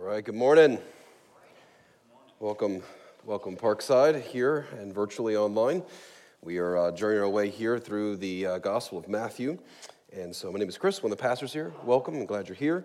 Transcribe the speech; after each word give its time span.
All 0.00 0.06
right, 0.06 0.24
good 0.24 0.36
morning. 0.36 0.78
Welcome, 2.38 2.82
welcome 3.24 3.56
Parkside 3.56 4.22
here 4.22 4.68
and 4.78 4.94
virtually 4.94 5.34
online. 5.34 5.82
We 6.40 6.58
are 6.58 6.76
uh, 6.76 6.92
journeying 6.92 7.22
our 7.22 7.28
way 7.28 7.50
here 7.50 7.80
through 7.80 8.18
the 8.18 8.46
uh, 8.46 8.58
Gospel 8.58 8.98
of 8.98 9.08
Matthew. 9.08 9.58
And 10.12 10.34
so 10.34 10.52
my 10.52 10.58
name 10.60 10.68
is 10.68 10.78
Chris, 10.78 11.02
one 11.02 11.10
of 11.10 11.18
the 11.18 11.22
pastors 11.22 11.52
here. 11.52 11.72
Welcome, 11.82 12.14
I'm 12.14 12.26
glad 12.26 12.46
you're 12.46 12.54
here. 12.54 12.84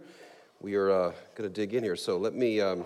We 0.59 0.73
are 0.73 0.89
uh, 0.89 1.11
going 1.35 1.47
to 1.47 1.49
dig 1.49 1.75
in 1.75 1.83
here. 1.83 1.95
So 1.95 2.17
let 2.17 2.33
me, 2.33 2.59
um, 2.59 2.83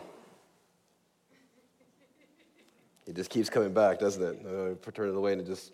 it 3.05 3.15
just 3.15 3.29
keeps 3.29 3.49
coming 3.49 3.73
back, 3.73 3.97
doesn't 3.97 4.21
it? 4.21 4.77
I 4.85 4.91
turn 4.91 5.07
it 5.07 5.15
away 5.15 5.31
and 5.33 5.41
it 5.41 5.47
just, 5.47 5.71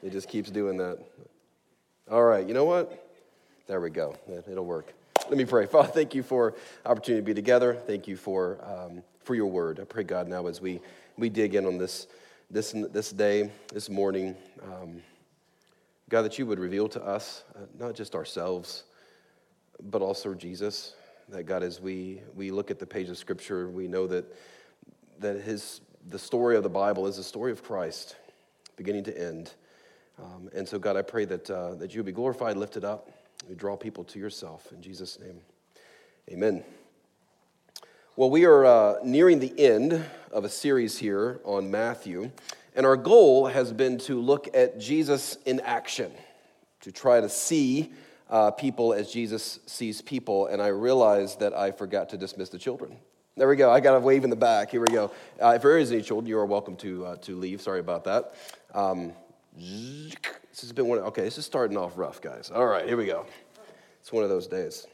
it 0.00 0.12
just 0.12 0.28
keeps 0.28 0.48
doing 0.48 0.76
that. 0.76 1.04
All 2.08 2.22
right, 2.22 2.46
you 2.46 2.54
know 2.54 2.66
what? 2.66 3.10
There 3.66 3.80
we 3.80 3.90
go. 3.90 4.14
It'll 4.48 4.64
work. 4.64 4.94
Let 5.28 5.38
me 5.38 5.44
pray. 5.44 5.66
Father, 5.66 5.88
thank 5.88 6.14
you 6.14 6.22
for 6.22 6.54
opportunity 6.84 7.20
to 7.20 7.26
be 7.26 7.34
together. 7.34 7.74
Thank 7.74 8.06
you 8.06 8.16
for, 8.16 8.58
um, 8.62 9.02
for 9.24 9.34
your 9.34 9.46
word. 9.46 9.80
I 9.80 9.84
pray, 9.84 10.04
God, 10.04 10.28
now 10.28 10.46
as 10.46 10.60
we, 10.60 10.80
we 11.18 11.28
dig 11.28 11.56
in 11.56 11.66
on 11.66 11.78
this, 11.78 12.06
this, 12.48 12.72
this 12.92 13.10
day, 13.10 13.50
this 13.72 13.90
morning, 13.90 14.36
um, 14.62 15.02
God, 16.08 16.22
that 16.22 16.38
you 16.38 16.46
would 16.46 16.60
reveal 16.60 16.88
to 16.90 17.02
us, 17.02 17.42
uh, 17.56 17.62
not 17.76 17.96
just 17.96 18.14
ourselves, 18.14 18.84
but 19.82 20.00
also 20.00 20.32
Jesus. 20.32 20.94
That, 21.28 21.42
God, 21.42 21.64
as 21.64 21.80
we, 21.80 22.20
we 22.36 22.52
look 22.52 22.70
at 22.70 22.78
the 22.78 22.86
page 22.86 23.08
of 23.08 23.18
Scripture, 23.18 23.68
we 23.68 23.88
know 23.88 24.06
that, 24.06 24.32
that 25.18 25.40
his, 25.40 25.80
the 26.08 26.20
story 26.20 26.54
of 26.54 26.62
the 26.62 26.68
Bible 26.68 27.08
is 27.08 27.16
the 27.16 27.24
story 27.24 27.50
of 27.50 27.64
Christ, 27.64 28.14
beginning 28.76 29.02
to 29.04 29.20
end. 29.20 29.54
Um, 30.22 30.50
and 30.54 30.68
so, 30.68 30.78
God, 30.78 30.96
I 30.96 31.02
pray 31.02 31.24
that, 31.24 31.50
uh, 31.50 31.74
that 31.74 31.94
you 31.94 31.98
would 31.98 32.06
be 32.06 32.12
glorified, 32.12 32.56
lifted 32.56 32.84
up. 32.84 33.10
You 33.48 33.54
draw 33.54 33.76
people 33.76 34.04
to 34.04 34.18
yourself. 34.18 34.72
In 34.72 34.82
Jesus' 34.82 35.18
name, 35.20 35.40
amen. 36.30 36.64
Well, 38.16 38.30
we 38.30 38.44
are 38.44 38.64
uh, 38.64 38.94
nearing 39.04 39.40
the 39.40 39.52
end 39.58 40.04
of 40.32 40.44
a 40.44 40.48
series 40.48 40.98
here 40.98 41.40
on 41.44 41.70
Matthew, 41.70 42.30
and 42.74 42.86
our 42.86 42.96
goal 42.96 43.46
has 43.46 43.72
been 43.72 43.98
to 43.98 44.20
look 44.20 44.48
at 44.54 44.80
Jesus 44.80 45.36
in 45.44 45.60
action, 45.60 46.10
to 46.80 46.90
try 46.90 47.20
to 47.20 47.28
see 47.28 47.92
uh, 48.30 48.50
people 48.50 48.92
as 48.92 49.12
Jesus 49.12 49.60
sees 49.66 50.00
people. 50.02 50.46
And 50.46 50.60
I 50.60 50.68
realized 50.68 51.40
that 51.40 51.54
I 51.54 51.70
forgot 51.70 52.08
to 52.08 52.16
dismiss 52.16 52.48
the 52.48 52.58
children. 52.58 52.96
There 53.36 53.48
we 53.48 53.56
go. 53.56 53.70
I 53.70 53.80
got 53.80 53.94
a 53.94 54.00
wave 54.00 54.24
in 54.24 54.30
the 54.30 54.36
back. 54.36 54.70
Here 54.70 54.80
we 54.80 54.88
go. 54.88 55.10
Uh, 55.40 55.50
if 55.56 55.62
there 55.62 55.78
is 55.78 55.92
any 55.92 56.02
children, 56.02 56.26
you 56.26 56.38
are 56.38 56.46
welcome 56.46 56.74
to, 56.76 57.06
uh, 57.06 57.16
to 57.16 57.36
leave. 57.36 57.60
Sorry 57.60 57.80
about 57.80 58.04
that. 58.04 58.34
Um, 58.74 59.12
this 60.56 60.62
has 60.62 60.72
been 60.72 60.86
one. 60.86 60.96
Of, 60.96 61.04
Okay, 61.08 61.20
this 61.20 61.36
is 61.36 61.44
starting 61.44 61.76
off 61.76 61.98
rough, 61.98 62.22
guys. 62.22 62.50
All 62.50 62.64
right, 62.64 62.86
here 62.86 62.96
we 62.96 63.04
go. 63.04 63.26
It's 64.00 64.10
one 64.10 64.24
of 64.24 64.30
those 64.30 64.46
days. 64.46 64.86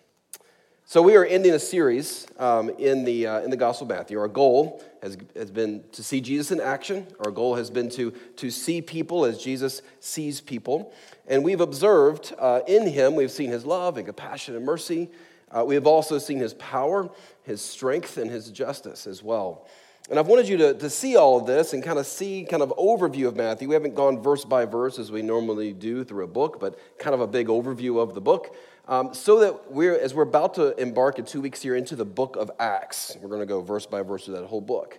So 0.86 1.00
we 1.02 1.14
are 1.14 1.24
ending 1.24 1.52
a 1.52 1.58
series 1.60 2.26
um, 2.36 2.68
in 2.80 3.04
the 3.04 3.28
uh, 3.28 3.40
in 3.42 3.50
the 3.50 3.56
Gospel 3.56 3.84
of 3.84 3.96
Matthew. 3.96 4.18
Our 4.18 4.26
goal 4.26 4.82
has, 5.02 5.16
has 5.36 5.52
been 5.52 5.84
to 5.92 6.02
see 6.02 6.20
Jesus 6.20 6.50
in 6.50 6.60
action. 6.60 7.06
Our 7.24 7.30
goal 7.30 7.54
has 7.54 7.70
been 7.70 7.88
to 7.90 8.10
to 8.10 8.50
see 8.50 8.82
people 8.82 9.24
as 9.24 9.38
Jesus 9.40 9.82
sees 10.00 10.40
people, 10.40 10.92
and 11.28 11.44
we've 11.44 11.60
observed 11.60 12.34
uh, 12.40 12.62
in 12.66 12.88
Him. 12.88 13.14
We've 13.14 13.30
seen 13.30 13.50
His 13.50 13.64
love 13.64 13.98
and 13.98 14.04
compassion 14.04 14.56
and 14.56 14.66
mercy. 14.66 15.12
Uh, 15.48 15.64
we 15.64 15.76
have 15.76 15.86
also 15.86 16.18
seen 16.18 16.38
His 16.38 16.54
power, 16.54 17.08
His 17.44 17.62
strength, 17.64 18.16
and 18.16 18.28
His 18.28 18.50
justice 18.50 19.06
as 19.06 19.22
well. 19.22 19.68
And 20.10 20.18
I've 20.18 20.26
wanted 20.26 20.48
you 20.48 20.56
to, 20.58 20.74
to 20.74 20.90
see 20.90 21.16
all 21.16 21.38
of 21.38 21.46
this 21.46 21.72
and 21.72 21.82
kind 21.82 21.98
of 21.98 22.06
see 22.06 22.44
kind 22.44 22.62
of 22.62 22.70
overview 22.76 23.28
of 23.28 23.36
Matthew. 23.36 23.68
We 23.68 23.74
haven't 23.74 23.94
gone 23.94 24.20
verse 24.20 24.44
by 24.44 24.64
verse 24.64 24.98
as 24.98 25.12
we 25.12 25.22
normally 25.22 25.72
do 25.72 26.04
through 26.04 26.24
a 26.24 26.28
book, 26.28 26.58
but 26.60 26.78
kind 26.98 27.14
of 27.14 27.20
a 27.20 27.26
big 27.26 27.46
overview 27.46 28.02
of 28.02 28.14
the 28.14 28.20
book. 28.20 28.54
Um, 28.88 29.14
so 29.14 29.38
that 29.40 29.70
we're, 29.70 29.96
as 29.96 30.12
we're 30.12 30.24
about 30.24 30.54
to 30.54 30.76
embark 30.80 31.18
in 31.18 31.24
two 31.24 31.40
weeks 31.40 31.62
here 31.62 31.76
into 31.76 31.94
the 31.94 32.04
book 32.04 32.36
of 32.36 32.50
Acts, 32.58 33.16
we're 33.22 33.28
going 33.28 33.40
to 33.40 33.46
go 33.46 33.60
verse 33.60 33.86
by 33.86 34.02
verse 34.02 34.24
through 34.24 34.34
that 34.34 34.46
whole 34.46 34.60
book. 34.60 34.98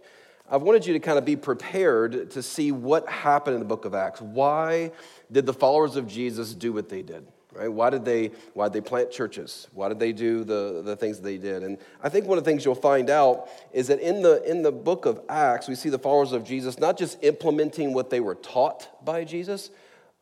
I've 0.49 0.61
wanted 0.61 0.85
you 0.85 0.93
to 0.93 0.99
kind 0.99 1.17
of 1.17 1.25
be 1.25 1.35
prepared 1.35 2.31
to 2.31 2.41
see 2.41 2.71
what 2.71 3.07
happened 3.09 3.55
in 3.55 3.59
the 3.59 3.67
book 3.67 3.85
of 3.85 3.93
Acts. 3.93 4.21
Why 4.21 4.91
did 5.31 5.45
the 5.45 5.53
followers 5.53 5.95
of 5.97 6.07
Jesus 6.07 6.53
do 6.53 6.71
what 6.71 6.87
they 6.89 7.01
did? 7.01 7.27
Right? 7.55 7.71
Why 7.71 7.89
did 7.89 8.05
they, 8.05 8.31
why 8.53 8.67
did 8.67 8.73
they 8.73 8.81
plant 8.81 9.11
churches? 9.11 9.67
Why 9.73 9.89
did 9.89 9.99
they 9.99 10.11
do 10.11 10.43
the, 10.43 10.81
the 10.83 10.95
things 10.95 11.19
they 11.19 11.37
did? 11.37 11.63
And 11.63 11.77
I 12.01 12.09
think 12.09 12.25
one 12.25 12.37
of 12.37 12.43
the 12.43 12.49
things 12.49 12.65
you'll 12.65 12.75
find 12.75 13.09
out 13.09 13.47
is 13.71 13.87
that 13.87 13.99
in 13.99 14.21
the, 14.21 14.43
in 14.49 14.61
the 14.61 14.71
book 14.71 15.05
of 15.05 15.21
Acts, 15.29 15.67
we 15.67 15.75
see 15.75 15.89
the 15.89 15.99
followers 15.99 16.31
of 16.31 16.43
Jesus 16.43 16.79
not 16.79 16.97
just 16.97 17.23
implementing 17.23 17.93
what 17.93 18.09
they 18.09 18.19
were 18.19 18.35
taught 18.35 19.05
by 19.05 19.23
Jesus, 19.23 19.69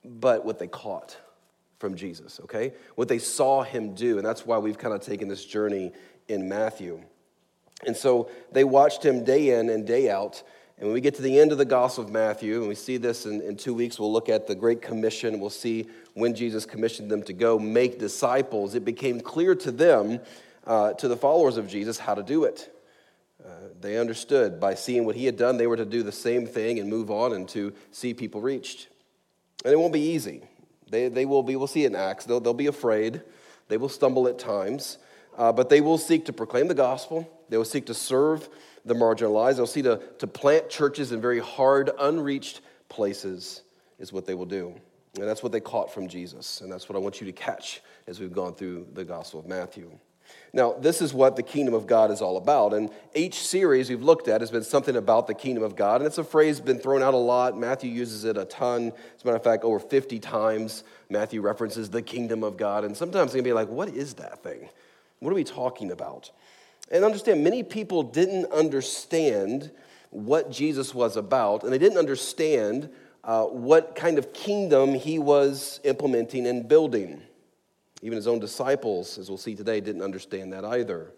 but 0.03 0.45
what 0.45 0.59
they 0.59 0.67
caught 0.67 1.17
from 1.79 1.95
Jesus, 1.95 2.39
okay? 2.43 2.73
What 2.95 3.07
they 3.07 3.19
saw 3.19 3.63
him 3.63 3.95
do. 3.95 4.17
And 4.17 4.25
that's 4.25 4.45
why 4.45 4.57
we've 4.59 4.77
kind 4.77 4.93
of 4.93 5.01
taken 5.01 5.27
this 5.27 5.45
journey 5.45 5.91
in 6.27 6.47
Matthew. 6.47 7.01
And 7.85 7.97
so 7.97 8.29
they 8.51 8.63
watched 8.63 9.03
him 9.03 9.23
day 9.23 9.59
in 9.59 9.69
and 9.69 9.85
day 9.85 10.09
out 10.09 10.43
and 10.81 10.87
when 10.87 10.95
we 10.95 11.01
get 11.01 11.13
to 11.17 11.21
the 11.21 11.37
end 11.37 11.51
of 11.51 11.59
the 11.59 11.65
Gospel 11.65 12.05
of 12.05 12.09
Matthew, 12.09 12.57
and 12.57 12.67
we 12.67 12.73
see 12.73 12.97
this 12.97 13.27
in, 13.27 13.39
in 13.41 13.55
two 13.55 13.71
weeks, 13.71 13.99
we'll 13.99 14.11
look 14.11 14.29
at 14.29 14.47
the 14.47 14.55
Great 14.55 14.81
Commission. 14.81 15.39
We'll 15.39 15.51
see 15.51 15.87
when 16.15 16.33
Jesus 16.33 16.65
commissioned 16.65 17.11
them 17.11 17.21
to 17.25 17.33
go 17.33 17.59
make 17.59 17.99
disciples. 17.99 18.73
It 18.73 18.83
became 18.83 19.19
clear 19.21 19.53
to 19.53 19.71
them, 19.71 20.21
uh, 20.65 20.93
to 20.93 21.07
the 21.07 21.15
followers 21.15 21.57
of 21.57 21.67
Jesus, 21.67 21.99
how 21.99 22.15
to 22.15 22.23
do 22.23 22.45
it. 22.45 22.75
Uh, 23.45 23.49
they 23.79 23.99
understood 23.99 24.59
by 24.59 24.73
seeing 24.73 25.05
what 25.05 25.15
he 25.15 25.27
had 25.27 25.37
done, 25.37 25.57
they 25.57 25.67
were 25.67 25.77
to 25.77 25.85
do 25.85 26.01
the 26.01 26.11
same 26.11 26.47
thing 26.47 26.79
and 26.79 26.89
move 26.89 27.11
on 27.11 27.33
and 27.33 27.47
to 27.49 27.73
see 27.91 28.15
people 28.15 28.41
reached. 28.41 28.87
And 29.63 29.71
it 29.71 29.77
won't 29.77 29.93
be 29.93 29.99
easy. 30.01 30.41
They, 30.89 31.09
they 31.09 31.27
will 31.27 31.43
be, 31.43 31.55
we'll 31.57 31.67
see 31.67 31.85
in 31.85 31.95
Acts, 31.95 32.25
they'll, 32.25 32.39
they'll 32.39 32.55
be 32.55 32.65
afraid, 32.65 33.21
they 33.67 33.77
will 33.77 33.87
stumble 33.87 34.27
at 34.27 34.39
times, 34.39 34.97
uh, 35.37 35.51
but 35.51 35.69
they 35.69 35.79
will 35.79 35.99
seek 35.99 36.25
to 36.25 36.33
proclaim 36.33 36.67
the 36.67 36.73
gospel, 36.73 37.31
they 37.49 37.57
will 37.57 37.65
seek 37.65 37.85
to 37.85 37.93
serve 37.93 38.49
the 38.85 38.93
marginalized. 38.93 39.57
They'll 39.57 39.67
see 39.67 39.81
to, 39.83 40.01
to 40.19 40.27
plant 40.27 40.69
churches 40.69 41.11
in 41.11 41.21
very 41.21 41.39
hard, 41.39 41.91
unreached 41.99 42.61
places, 42.89 43.61
is 43.99 44.11
what 44.11 44.25
they 44.25 44.33
will 44.33 44.45
do. 44.45 44.75
And 45.15 45.27
that's 45.27 45.43
what 45.43 45.51
they 45.51 45.59
caught 45.59 45.93
from 45.93 46.07
Jesus. 46.07 46.61
And 46.61 46.71
that's 46.71 46.87
what 46.87 46.95
I 46.95 46.99
want 46.99 47.19
you 47.19 47.27
to 47.27 47.33
catch 47.33 47.81
as 48.07 48.19
we've 48.19 48.33
gone 48.33 48.53
through 48.53 48.87
the 48.93 49.03
Gospel 49.03 49.39
of 49.39 49.45
Matthew. 49.45 49.91
Now, 50.53 50.73
this 50.73 51.01
is 51.01 51.13
what 51.13 51.35
the 51.35 51.43
kingdom 51.43 51.73
of 51.73 51.87
God 51.87 52.11
is 52.11 52.21
all 52.21 52.37
about. 52.37 52.73
And 52.73 52.89
each 53.13 53.39
series 53.45 53.89
we've 53.89 54.01
looked 54.01 54.27
at 54.27 54.41
has 54.41 54.51
been 54.51 54.63
something 54.63 54.95
about 54.95 55.27
the 55.27 55.33
kingdom 55.33 55.63
of 55.63 55.75
God. 55.75 56.01
And 56.01 56.07
it's 56.07 56.17
a 56.17 56.23
phrase 56.23 56.59
been 56.59 56.79
thrown 56.79 57.01
out 57.03 57.13
a 57.13 57.17
lot. 57.17 57.57
Matthew 57.57 57.91
uses 57.91 58.23
it 58.23 58.37
a 58.37 58.45
ton. 58.45 58.93
As 59.15 59.23
a 59.23 59.25
matter 59.25 59.37
of 59.37 59.43
fact, 59.43 59.63
over 59.63 59.79
50 59.79 60.19
times, 60.19 60.83
Matthew 61.09 61.41
references 61.41 61.89
the 61.89 62.01
kingdom 62.01 62.43
of 62.43 62.57
God. 62.57 62.83
And 62.83 62.95
sometimes 62.95 63.33
it 63.33 63.37
can 63.37 63.43
be 63.43 63.53
like, 63.53 63.69
what 63.69 63.89
is 63.89 64.15
that 64.15 64.43
thing? 64.43 64.69
What 65.19 65.31
are 65.31 65.35
we 65.35 65.43
talking 65.43 65.91
about? 65.91 66.31
And 66.91 67.05
understand, 67.05 67.43
many 67.43 67.63
people 67.63 68.03
didn't 68.03 68.51
understand 68.51 69.71
what 70.09 70.51
Jesus 70.51 70.93
was 70.93 71.15
about, 71.15 71.63
and 71.63 71.71
they 71.71 71.77
didn't 71.77 71.97
understand 71.97 72.89
uh, 73.23 73.45
what 73.45 73.95
kind 73.95 74.17
of 74.17 74.33
kingdom 74.33 74.93
he 74.93 75.17
was 75.17 75.79
implementing 75.83 76.45
and 76.45 76.67
building. 76.67 77.21
Even 78.01 78.17
his 78.17 78.27
own 78.27 78.39
disciples, 78.39 79.17
as 79.17 79.29
we'll 79.29 79.37
see 79.37 79.55
today, 79.55 79.79
didn't 79.79 80.01
understand 80.01 80.51
that 80.51 80.65
either. 80.65 81.13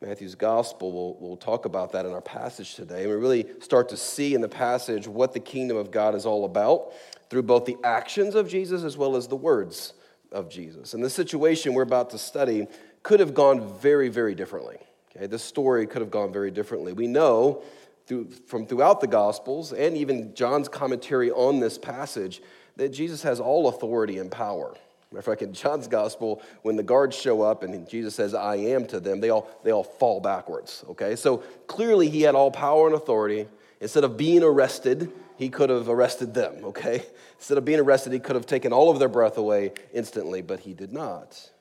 Matthew's 0.00 0.34
gospel, 0.34 0.92
we'll, 0.92 1.16
we'll 1.18 1.36
talk 1.38 1.64
about 1.64 1.92
that 1.92 2.04
in 2.04 2.12
our 2.12 2.20
passage 2.20 2.74
today. 2.74 3.02
And 3.02 3.10
we 3.10 3.16
really 3.16 3.46
start 3.60 3.88
to 3.88 3.96
see 3.96 4.34
in 4.34 4.42
the 4.42 4.48
passage 4.48 5.08
what 5.08 5.32
the 5.32 5.40
kingdom 5.40 5.78
of 5.78 5.90
God 5.90 6.14
is 6.14 6.26
all 6.26 6.44
about 6.44 6.92
through 7.30 7.44
both 7.44 7.64
the 7.64 7.78
actions 7.82 8.34
of 8.34 8.46
Jesus 8.48 8.84
as 8.84 8.96
well 8.96 9.16
as 9.16 9.26
the 9.26 9.36
words 9.36 9.94
of 10.32 10.50
Jesus. 10.50 10.92
And 10.92 11.02
the 11.02 11.08
situation 11.08 11.72
we're 11.72 11.82
about 11.82 12.10
to 12.10 12.18
study 12.18 12.66
could 13.06 13.20
have 13.20 13.34
gone 13.34 13.72
very, 13.78 14.08
very 14.08 14.34
differently. 14.34 14.78
Okay, 15.14 15.28
this 15.28 15.44
story 15.44 15.86
could 15.86 16.02
have 16.02 16.10
gone 16.10 16.32
very 16.32 16.50
differently. 16.50 16.92
We 16.92 17.06
know 17.06 17.62
through, 18.08 18.30
from 18.48 18.66
throughout 18.66 19.00
the 19.00 19.06
Gospels 19.06 19.72
and 19.72 19.96
even 19.96 20.34
John's 20.34 20.68
commentary 20.68 21.30
on 21.30 21.60
this 21.60 21.78
passage 21.78 22.42
that 22.74 22.88
Jesus 22.88 23.22
has 23.22 23.38
all 23.38 23.68
authority 23.68 24.18
and 24.18 24.28
power. 24.28 24.74
Matter 25.12 25.20
of 25.20 25.24
fact, 25.24 25.42
in 25.42 25.52
John's 25.52 25.86
gospel, 25.86 26.42
when 26.62 26.74
the 26.74 26.82
guards 26.82 27.14
show 27.14 27.42
up 27.42 27.62
and 27.62 27.88
Jesus 27.88 28.16
says, 28.16 28.34
I 28.34 28.56
am 28.56 28.86
to 28.86 28.98
them, 28.98 29.20
they 29.20 29.30
all, 29.30 29.48
they 29.62 29.70
all 29.70 29.84
fall 29.84 30.18
backwards. 30.18 30.84
Okay, 30.90 31.14
so 31.14 31.44
clearly 31.68 32.10
he 32.10 32.22
had 32.22 32.34
all 32.34 32.50
power 32.50 32.88
and 32.88 32.96
authority. 32.96 33.46
Instead 33.80 34.02
of 34.02 34.16
being 34.16 34.42
arrested, 34.42 35.12
he 35.36 35.48
could 35.48 35.70
have 35.70 35.88
arrested 35.88 36.34
them. 36.34 36.56
Okay, 36.64 37.04
instead 37.38 37.56
of 37.56 37.64
being 37.64 37.78
arrested, 37.78 38.12
he 38.12 38.18
could 38.18 38.34
have 38.34 38.46
taken 38.46 38.72
all 38.72 38.90
of 38.90 38.98
their 38.98 39.08
breath 39.08 39.38
away 39.38 39.74
instantly, 39.94 40.42
but 40.42 40.58
he 40.58 40.74
did 40.74 40.92
not. 40.92 41.52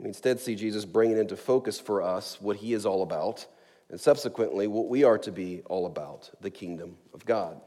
We 0.00 0.08
instead 0.08 0.40
see 0.40 0.54
Jesus 0.54 0.86
bringing 0.86 1.18
into 1.18 1.36
focus 1.36 1.78
for 1.78 2.00
us 2.00 2.40
what 2.40 2.56
he 2.56 2.72
is 2.72 2.86
all 2.86 3.02
about, 3.02 3.46
and 3.90 4.00
subsequently 4.00 4.66
what 4.66 4.88
we 4.88 5.04
are 5.04 5.18
to 5.18 5.30
be 5.30 5.60
all 5.66 5.84
about 5.84 6.30
the 6.40 6.48
kingdom 6.48 6.96
of 7.12 7.26
God. 7.26 7.60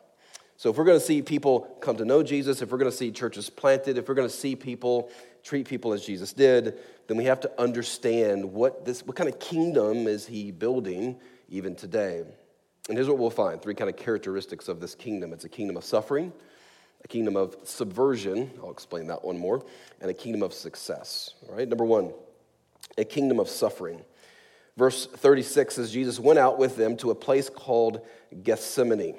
So, 0.58 0.72
if 0.72 0.78
we're 0.78 0.86
going 0.86 1.00
to 1.00 1.06
see 1.06 1.22
people 1.22 1.78
come 1.80 1.98
to 1.98 2.06
know 2.06 2.24
Jesus, 2.24 2.64
if 2.64 2.72
we're 2.72 2.80
going 2.80 2.90
to 2.90 2.98
see 2.98 3.12
churches 3.12 3.52
planted, 3.52 4.00
if 4.00 4.08
we're 4.08 4.16
going 4.16 4.28
to 4.28 4.36
see 4.36 4.56
people 4.56 5.12
treat 5.44 5.68
people 5.68 5.94
as 5.94 6.04
Jesus 6.04 6.34
did, 6.34 6.80
then 7.08 7.18
we 7.18 7.26
have 7.26 7.42
to 7.42 7.52
understand 7.62 8.52
what, 8.52 8.84
this, 8.84 9.06
what 9.06 9.16
kind 9.16 9.30
of 9.30 9.40
kingdom 9.40 10.08
is 10.08 10.26
he 10.26 10.52
building 10.52 11.20
even 11.50 11.76
today. 11.76 12.24
And 12.90 12.98
here's 12.98 13.08
what 13.08 13.20
we'll 13.20 13.30
find 13.30 13.62
three 13.62 13.76
kind 13.76 13.90
of 13.90 13.96
characteristics 13.96 14.68
of 14.68 14.80
this 14.80 14.96
kingdom 14.96 15.34
it's 15.34 15.44
a 15.44 15.50
kingdom 15.50 15.78
of 15.78 15.84
suffering, 15.84 16.34
a 17.04 17.08
kingdom 17.08 17.36
of 17.36 17.56
subversion, 17.64 18.52
I'll 18.62 18.72
explain 18.72 19.08
that 19.08 19.24
one 19.24 19.38
more, 19.38 19.66
and 20.02 20.10
a 20.10 20.14
kingdom 20.14 20.44
of 20.44 20.54
success. 20.54 21.34
All 21.48 21.56
right, 21.56 21.68
number 21.68 21.86
one, 21.86 22.14
a 22.98 23.04
kingdom 23.04 23.40
of 23.40 23.50
suffering. 23.50 24.02
Verse 24.78 25.06
36 25.06 25.76
says 25.76 25.92
Jesus 25.92 26.20
went 26.20 26.40
out 26.40 26.58
with 26.58 26.76
them 26.76 26.98
to 26.98 27.12
a 27.12 27.16
place 27.16 27.50
called 27.50 28.02
Gethsemane. 28.44 29.16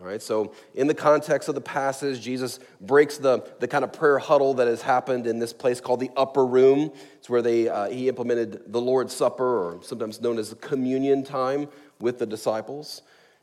All 0.00 0.06
right, 0.06 0.22
so 0.22 0.52
in 0.74 0.86
the 0.86 0.94
context 0.94 1.48
of 1.48 1.54
the 1.54 1.60
passage, 1.60 2.20
Jesus 2.20 2.58
breaks 2.80 3.18
the, 3.18 3.44
the 3.60 3.68
kind 3.68 3.84
of 3.84 3.92
prayer 3.92 4.18
huddle 4.18 4.54
that 4.54 4.66
has 4.66 4.82
happened 4.82 5.26
in 5.26 5.38
this 5.38 5.52
place 5.52 5.80
called 5.80 6.00
the 6.00 6.10
upper 6.16 6.44
room. 6.44 6.90
It's 7.18 7.30
where 7.30 7.42
they, 7.42 7.68
uh, 7.68 7.88
he 7.88 8.08
implemented 8.08 8.72
the 8.72 8.80
Lord's 8.80 9.14
Supper, 9.14 9.44
or 9.44 9.82
sometimes 9.82 10.20
known 10.20 10.38
as 10.38 10.50
the 10.50 10.56
communion 10.56 11.22
time, 11.22 11.68
with 12.00 12.18
the 12.18 12.26
disciples. 12.26 13.02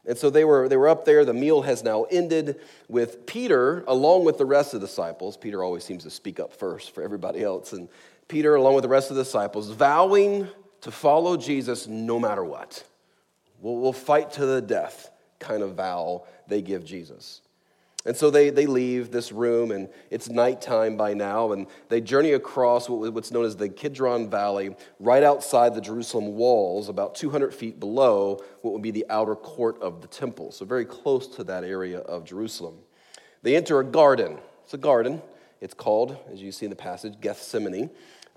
And 0.10 0.18
so 0.18 0.32
they 0.32 0.44
were, 0.44 0.68
they 0.68 0.76
were 0.76 0.90
up 0.90 1.06
there. 1.06 1.24
The 1.24 1.36
meal 1.36 1.62
has 1.62 1.84
now 1.84 2.06
ended 2.10 2.60
with 2.88 3.28
Peter, 3.28 3.84
along 3.88 4.26
with 4.26 4.40
the 4.40 4.46
rest 4.46 4.74
of 4.74 4.82
the 4.82 4.88
disciples. 4.88 5.38
Peter 5.38 5.64
always 5.64 5.84
seems 5.84 6.04
to 6.04 6.10
speak 6.10 6.40
up 6.40 6.52
first 6.52 6.96
for 6.96 7.04
everybody 7.04 7.44
else. 7.44 7.74
And 7.74 7.88
Peter, 8.28 8.56
along 8.56 8.74
with 8.74 8.82
the 8.82 8.90
rest 8.90 9.12
of 9.12 9.18
the 9.18 9.24
disciples, 9.24 9.70
vowing 9.70 10.48
to 10.82 10.90
follow 10.90 11.38
Jesus 11.38 11.86
no 11.86 12.20
matter 12.20 12.44
what. 12.44 12.84
We'll, 13.62 13.78
we'll 13.78 13.94
fight 13.94 14.32
to 14.34 14.48
the 14.48 14.62
death 14.62 15.12
kind 15.38 15.62
of 15.62 15.76
vow 15.76 16.26
they 16.48 16.64
give 16.64 16.84
Jesus. 16.84 17.42
And 18.06 18.16
so 18.16 18.30
they, 18.30 18.50
they 18.50 18.66
leave 18.66 19.12
this 19.12 19.32
room, 19.32 19.72
and 19.72 19.90
it's 20.10 20.30
nighttime 20.30 20.96
by 20.96 21.14
now, 21.14 21.52
and 21.52 21.68
they 21.90 22.00
journey 22.00 22.32
across 22.32 22.88
what's 22.88 23.32
known 23.32 23.44
as 23.44 23.58
the 23.58 23.68
Kidron 23.68 24.30
Valley, 24.30 24.76
right 25.00 25.22
outside 25.22 25.76
the 25.76 25.82
Jerusalem 25.82 26.36
walls, 26.36 26.88
about 26.88 27.14
200 27.16 27.54
feet 27.54 27.78
below 27.80 28.42
what 28.62 28.72
would 28.74 28.82
be 28.82 28.92
the 28.92 29.06
outer 29.10 29.36
court 29.36 29.82
of 29.82 30.02
the 30.02 30.08
temple. 30.08 30.52
So, 30.52 30.64
very 30.64 30.86
close 30.86 31.28
to 31.36 31.44
that 31.46 31.66
area 31.66 32.00
of 32.00 32.24
Jerusalem. 32.24 32.76
They 33.44 33.56
enter 33.58 33.80
a 33.80 33.86
garden. 33.86 34.40
It's 34.64 34.74
a 34.74 34.78
garden. 34.78 35.22
It's 35.60 35.74
called, 35.74 36.18
as 36.32 36.42
you 36.42 36.54
see 36.54 36.66
in 36.66 36.70
the 36.70 36.78
passage, 36.78 37.20
Gethsemane 37.20 37.90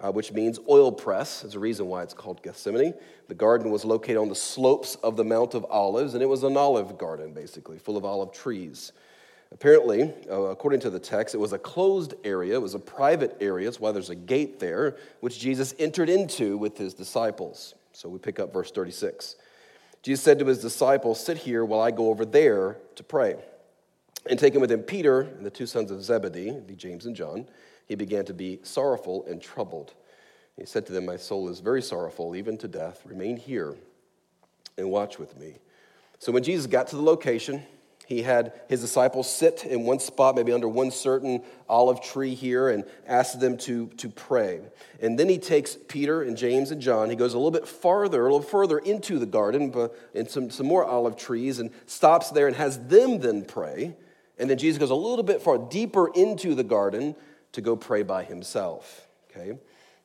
uh, 0.03 0.11
which 0.11 0.33
means 0.33 0.59
oil 0.69 0.91
press. 0.91 1.43
There's 1.43 1.55
a 1.55 1.61
reason 1.61 1.87
why 1.87 2.03
it's 2.03 2.15
called 2.15 2.43
Gethsemane. 2.43 2.95
The 3.29 3.35
garden 3.35 3.71
was 3.71 3.85
located 3.85 4.17
on 4.17 4.29
the 4.29 4.35
slopes 4.35 4.97
of 4.97 5.17
the 5.17 5.25
Mount 5.25 5.55
of 5.55 5.65
Olives, 5.71 6.15
and 6.15 6.23
it 6.23 6.27
was 6.27 6.43
an 6.43 6.57
olive 6.57 6.99
garden, 6.99 7.33
basically, 7.33 7.79
full 7.79 7.97
of 7.97 8.05
olive 8.05 8.33
trees. 8.33 8.93
Apparently, 9.53 10.13
uh, 10.31 10.41
according 10.45 10.81
to 10.81 10.91
the 10.91 10.99
text, 10.99 11.35
it 11.35 11.39
was 11.39 11.53
a 11.53 11.59
closed 11.59 12.15
area. 12.25 12.55
It 12.55 12.63
was 12.63 12.75
a 12.75 12.79
private 12.79 13.37
area. 13.41 13.67
That's 13.67 13.79
why 13.79 13.93
there's 13.93 14.11
a 14.11 14.15
gate 14.15 14.59
there, 14.59 14.97
which 15.21 15.39
Jesus 15.39 15.75
entered 15.79 16.09
into 16.09 16.57
with 16.57 16.79
his 16.79 16.95
disciples. 16.95 17.75
So 17.93 18.09
we 18.09 18.19
pick 18.19 18.39
up 18.39 18.53
verse 18.53 18.71
36. 18.71 19.37
Jesus 20.03 20.25
said 20.25 20.39
to 20.39 20.47
his 20.47 20.61
disciples, 20.61 21.25
Sit 21.25 21.37
here 21.37 21.65
while 21.65 21.81
I 21.81 21.91
go 21.91 22.09
over 22.09 22.25
there 22.25 22.79
to 22.97 23.05
pray. 23.05 23.37
And 24.29 24.39
taking 24.39 24.61
with 24.61 24.73
him 24.73 24.83
Peter 24.83 25.21
and 25.21 25.45
the 25.45 25.51
two 25.51 25.67
sons 25.67 25.91
of 25.91 26.03
Zebedee, 26.03 26.59
the 26.67 26.75
James 26.75 27.07
and 27.07 27.15
John, 27.15 27.47
he 27.87 27.95
began 27.95 28.25
to 28.25 28.35
be 28.35 28.61
sorrowful 28.63 29.27
and 29.27 29.41
troubled. 29.41 29.93
He 30.57 30.65
said 30.65 30.87
to 30.87 30.93
them, 30.93 31.05
My 31.05 31.17
soul 31.17 31.49
is 31.49 31.61
very 31.61 31.83
sorrowful, 31.83 32.35
even 32.37 32.57
to 32.59 32.69
death. 32.69 33.03
Remain 33.05 33.37
here 33.37 33.77
and 34.79 34.91
watch 34.91 35.19
with 35.19 35.37
me. 35.39 35.57
So 36.19 36.33
when 36.33 36.43
Jesus 36.43 36.67
got 36.67 36.87
to 36.89 36.97
the 36.97 37.03
location, 37.03 37.65
he 38.07 38.23
had 38.23 38.53
his 38.69 38.81
disciples 38.81 39.33
sit 39.33 39.65
in 39.65 39.85
one 39.85 39.99
spot, 39.99 40.35
maybe 40.35 40.53
under 40.53 40.69
one 40.69 40.91
certain 40.91 41.43
olive 41.69 42.03
tree 42.03 42.35
here, 42.35 42.69
and 42.69 42.85
asked 43.07 43.41
them 43.41 43.57
to, 43.59 43.87
to 43.97 44.09
pray. 44.09 44.61
And 45.01 45.19
then 45.19 45.29
he 45.29 45.39
takes 45.39 45.77
Peter 45.89 46.23
and 46.23 46.37
James 46.37 46.71
and 46.71 46.83
John. 46.83 47.11
He 47.11 47.17
goes 47.17 47.35
a 47.35 47.39
little 47.39 47.53
bit 47.53 47.67
farther, 47.67 48.21
a 48.21 48.25
little 48.25 48.43
further 48.43 48.79
into 48.79 49.19
the 49.19 49.27
garden, 49.27 49.71
but 49.71 49.97
in 50.15 50.29
some, 50.29 50.51
some 50.51 50.67
more 50.67 50.85
olive 50.85 51.17
trees, 51.17 51.59
and 51.59 51.71
stops 51.87 52.31
there 52.31 52.47
and 52.47 52.57
has 52.57 52.87
them 52.87 53.21
then 53.21 53.45
pray. 53.45 53.97
And 54.39 54.51
then 54.51 54.59
Jesus 54.59 54.79
goes 54.79 54.91
a 54.91 54.95
little 54.95 55.25
bit 55.25 55.41
far 55.41 55.59
deeper 55.59 56.09
into 56.09 56.55
the 56.55 56.65
garden 56.65 57.15
to 57.53 57.61
go 57.61 57.77
pray 57.77 58.03
by 58.03 58.25
himself. 58.25 59.07
Okay? 59.31 59.59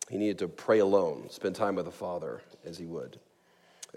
He 0.10 0.18
needed 0.18 0.40
to 0.40 0.48
pray 0.48 0.80
alone, 0.80 1.30
spend 1.30 1.56
time 1.56 1.76
with 1.76 1.86
the 1.86 1.92
Father 1.92 2.42
as 2.64 2.78
he 2.78 2.86
would. 2.86 3.20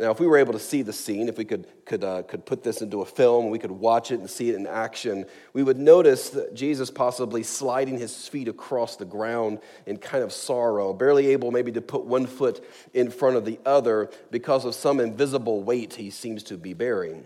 Now, 0.01 0.11
if 0.11 0.19
we 0.19 0.27
were 0.27 0.39
able 0.39 0.55
to 0.55 0.59
see 0.59 0.81
the 0.81 0.95
scene, 0.95 1.29
if 1.29 1.37
we 1.37 1.45
could, 1.45 1.67
could, 1.85 2.03
uh, 2.03 2.23
could 2.23 2.47
put 2.47 2.63
this 2.63 2.81
into 2.81 3.03
a 3.03 3.05
film, 3.05 3.51
we 3.51 3.59
could 3.59 3.71
watch 3.71 4.11
it 4.11 4.19
and 4.19 4.31
see 4.31 4.49
it 4.49 4.55
in 4.55 4.67
action, 4.67 5.27
we 5.53 5.63
would 5.63 5.79
notice 5.79 6.35
Jesus 6.55 6.91
possibly 6.91 7.43
sliding 7.43 7.99
his 7.99 8.27
feet 8.27 8.49
across 8.49 8.97
the 8.97 9.05
ground 9.05 9.59
in 9.85 9.99
kind 9.99 10.25
of 10.25 10.33
sorrow, 10.33 10.95
barely 10.95 11.27
able 11.27 11.51
maybe 11.51 11.71
to 11.73 11.83
put 11.83 12.07
one 12.07 12.25
foot 12.25 12.65
in 12.95 13.11
front 13.11 13.37
of 13.37 13.45
the 13.45 13.61
other 13.67 14.11
because 14.31 14.65
of 14.65 14.75
some 14.75 15.01
invisible 15.01 15.63
weight 15.63 15.93
he 15.93 16.09
seems 16.09 16.43
to 16.45 16.57
be 16.57 16.73
bearing. 16.73 17.25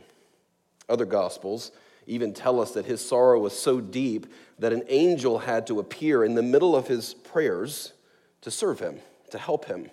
Other 0.88 1.06
gospels 1.06 1.70
even 2.08 2.34
tell 2.34 2.60
us 2.60 2.72
that 2.72 2.86
his 2.86 3.00
sorrow 3.00 3.38
was 3.38 3.56
so 3.56 3.80
deep 3.80 4.26
that 4.58 4.72
an 4.72 4.82
angel 4.88 5.38
had 5.38 5.68
to 5.68 5.78
appear 5.78 6.24
in 6.24 6.34
the 6.34 6.42
middle 6.42 6.74
of 6.74 6.88
his 6.88 7.14
prayers 7.14 7.92
to 8.40 8.50
serve 8.50 8.80
him, 8.80 8.98
to 9.30 9.38
help 9.38 9.66
him. 9.66 9.90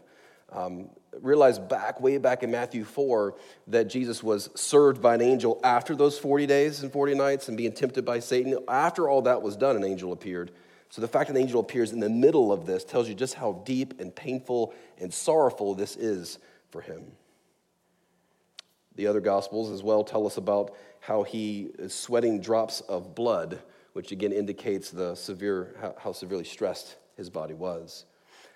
Um, 0.52 0.90
realize 1.20 1.60
back, 1.60 2.00
way 2.00 2.18
back 2.18 2.44
in 2.44 2.52
Matthew 2.52 2.84
4, 2.84 3.36
that 3.68 3.86
Jesus 3.86 4.24
was 4.24 4.50
served 4.56 5.02
by 5.02 5.16
an 5.16 5.22
angel 5.22 5.60
after 5.64 5.96
those 5.96 6.18
40 6.18 6.46
days 6.46 6.82
and 6.82 6.92
40 6.92 7.16
nights 7.16 7.48
and 7.48 7.58
being 7.58 7.74
tempted 7.74 8.06
by 8.06 8.20
Satan. 8.20 8.58
After 8.68 9.10
all 9.10 9.24
that 9.24 9.42
was 9.42 9.58
done, 9.58 9.76
an 9.76 9.84
angel 9.84 10.14
appeared. 10.14 10.52
So 10.90 11.02
the 11.02 11.08
fact 11.08 11.28
that 11.28 11.36
an 11.36 11.42
angel 11.42 11.62
appears 11.62 11.94
in 11.94 12.00
the 12.00 12.10
middle 12.10 12.52
of 12.52 12.66
this 12.66 12.84
tells 12.84 13.08
you 13.08 13.16
just 13.16 13.36
how 13.36 13.62
deep 13.66 14.00
and 14.00 14.14
painful 14.14 14.74
and 14.98 15.14
sorrowful 15.14 15.74
this 15.74 15.96
is 15.96 16.38
for 16.70 16.82
him. 16.82 17.04
The 18.96 19.08
other 19.08 19.22
gospels 19.22 19.72
as 19.72 19.84
well 19.84 20.04
tell 20.04 20.28
us 20.28 20.38
about 20.38 20.76
how 21.00 21.24
he 21.24 21.72
is 21.80 21.94
sweating 21.94 22.42
drops 22.42 22.82
of 22.82 23.16
blood, 23.16 23.60
which 23.94 24.12
again 24.12 24.34
indicates 24.34 24.92
the 24.92 25.16
severe, 25.16 25.76
how, 25.80 25.96
how 25.98 26.12
severely 26.12 26.44
stressed 26.44 26.98
his 27.16 27.30
body 27.30 27.54
was. 27.54 28.06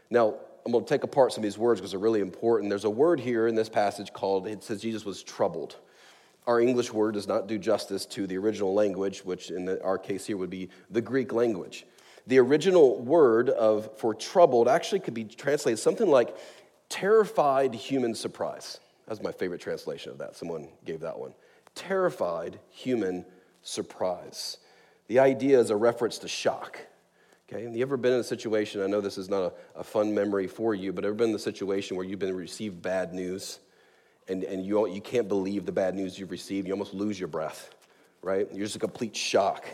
Now, 0.09 0.35
I'm 0.65 0.71
going 0.71 0.83
to 0.83 0.89
take 0.89 1.03
apart 1.03 1.31
some 1.31 1.41
of 1.41 1.43
these 1.43 1.57
words 1.57 1.79
because 1.79 1.91
they're 1.91 1.99
really 1.99 2.21
important. 2.21 2.69
There's 2.69 2.85
a 2.85 2.89
word 2.89 3.19
here 3.19 3.47
in 3.47 3.55
this 3.55 3.69
passage 3.69 4.11
called, 4.11 4.47
it 4.47 4.63
says 4.63 4.81
Jesus 4.81 5.05
was 5.05 5.21
troubled. 5.21 5.75
Our 6.47 6.59
English 6.59 6.91
word 6.91 7.13
does 7.13 7.27
not 7.27 7.47
do 7.47 7.57
justice 7.57 8.05
to 8.07 8.25
the 8.25 8.37
original 8.37 8.73
language, 8.73 9.23
which 9.23 9.51
in 9.51 9.65
the, 9.65 9.83
our 9.83 9.97
case 9.97 10.25
here 10.25 10.37
would 10.37 10.49
be 10.49 10.69
the 10.89 11.01
Greek 11.01 11.33
language. 11.33 11.85
The 12.27 12.39
original 12.39 12.99
word 12.99 13.49
of 13.49 13.95
for 13.99 14.15
troubled 14.15 14.67
actually 14.67 15.01
could 15.01 15.13
be 15.13 15.25
translated 15.25 15.79
something 15.79 16.07
like 16.07 16.35
terrified 16.89 17.75
human 17.75 18.15
surprise. 18.15 18.79
That's 19.07 19.21
my 19.21 19.31
favorite 19.31 19.61
translation 19.61 20.11
of 20.11 20.17
that. 20.17 20.35
Someone 20.35 20.69
gave 20.83 21.01
that 21.01 21.19
one 21.19 21.33
terrified 21.75 22.57
human 22.71 23.25
surprise. 23.61 24.57
The 25.07 25.19
idea 25.19 25.59
is 25.59 25.69
a 25.69 25.75
reference 25.75 26.17
to 26.19 26.27
shock. 26.27 26.79
Okay, 27.47 27.63
have 27.63 27.75
you 27.75 27.83
ever 27.83 27.95
been 27.95 28.13
in 28.13 28.19
a 28.19 28.23
situation? 28.23 28.81
I 28.81 28.87
know 28.87 29.01
this 29.01 29.19
is 29.19 29.29
not 29.29 29.43
a, 29.43 29.79
a 29.79 29.83
fun 29.83 30.15
memory 30.15 30.47
for 30.47 30.73
you, 30.73 30.91
but 30.91 31.05
ever 31.05 31.13
been 31.13 31.29
in 31.29 31.35
a 31.35 31.39
situation 31.39 31.95
where 31.95 32.05
you've 32.05 32.17
been 32.17 32.35
received 32.35 32.81
bad 32.81 33.13
news 33.13 33.59
and, 34.27 34.43
and 34.43 34.65
you, 34.65 34.87
you 34.87 35.01
can't 35.01 35.27
believe 35.27 35.67
the 35.67 35.71
bad 35.71 35.93
news 35.93 36.17
you've 36.17 36.31
received? 36.31 36.67
You 36.67 36.73
almost 36.73 36.95
lose 36.95 37.19
your 37.19 37.27
breath, 37.27 37.69
right? 38.23 38.47
You're 38.51 38.65
just 38.65 38.77
a 38.77 38.79
complete 38.79 39.15
shock 39.15 39.67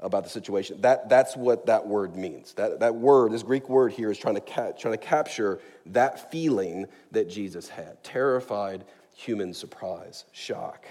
about 0.00 0.24
the 0.24 0.28
situation. 0.28 0.82
That, 0.82 1.08
that's 1.08 1.34
what 1.34 1.64
that 1.64 1.86
word 1.86 2.14
means. 2.14 2.52
That, 2.54 2.80
that 2.80 2.94
word, 2.94 3.32
this 3.32 3.42
Greek 3.42 3.70
word 3.70 3.92
here, 3.92 4.10
is 4.10 4.18
trying 4.18 4.34
to, 4.34 4.42
ca- 4.42 4.72
trying 4.72 4.92
to 4.92 5.02
capture 5.02 5.60
that 5.86 6.30
feeling 6.30 6.86
that 7.12 7.30
Jesus 7.30 7.70
had 7.70 8.04
terrified 8.04 8.84
human 9.16 9.54
surprise, 9.54 10.26
shock. 10.32 10.84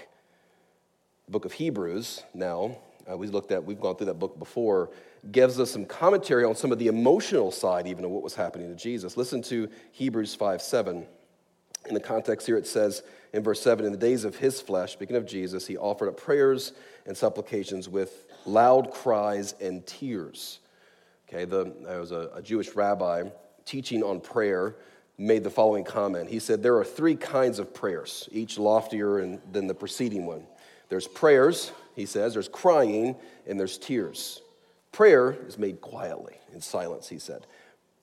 The 1.26 1.30
book 1.30 1.44
of 1.44 1.52
Hebrews, 1.52 2.24
now, 2.34 2.76
uh, 3.08 3.16
we 3.16 3.28
looked 3.28 3.52
at, 3.52 3.64
we've 3.64 3.80
gone 3.80 3.94
through 3.94 4.06
that 4.06 4.18
book 4.18 4.36
before, 4.36 4.90
gives 5.32 5.58
us 5.58 5.70
some 5.70 5.84
commentary 5.84 6.44
on 6.44 6.54
some 6.54 6.72
of 6.72 6.78
the 6.78 6.88
emotional 6.88 7.50
side, 7.50 7.86
even 7.86 8.04
of 8.04 8.10
what 8.10 8.22
was 8.22 8.34
happening 8.34 8.68
to 8.68 8.74
Jesus. 8.74 9.16
Listen 9.16 9.42
to 9.42 9.68
Hebrews 9.92 10.34
5 10.34 10.62
7. 10.62 11.06
In 11.86 11.94
the 11.94 12.00
context 12.00 12.46
here, 12.46 12.56
it 12.56 12.66
says 12.66 13.02
in 13.32 13.42
verse 13.42 13.60
7 13.60 13.84
In 13.84 13.92
the 13.92 13.98
days 13.98 14.24
of 14.24 14.36
his 14.36 14.60
flesh, 14.60 14.92
speaking 14.92 15.16
of 15.16 15.26
Jesus, 15.26 15.66
he 15.66 15.76
offered 15.76 16.08
up 16.08 16.16
prayers 16.16 16.72
and 17.06 17.16
supplications 17.16 17.88
with 17.88 18.26
loud 18.46 18.90
cries 18.90 19.54
and 19.60 19.86
tears. 19.86 20.60
Okay, 21.28 21.44
the, 21.44 21.72
there 21.82 22.00
was 22.00 22.12
a, 22.12 22.30
a 22.34 22.42
Jewish 22.42 22.74
rabbi 22.74 23.24
teaching 23.64 24.02
on 24.02 24.20
prayer 24.20 24.76
made 25.16 25.44
the 25.44 25.50
following 25.50 25.84
comment. 25.84 26.28
He 26.28 26.38
said, 26.38 26.62
There 26.62 26.76
are 26.76 26.84
three 26.84 27.16
kinds 27.16 27.58
of 27.58 27.72
prayers, 27.72 28.28
each 28.32 28.58
loftier 28.58 29.38
than 29.52 29.66
the 29.66 29.74
preceding 29.74 30.26
one. 30.26 30.46
There's 30.88 31.08
prayers, 31.08 31.72
he 31.94 32.06
says, 32.06 32.34
there's 32.34 32.48
crying, 32.48 33.16
and 33.46 33.58
there's 33.58 33.78
tears. 33.78 34.42
Prayer 34.94 35.36
is 35.48 35.58
made 35.58 35.80
quietly, 35.80 36.36
in 36.52 36.60
silence, 36.60 37.08
he 37.08 37.18
said. 37.18 37.48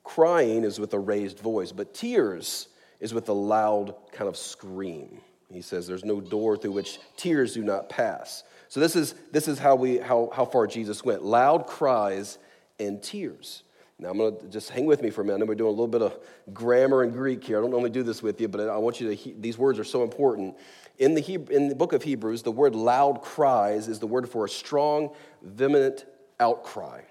Crying 0.04 0.62
is 0.62 0.78
with 0.78 0.92
a 0.92 0.98
raised 0.98 1.38
voice, 1.38 1.72
but 1.72 1.94
tears 1.94 2.68
is 3.00 3.14
with 3.14 3.30
a 3.30 3.32
loud 3.32 3.94
kind 4.12 4.28
of 4.28 4.36
scream. 4.36 5.22
He 5.50 5.62
says 5.62 5.86
there's 5.86 6.04
no 6.04 6.20
door 6.20 6.54
through 6.58 6.72
which 6.72 6.98
tears 7.16 7.54
do 7.54 7.62
not 7.62 7.88
pass. 7.88 8.44
So 8.68 8.78
this 8.78 8.94
is, 8.94 9.14
this 9.30 9.48
is 9.48 9.58
how, 9.58 9.74
we, 9.74 10.00
how, 10.00 10.28
how 10.34 10.44
far 10.44 10.66
Jesus 10.66 11.02
went 11.02 11.24
loud 11.24 11.66
cries 11.66 12.36
and 12.78 13.02
tears. 13.02 13.62
Now, 13.98 14.10
I'm 14.10 14.18
going 14.18 14.38
to 14.40 14.48
just 14.48 14.68
hang 14.68 14.84
with 14.84 15.00
me 15.00 15.08
for 15.08 15.22
a 15.22 15.24
minute. 15.24 15.48
We're 15.48 15.54
doing 15.54 15.68
a 15.68 15.70
little 15.70 15.88
bit 15.88 16.02
of 16.02 16.18
grammar 16.52 17.04
and 17.04 17.12
Greek 17.14 17.42
here. 17.42 17.56
I 17.56 17.62
don't 17.62 17.70
normally 17.70 17.88
do 17.88 18.02
this 18.02 18.22
with 18.22 18.38
you, 18.38 18.48
but 18.48 18.68
I 18.68 18.76
want 18.76 19.00
you 19.00 19.16
to, 19.16 19.34
these 19.40 19.56
words 19.56 19.78
are 19.78 19.84
so 19.84 20.02
important. 20.02 20.56
In 20.98 21.14
the, 21.14 21.22
Hebrew, 21.22 21.56
in 21.56 21.68
the 21.68 21.74
book 21.74 21.94
of 21.94 22.02
Hebrews, 22.02 22.42
the 22.42 22.52
word 22.52 22.74
loud 22.74 23.22
cries 23.22 23.88
is 23.88 23.98
the 23.98 24.06
word 24.06 24.28
for 24.28 24.44
a 24.44 24.48
strong, 24.48 25.14
vehement 25.40 26.04
outcry. 26.42 27.02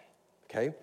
Okay? 0.50 0.74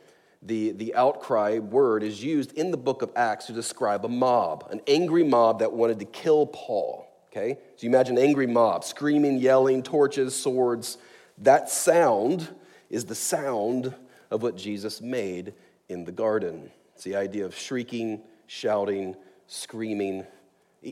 the, 0.42 0.72
the 0.72 0.94
outcry 0.94 1.58
word 1.58 2.02
is 2.02 2.22
used 2.22 2.52
in 2.52 2.70
the 2.70 2.76
book 2.76 3.02
of 3.02 3.10
Acts 3.16 3.46
to 3.46 3.52
describe 3.52 4.04
a 4.04 4.08
mob, 4.08 4.68
an 4.70 4.80
angry 4.86 5.24
mob 5.24 5.58
that 5.60 5.72
wanted 5.72 5.98
to 5.98 6.04
kill 6.04 6.46
Paul. 6.46 7.06
Okay? 7.30 7.58
So 7.76 7.86
you 7.86 7.88
imagine 7.88 8.16
an 8.16 8.24
angry 8.24 8.46
mob, 8.46 8.84
screaming, 8.84 9.38
yelling, 9.38 9.82
torches, 9.82 10.34
swords. 10.34 10.98
That 11.38 11.68
sound 11.68 12.48
is 12.88 13.04
the 13.04 13.14
sound 13.14 13.94
of 14.30 14.42
what 14.42 14.56
Jesus 14.56 15.00
made 15.00 15.54
in 15.88 16.04
the 16.04 16.12
garden. 16.12 16.70
It's 16.94 17.04
the 17.04 17.16
idea 17.16 17.44
of 17.44 17.56
shrieking, 17.56 18.22
shouting, 18.46 19.16
screaming. 19.46 20.24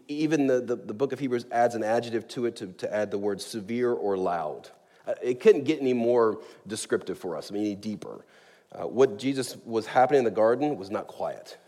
Even 0.09 0.47
the, 0.47 0.61
the, 0.61 0.77
the, 0.77 0.95
book 0.95 1.13
of 1.13 1.21
Hebrews 1.21 1.47
adds 1.53 1.75
an 1.75 1.85
adjective 1.85 2.27
to 2.29 2.47
it 2.47 2.57
to, 2.57 2.67
to 2.69 2.93
add 2.93 3.11
the 3.11 3.19
word 3.19 3.41
severe 3.41 3.93
or 3.93 4.17
loud. 4.17 4.71
Uh, 5.07 5.15
it 5.23 5.41
couldn't 5.41 5.65
get 5.65 5.81
any 5.81 5.93
more 5.93 6.41
descriptive 6.67 7.19
for 7.19 7.37
us, 7.37 7.51
I 7.51 7.55
mean, 7.55 7.65
any 7.65 7.75
deeper. 7.75 8.25
Uh, 8.73 8.87
what 8.87 9.19
Jesus 9.19 9.57
was 9.65 9.87
happening 9.87 10.19
in 10.19 10.25
the 10.25 10.31
garden 10.31 10.77
was 10.77 10.91
not 10.91 11.07
quiet. 11.07 11.59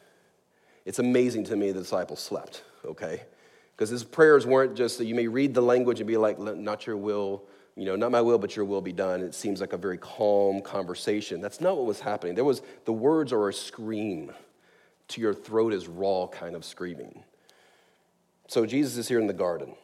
It's 0.84 0.98
amazing 0.98 1.44
to 1.44 1.56
me 1.56 1.70
the 1.72 1.80
disciples 1.80 2.20
slept, 2.20 2.64
okay? 2.84 3.22
Because 3.76 3.90
his 3.90 4.04
prayers 4.04 4.46
weren't 4.46 4.74
just 4.74 4.98
that 4.98 5.04
you 5.04 5.14
may 5.14 5.28
read 5.28 5.54
the 5.54 5.60
language 5.60 6.00
and 6.00 6.06
be 6.06 6.16
like, 6.16 6.38
not 6.38 6.86
your 6.86 6.96
will, 6.96 7.44
you 7.76 7.84
know, 7.84 7.94
not 7.94 8.10
my 8.10 8.20
will, 8.20 8.38
but 8.38 8.56
your 8.56 8.64
will 8.64 8.80
be 8.80 8.92
done. 8.92 9.20
It 9.20 9.34
seems 9.34 9.60
like 9.60 9.72
a 9.72 9.76
very 9.76 9.98
calm 9.98 10.60
conversation. 10.60 11.40
That's 11.40 11.60
not 11.60 11.76
what 11.76 11.86
was 11.86 12.00
happening. 12.00 12.34
There 12.34 12.44
was, 12.44 12.62
the 12.86 12.92
words 12.92 13.32
are 13.32 13.48
a 13.48 13.54
scream 13.54 14.32
to 15.08 15.20
your 15.20 15.32
throat 15.32 15.72
is 15.72 15.86
raw 15.86 16.26
kind 16.26 16.56
of 16.56 16.64
screaming. 16.64 17.22
So 18.48 18.66
Jesus 18.66 18.96
is 18.96 19.08
here 19.08 19.20
in 19.20 19.26
the 19.26 19.32
garden. 19.32 19.74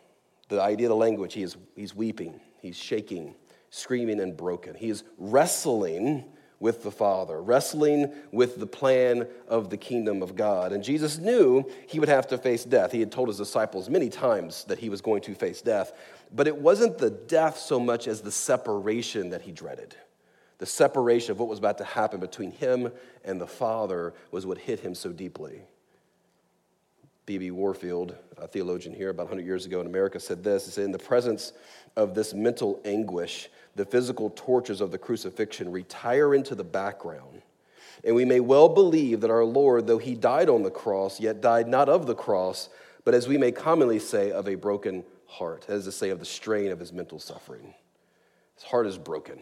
The 0.49 0.61
idea 0.61 0.87
of 0.87 0.90
the 0.90 0.96
language, 0.96 1.34
he 1.34 1.42
is, 1.42 1.56
he's 1.76 1.94
weeping, 1.94 2.40
he's 2.61 2.76
shaking, 2.76 3.34
screaming, 3.75 4.21
and 4.21 4.37
broken. 4.37 4.76
He 4.76 4.88
is 4.88 5.02
wrestling 5.19 6.25
with 6.61 6.85
the 6.85 6.93
Father, 6.93 7.43
wrestling 7.43 8.12
with 8.31 8.61
the 8.61 8.69
plan 8.69 9.26
of 9.49 9.69
the 9.69 9.76
kingdom 9.76 10.23
of 10.23 10.37
God. 10.37 10.73
And 10.73 10.83
Jesus 10.83 11.19
knew 11.19 11.69
he 11.88 11.99
would 11.99 12.09
have 12.09 12.28
to 12.28 12.38
face 12.38 12.64
death. 12.64 12.93
He 12.93 13.00
had 13.00 13.11
told 13.11 13.28
his 13.28 13.37
disciples 13.37 13.90
many 13.90 14.09
times 14.09 14.64
that 14.64 14.78
he 14.78 14.88
was 14.88 15.00
going 15.00 15.23
to 15.23 15.35
face 15.35 15.61
death. 15.61 15.93
But 16.33 16.47
it 16.47 16.57
wasn't 16.57 16.99
the 16.99 17.11
death 17.11 17.59
so 17.59 17.81
much 17.81 18.07
as 18.07 18.21
the 18.21 18.31
separation 18.31 19.31
that 19.31 19.43
he 19.43 19.50
dreaded. 19.50 19.97
The 20.59 20.66
separation 20.66 21.33
of 21.33 21.40
what 21.40 21.49
was 21.49 21.59
about 21.59 21.78
to 21.78 21.85
happen 21.85 22.21
between 22.21 22.52
him 22.52 22.93
and 23.25 23.40
the 23.40 23.47
Father 23.49 24.14
was 24.31 24.47
what 24.47 24.59
hit 24.59 24.78
him 24.78 24.95
so 24.95 25.11
deeply. 25.11 25.62
B.B. 27.26 27.50
Warfield, 27.50 28.14
a 28.37 28.47
theologian 28.47 28.95
here 28.95 29.09
about 29.09 29.25
100 29.25 29.47
years 29.47 29.64
ago 29.64 29.81
in 29.81 29.87
America, 29.87 30.21
said 30.21 30.45
this. 30.45 30.66
He 30.66 30.71
said, 30.71 30.85
In 30.85 30.93
the 30.93 30.99
presence 30.99 31.54
of 31.97 32.14
this 32.14 32.35
mental 32.35 32.81
anguish, 32.85 33.49
the 33.75 33.85
physical 33.85 34.31
tortures 34.35 34.81
of 34.81 34.90
the 34.90 34.99
crucifixion 34.99 35.73
retire 35.73 36.35
into 36.35 36.54
the 36.54 36.64
background. 36.64 37.43
And 38.04 38.14
we 38.14 38.25
may 38.25 38.40
well 38.40 38.69
believe 38.69 39.21
that 39.23 39.31
our 39.31 39.45
Lord, 39.45 39.87
though 39.87 39.99
he 39.99 40.14
died 40.14 40.49
on 40.49 40.62
the 40.62 40.71
cross, 40.71 41.21
yet 41.21 41.40
died 41.40 41.69
not 41.69 41.88
of 41.88 42.07
the 42.07 42.14
cross, 42.14 42.69
but 43.04 43.14
as 43.14 43.28
we 43.28 43.38
may 43.38 43.52
commonly 43.52 43.99
say, 43.99 44.31
of 44.31 44.49
a 44.49 44.54
broken 44.54 45.04
heart, 45.26 45.66
as 45.69 45.85
to 45.85 45.93
say, 45.93 46.11
of 46.11 46.19
the 46.19 46.25
strain 46.25 46.71
of 46.71 46.78
his 46.78 46.93
mental 46.93 47.19
suffering. 47.19 47.75
His 48.54 48.64
heart 48.64 48.87
is 48.87 48.99
broken, 48.99 49.40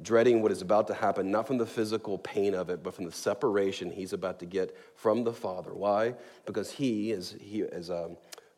dreading 0.00 0.42
what 0.42 0.52
is 0.52 0.62
about 0.62 0.86
to 0.88 0.94
happen, 0.94 1.30
not 1.30 1.46
from 1.46 1.58
the 1.58 1.66
physical 1.66 2.18
pain 2.18 2.54
of 2.54 2.70
it, 2.70 2.82
but 2.82 2.94
from 2.94 3.04
the 3.04 3.12
separation 3.12 3.90
he's 3.90 4.12
about 4.12 4.38
to 4.40 4.46
get 4.46 4.76
from 4.96 5.24
the 5.24 5.32
Father. 5.32 5.72
Why? 5.72 6.14
Because 6.46 6.70
he, 6.70 7.12
as, 7.12 7.36
he, 7.40 7.62
as 7.62 7.90
um, 7.90 8.16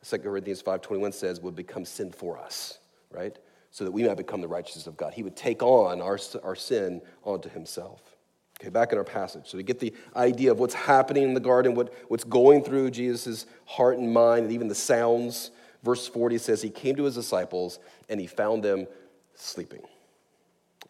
2 0.09 0.19
Corinthians 0.19 0.63
5.21 0.63 1.13
says, 1.13 1.41
would 1.41 1.57
become 1.57 1.85
sin 1.85 2.11
for 2.11 2.39
us, 2.39 2.79
right? 3.11 3.37
So 3.71 3.85
that 3.85 3.91
we 3.91 4.05
might 4.05 4.17
become 4.17 4.41
the 4.41 4.49
righteousness 4.49 4.87
of 4.87 4.97
God. 4.97 5.15
He 5.15 5.23
would 5.23 5.37
take 5.37 5.63
on 5.63 6.01
our, 6.01 6.19
our 6.43 6.55
sin 6.55 7.03
onto 7.25 7.49
himself. 7.49 8.01
Okay, 8.61 8.71
back 8.71 8.93
in 8.93 8.99
our 8.99 9.05
passage. 9.05 9.43
So 9.47 9.59
we 9.59 9.63
get 9.63 9.81
the 9.81 9.93
idea 10.15 10.51
of 10.51 10.59
what's 10.59 10.75
happening 10.75 11.25
in 11.25 11.35
the 11.35 11.41
garden, 11.41 11.75
what, 11.75 11.93
what's 12.09 12.25
going 12.25 12.63
through 12.63 12.91
Jesus' 12.91 13.45
heart 13.67 13.99
and 13.99 14.13
mind, 14.13 14.45
and 14.45 14.53
even 14.53 14.69
the 14.69 14.75
sounds. 14.75 15.51
Verse 15.83 16.09
40 16.09 16.39
says, 16.39 16.63
He 16.63 16.71
came 16.71 16.97
to 16.97 17.05
his 17.05 17.15
disciples 17.15 17.79
and 18.09 18.19
he 18.19 18.27
found 18.27 18.63
them 18.63 18.87
sleeping. 19.35 19.83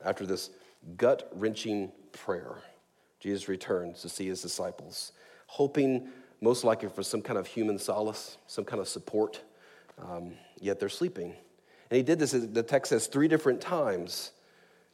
After 0.04 0.24
this 0.24 0.50
gut 0.96 1.28
wrenching 1.34 1.90
prayer, 2.12 2.58
Jesus 3.18 3.48
returns 3.48 4.02
to 4.02 4.08
see 4.08 4.28
his 4.28 4.40
disciples, 4.40 5.12
hoping 5.46 6.08
most 6.40 6.62
likely 6.62 6.88
for 6.88 7.02
some 7.02 7.22
kind 7.22 7.38
of 7.38 7.46
human 7.46 7.78
solace, 7.78 8.36
some 8.46 8.64
kind 8.64 8.80
of 8.80 8.86
support, 8.86 9.40
um, 9.98 10.34
yet 10.60 10.78
they're 10.78 10.88
sleeping. 10.88 11.34
And 11.90 11.96
he 11.96 12.02
did 12.02 12.18
this, 12.18 12.32
the 12.32 12.62
text 12.62 12.90
says, 12.90 13.06
three 13.06 13.28
different 13.28 13.60
times. 13.60 14.32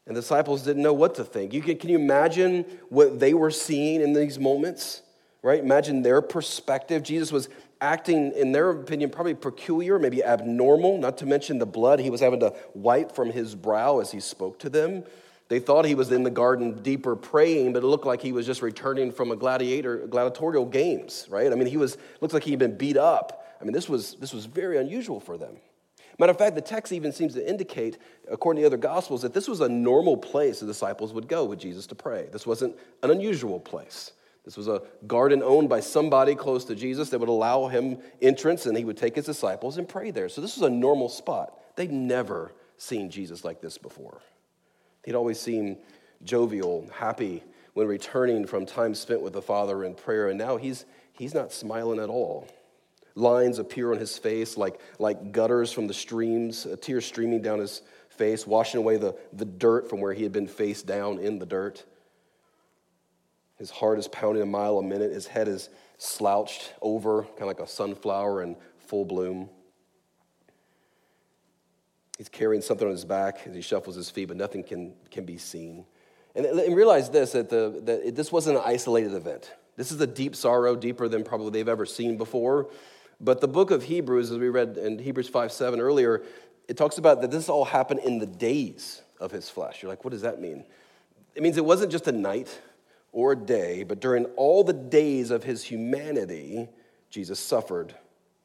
And 0.06 0.16
the 0.16 0.20
disciples 0.20 0.62
didn't 0.62 0.82
know 0.82 0.92
what 0.92 1.14
to 1.16 1.24
think. 1.24 1.54
You 1.54 1.62
can, 1.62 1.78
can 1.78 1.88
you 1.90 1.98
imagine 1.98 2.64
what 2.88 3.20
they 3.20 3.34
were 3.34 3.50
seeing 3.50 4.00
in 4.00 4.12
these 4.12 4.38
moments? 4.38 5.02
Right? 5.42 5.60
Imagine 5.60 6.02
their 6.02 6.20
perspective. 6.20 7.02
Jesus 7.02 7.32
was 7.32 7.48
acting, 7.80 8.32
in 8.32 8.52
their 8.52 8.70
opinion, 8.70 9.10
probably 9.10 9.34
peculiar, 9.34 9.98
maybe 9.98 10.22
abnormal, 10.22 10.98
not 10.98 11.18
to 11.18 11.26
mention 11.26 11.58
the 11.58 11.66
blood 11.66 11.98
he 11.98 12.10
was 12.10 12.20
having 12.20 12.40
to 12.40 12.54
wipe 12.74 13.12
from 13.12 13.30
his 13.30 13.54
brow 13.54 13.98
as 14.00 14.10
he 14.10 14.20
spoke 14.20 14.58
to 14.60 14.70
them. 14.70 15.04
They 15.48 15.58
thought 15.58 15.84
he 15.84 15.94
was 15.94 16.10
in 16.10 16.22
the 16.22 16.30
garden 16.30 16.82
deeper 16.82 17.14
praying, 17.14 17.72
but 17.72 17.82
it 17.82 17.86
looked 17.86 18.06
like 18.06 18.22
he 18.22 18.32
was 18.32 18.46
just 18.46 18.62
returning 18.62 19.12
from 19.12 19.30
a 19.32 19.36
gladiator, 19.36 20.06
gladiatorial 20.06 20.64
games, 20.64 21.26
right? 21.28 21.52
I 21.52 21.54
mean, 21.56 21.66
he 21.66 21.76
was, 21.76 21.98
looked 22.20 22.32
like 22.32 22.44
he'd 22.44 22.58
been 22.58 22.78
beat 22.78 22.96
up. 22.96 23.56
I 23.60 23.64
mean, 23.64 23.72
this 23.72 23.88
was, 23.88 24.14
this 24.14 24.32
was 24.32 24.46
very 24.46 24.78
unusual 24.78 25.20
for 25.20 25.36
them. 25.36 25.56
Matter 26.18 26.30
of 26.30 26.38
fact, 26.38 26.54
the 26.54 26.60
text 26.60 26.92
even 26.92 27.12
seems 27.12 27.34
to 27.34 27.48
indicate, 27.48 27.98
according 28.30 28.62
to 28.62 28.68
the 28.68 28.74
other 28.74 28.82
gospels, 28.82 29.22
that 29.22 29.34
this 29.34 29.48
was 29.48 29.60
a 29.60 29.68
normal 29.68 30.16
place 30.16 30.60
the 30.60 30.66
disciples 30.66 31.12
would 31.12 31.28
go 31.28 31.44
with 31.44 31.58
Jesus 31.58 31.86
to 31.88 31.94
pray. 31.94 32.28
This 32.30 32.46
wasn't 32.46 32.76
an 33.02 33.10
unusual 33.10 33.58
place. 33.58 34.12
This 34.44 34.56
was 34.56 34.68
a 34.68 34.82
garden 35.06 35.42
owned 35.42 35.68
by 35.68 35.80
somebody 35.80 36.34
close 36.34 36.64
to 36.66 36.74
Jesus 36.74 37.10
that 37.10 37.18
would 37.18 37.28
allow 37.28 37.68
him 37.68 37.98
entrance 38.20 38.66
and 38.66 38.76
he 38.76 38.84
would 38.84 38.96
take 38.96 39.14
his 39.14 39.26
disciples 39.26 39.78
and 39.78 39.88
pray 39.88 40.10
there. 40.10 40.28
So 40.28 40.40
this 40.40 40.56
was 40.56 40.68
a 40.68 40.74
normal 40.74 41.08
spot. 41.08 41.58
They'd 41.76 41.92
never 41.92 42.52
seen 42.76 43.08
Jesus 43.08 43.44
like 43.44 43.60
this 43.60 43.78
before. 43.78 44.20
He'd 45.04 45.14
always 45.14 45.40
seemed 45.40 45.78
jovial, 46.24 46.88
happy 46.92 47.42
when 47.74 47.86
returning 47.86 48.46
from 48.46 48.66
time 48.66 48.94
spent 48.94 49.22
with 49.22 49.32
the 49.32 49.42
Father 49.42 49.84
in 49.84 49.94
prayer, 49.94 50.28
and 50.28 50.38
now 50.38 50.56
he's, 50.56 50.84
he's 51.12 51.34
not 51.34 51.52
smiling 51.52 51.98
at 51.98 52.10
all. 52.10 52.46
Lines 53.14 53.58
appear 53.58 53.92
on 53.92 53.98
his 53.98 54.16
face 54.16 54.56
like, 54.56 54.80
like 54.98 55.32
gutters 55.32 55.72
from 55.72 55.86
the 55.86 55.94
streams, 55.94 56.66
uh, 56.66 56.72
a 56.72 56.76
tear 56.76 57.00
streaming 57.00 57.42
down 57.42 57.58
his 57.58 57.82
face, 58.08 58.46
washing 58.46 58.78
away 58.78 58.96
the, 58.96 59.16
the 59.32 59.44
dirt 59.44 59.88
from 59.88 60.00
where 60.00 60.12
he 60.12 60.22
had 60.22 60.32
been 60.32 60.46
face 60.46 60.82
down 60.82 61.18
in 61.18 61.38
the 61.38 61.46
dirt. 61.46 61.84
His 63.58 63.70
heart 63.70 63.98
is 63.98 64.08
pounding 64.08 64.42
a 64.42 64.46
mile 64.46 64.78
a 64.78 64.82
minute. 64.82 65.12
His 65.12 65.26
head 65.26 65.48
is 65.48 65.68
slouched 65.98 66.72
over, 66.80 67.22
kind 67.22 67.42
of 67.42 67.46
like 67.46 67.60
a 67.60 67.66
sunflower 67.66 68.42
in 68.42 68.56
full 68.78 69.04
bloom. 69.04 69.48
He's 72.18 72.28
carrying 72.28 72.62
something 72.62 72.86
on 72.86 72.92
his 72.92 73.04
back 73.04 73.40
as 73.46 73.54
he 73.54 73.62
shuffles 73.62 73.96
his 73.96 74.10
feet, 74.10 74.28
but 74.28 74.36
nothing 74.36 74.62
can, 74.62 74.94
can 75.10 75.24
be 75.24 75.38
seen. 75.38 75.84
And, 76.34 76.46
and 76.46 76.74
realize 76.74 77.10
this 77.10 77.32
that, 77.32 77.50
the, 77.50 77.80
that 77.84 78.14
this 78.16 78.32
wasn't 78.32 78.56
an 78.58 78.62
isolated 78.64 79.14
event. 79.14 79.52
This 79.76 79.90
is 79.92 80.00
a 80.00 80.06
deep 80.06 80.36
sorrow, 80.36 80.76
deeper 80.76 81.08
than 81.08 81.24
probably 81.24 81.50
they've 81.50 81.68
ever 81.68 81.86
seen 81.86 82.16
before. 82.16 82.68
But 83.22 83.40
the 83.40 83.48
book 83.48 83.70
of 83.70 83.84
Hebrews, 83.84 84.32
as 84.32 84.38
we 84.38 84.48
read 84.48 84.76
in 84.76 84.98
Hebrews 84.98 85.28
5 85.28 85.52
7 85.52 85.80
earlier, 85.80 86.22
it 86.68 86.76
talks 86.76 86.98
about 86.98 87.20
that 87.20 87.30
this 87.30 87.48
all 87.48 87.64
happened 87.64 88.00
in 88.00 88.18
the 88.18 88.26
days 88.26 89.02
of 89.20 89.30
his 89.30 89.48
flesh. 89.48 89.82
You're 89.82 89.90
like, 89.90 90.04
what 90.04 90.10
does 90.10 90.22
that 90.22 90.40
mean? 90.40 90.64
It 91.34 91.42
means 91.42 91.56
it 91.56 91.64
wasn't 91.64 91.92
just 91.92 92.08
a 92.08 92.12
night 92.12 92.60
or 93.12 93.32
a 93.32 93.36
day, 93.36 93.84
but 93.84 94.00
during 94.00 94.24
all 94.36 94.64
the 94.64 94.72
days 94.72 95.30
of 95.30 95.44
his 95.44 95.62
humanity, 95.62 96.68
Jesus 97.10 97.38
suffered. 97.38 97.94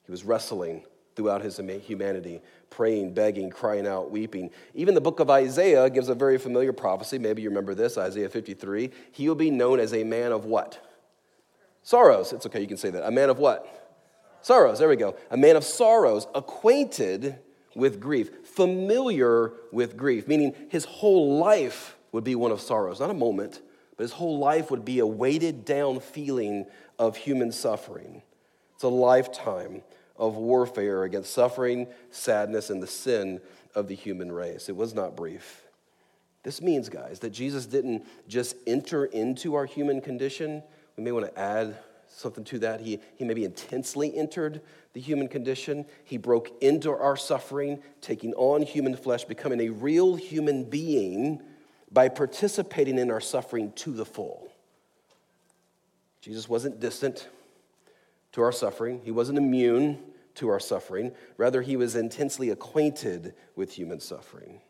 He 0.05 0.11
was 0.11 0.23
wrestling 0.23 0.85
throughout 1.15 1.41
his 1.41 1.57
humanity, 1.57 2.41
praying, 2.69 3.13
begging, 3.13 3.49
crying 3.49 3.87
out, 3.87 4.11
weeping. 4.11 4.51
Even 4.75 4.93
the 4.93 5.01
book 5.01 5.19
of 5.19 5.31
Isaiah 5.31 5.89
gives 5.89 6.09
a 6.09 6.15
very 6.15 6.37
familiar 6.37 6.71
prophecy. 6.71 7.17
Maybe 7.17 7.41
you 7.41 7.49
remember 7.49 7.73
this 7.73 7.97
Isaiah 7.97 8.29
53. 8.29 8.91
He 9.11 9.27
will 9.27 9.35
be 9.35 9.49
known 9.49 9.79
as 9.79 9.93
a 9.93 10.03
man 10.03 10.31
of 10.31 10.45
what? 10.45 10.85
Sorrows. 11.81 12.33
It's 12.33 12.45
okay, 12.45 12.61
you 12.61 12.67
can 12.67 12.77
say 12.77 12.91
that. 12.91 13.07
A 13.07 13.11
man 13.11 13.31
of 13.31 13.39
what? 13.39 13.86
Sorrows, 14.41 14.79
there 14.79 14.89
we 14.89 14.95
go. 14.95 15.15
A 15.31 15.37
man 15.37 15.55
of 15.55 15.63
sorrows, 15.63 16.27
acquainted 16.33 17.39
with 17.75 17.99
grief, 17.99 18.29
familiar 18.45 19.53
with 19.71 19.97
grief, 19.97 20.27
meaning 20.27 20.55
his 20.69 20.85
whole 20.85 21.37
life 21.37 21.97
would 22.11 22.23
be 22.23 22.35
one 22.35 22.51
of 22.51 22.61
sorrows, 22.61 22.99
not 22.99 23.09
a 23.09 23.13
moment, 23.13 23.61
but 23.95 24.03
his 24.03 24.13
whole 24.13 24.39
life 24.39 24.71
would 24.71 24.85
be 24.85 24.99
a 24.99 25.05
weighted 25.05 25.65
down 25.65 25.99
feeling 25.99 26.65
of 26.97 27.17
human 27.17 27.51
suffering. 27.51 28.21
It's 28.75 28.83
a 28.83 28.87
lifetime 28.87 29.81
of 30.17 30.35
warfare 30.35 31.03
against 31.03 31.33
suffering, 31.33 31.87
sadness, 32.09 32.69
and 32.69 32.81
the 32.81 32.87
sin 32.87 33.41
of 33.75 33.87
the 33.87 33.95
human 33.95 34.31
race. 34.31 34.69
It 34.69 34.75
was 34.75 34.93
not 34.93 35.15
brief. 35.15 35.63
This 36.43 36.61
means, 36.61 36.89
guys, 36.89 37.19
that 37.19 37.31
Jesus 37.31 37.65
didn't 37.65 38.05
just 38.27 38.55
enter 38.65 39.05
into 39.05 39.55
our 39.55 39.65
human 39.65 40.01
condition. 40.01 40.63
We 40.95 41.03
may 41.03 41.11
want 41.11 41.25
to 41.25 41.39
add 41.39 41.77
something 42.09 42.43
to 42.45 42.59
that. 42.59 42.81
He, 42.81 42.99
he 43.15 43.25
maybe 43.25 43.45
intensely 43.45 44.15
entered 44.15 44.61
the 44.93 45.01
human 45.01 45.27
condition. 45.27 45.85
He 46.03 46.17
broke 46.17 46.51
into 46.61 46.91
our 46.91 47.15
suffering, 47.15 47.81
taking 48.01 48.33
on 48.33 48.61
human 48.61 48.95
flesh, 48.95 49.25
becoming 49.25 49.61
a 49.61 49.69
real 49.69 50.15
human 50.15 50.63
being 50.63 51.41
by 51.91 52.09
participating 52.09 52.97
in 52.97 53.11
our 53.11 53.21
suffering 53.21 53.71
to 53.73 53.91
the 53.91 54.05
full. 54.05 54.51
Jesus 56.21 56.49
wasn't 56.49 56.79
distant 56.79 57.29
to 58.33 58.41
our 58.41 58.51
suffering, 58.51 59.01
he 59.03 59.11
wasn't 59.11 59.37
immune 59.37 59.99
to 60.35 60.49
our 60.49 60.59
suffering. 60.59 61.11
Rather, 61.37 61.61
he 61.61 61.75
was 61.75 61.95
intensely 61.95 62.49
acquainted 62.49 63.33
with 63.55 63.71
human 63.73 63.99
suffering. 63.99 64.61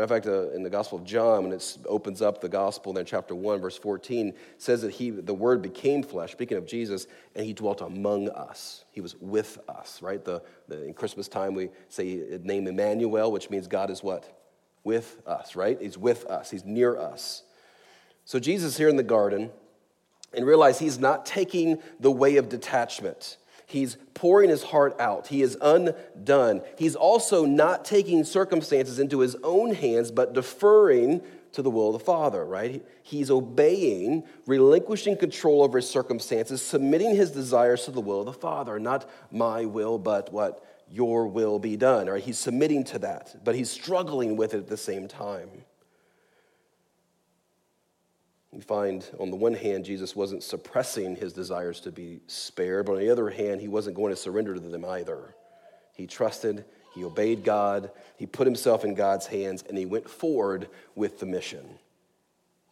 Matter 0.00 0.14
of 0.14 0.24
fact, 0.24 0.34
uh, 0.34 0.56
in 0.56 0.62
the 0.62 0.70
Gospel 0.70 0.96
of 0.96 1.04
John, 1.04 1.42
when 1.42 1.52
it 1.52 1.76
opens 1.84 2.22
up 2.22 2.40
the 2.40 2.48
Gospel, 2.48 2.94
then 2.94 3.04
chapter 3.04 3.34
1, 3.34 3.60
verse 3.60 3.76
14, 3.76 4.32
says 4.56 4.80
that 4.80 4.92
he, 4.92 5.10
the 5.10 5.34
Word 5.34 5.60
became 5.60 6.02
flesh, 6.02 6.32
speaking 6.32 6.56
of 6.56 6.64
Jesus, 6.64 7.06
and 7.34 7.44
he 7.44 7.52
dwelt 7.52 7.82
among 7.82 8.30
us. 8.30 8.86
He 8.92 9.02
was 9.02 9.14
with 9.20 9.58
us, 9.68 10.00
right? 10.00 10.24
The, 10.24 10.42
the, 10.68 10.86
in 10.86 10.94
Christmas 10.94 11.28
time, 11.28 11.52
we 11.52 11.68
say 11.90 12.38
name 12.42 12.66
Emmanuel, 12.66 13.30
which 13.30 13.50
means 13.50 13.66
God 13.66 13.90
is 13.90 14.02
what? 14.02 14.42
With 14.84 15.20
us, 15.26 15.54
right? 15.54 15.76
He's 15.78 15.98
with 15.98 16.24
us, 16.24 16.50
he's 16.50 16.64
near 16.64 16.98
us. 16.98 17.42
So 18.24 18.38
Jesus 18.38 18.78
here 18.78 18.88
in 18.88 18.96
the 18.96 19.02
garden, 19.02 19.50
and 20.32 20.46
realize 20.46 20.78
he's 20.78 20.98
not 20.98 21.26
taking 21.26 21.76
the 21.98 22.10
way 22.10 22.38
of 22.38 22.48
detachment. 22.48 23.36
He's 23.70 23.96
pouring 24.14 24.50
his 24.50 24.64
heart 24.64 24.98
out. 25.00 25.28
He 25.28 25.42
is 25.42 25.56
undone. 25.62 26.62
He's 26.76 26.96
also 26.96 27.44
not 27.44 27.84
taking 27.84 28.24
circumstances 28.24 28.98
into 28.98 29.20
his 29.20 29.36
own 29.44 29.74
hands, 29.74 30.10
but 30.10 30.32
deferring 30.32 31.22
to 31.52 31.62
the 31.62 31.70
will 31.70 31.88
of 31.88 31.92
the 31.92 32.04
Father, 32.04 32.44
right? 32.44 32.84
He's 33.02 33.30
obeying, 33.30 34.24
relinquishing 34.46 35.16
control 35.16 35.62
over 35.62 35.78
his 35.78 35.88
circumstances, 35.88 36.60
submitting 36.60 37.14
his 37.14 37.30
desires 37.30 37.84
to 37.84 37.92
the 37.92 38.00
will 38.00 38.20
of 38.20 38.26
the 38.26 38.32
Father. 38.32 38.80
Not 38.80 39.08
my 39.30 39.64
will, 39.66 39.98
but 39.98 40.32
what? 40.32 40.64
Your 40.90 41.28
will 41.28 41.60
be 41.60 41.76
done, 41.76 42.08
right? 42.08 42.22
He's 42.22 42.38
submitting 42.38 42.82
to 42.84 42.98
that, 43.00 43.44
but 43.44 43.54
he's 43.54 43.70
struggling 43.70 44.36
with 44.36 44.54
it 44.54 44.58
at 44.58 44.66
the 44.66 44.76
same 44.76 45.06
time. 45.06 45.48
You 48.52 48.60
find, 48.62 49.08
on 49.20 49.30
the 49.30 49.36
one 49.36 49.54
hand, 49.54 49.84
Jesus 49.84 50.16
wasn't 50.16 50.42
suppressing 50.42 51.14
his 51.14 51.32
desires 51.32 51.80
to 51.80 51.92
be 51.92 52.20
spared, 52.26 52.86
but 52.86 52.94
on 52.94 52.98
the 52.98 53.10
other 53.10 53.30
hand, 53.30 53.60
he 53.60 53.68
wasn't 53.68 53.96
going 53.96 54.12
to 54.12 54.16
surrender 54.16 54.54
to 54.54 54.60
them 54.60 54.84
either. 54.84 55.34
He 55.92 56.06
trusted, 56.06 56.64
he 56.94 57.04
obeyed 57.04 57.44
God, 57.44 57.92
he 58.16 58.26
put 58.26 58.46
himself 58.46 58.84
in 58.84 58.94
God's 58.94 59.26
hands, 59.26 59.62
and 59.68 59.78
he 59.78 59.86
went 59.86 60.10
forward 60.10 60.68
with 60.96 61.20
the 61.20 61.26
mission. 61.26 61.64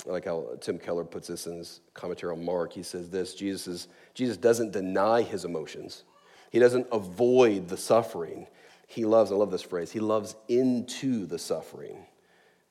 I 0.06 0.12
like 0.12 0.24
how 0.24 0.56
Tim 0.60 0.78
Keller 0.78 1.04
puts 1.04 1.28
this 1.28 1.46
in 1.46 1.58
his 1.58 1.80
commentary 1.94 2.32
on 2.32 2.44
Mark. 2.44 2.72
He 2.72 2.82
says 2.82 3.10
this 3.10 3.34
Jesus, 3.34 3.66
is, 3.68 3.88
Jesus 4.14 4.36
doesn't 4.36 4.72
deny 4.72 5.22
his 5.22 5.44
emotions, 5.44 6.02
he 6.50 6.58
doesn't 6.58 6.88
avoid 6.90 7.68
the 7.68 7.76
suffering. 7.76 8.48
He 8.90 9.04
loves, 9.04 9.30
I 9.30 9.34
love 9.34 9.50
this 9.50 9.62
phrase, 9.62 9.92
he 9.92 10.00
loves 10.00 10.34
into 10.48 11.26
the 11.26 11.38
suffering. 11.38 12.06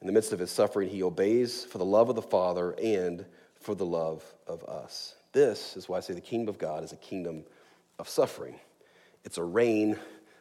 In 0.01 0.07
the 0.07 0.13
midst 0.13 0.33
of 0.33 0.39
his 0.39 0.51
suffering, 0.51 0.89
he 0.89 1.01
obeys 1.03 1.65
for 1.65 1.77
the 1.79 1.85
love 1.85 2.09
of 2.09 2.15
the 2.15 2.21
Father 2.21 2.75
and 2.81 3.25
for 3.59 3.75
the 3.75 3.85
love 3.85 4.23
of 4.45 4.63
us. 4.65 5.15
This 5.33 5.75
is 5.75 5.89
why 5.89 5.97
I 5.97 5.99
say 6.01 6.13
the 6.13 6.21
kingdom 6.21 6.49
of 6.49 6.59
God 6.59 6.83
is 6.83 6.91
a 6.91 6.97
kingdom 6.97 7.43
of 7.99 8.07
suffering. 8.07 8.59
It's 9.23 9.37
a 9.37 9.43
reign 9.43 9.97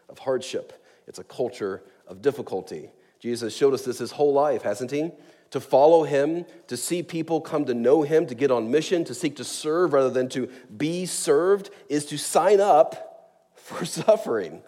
of 0.09 0.19
hardship, 0.19 0.85
it's 1.07 1.19
a 1.19 1.25
culture 1.25 1.83
of 2.07 2.23
difficulty. 2.23 2.91
Jesus 3.19 3.57
showed 3.57 3.75
us 3.75 3.83
this 3.83 3.99
his 3.99 4.13
whole 4.13 4.33
life, 4.33 4.63
hasn't 4.63 4.91
he? 4.91 5.11
To 5.51 5.61
follow 5.61 6.05
him, 6.05 6.45
to 6.69 6.77
see 6.77 7.03
people 7.03 7.41
come 7.41 7.65
to 7.65 7.75
know 7.75 8.03
him, 8.03 8.27
to 8.27 8.35
get 8.35 8.51
on 8.51 8.71
mission, 8.71 9.05
to 9.05 9.15
seek 9.15 9.37
to 9.37 9.45
serve 9.45 9.93
rather 9.93 10.11
than 10.11 10.29
to 10.31 10.49
be 10.77 11.07
served, 11.07 11.71
is 11.89 12.05
to 12.07 12.19
sign 12.19 12.61
up 12.61 13.51
for 13.55 13.85
suffering. 13.87 14.63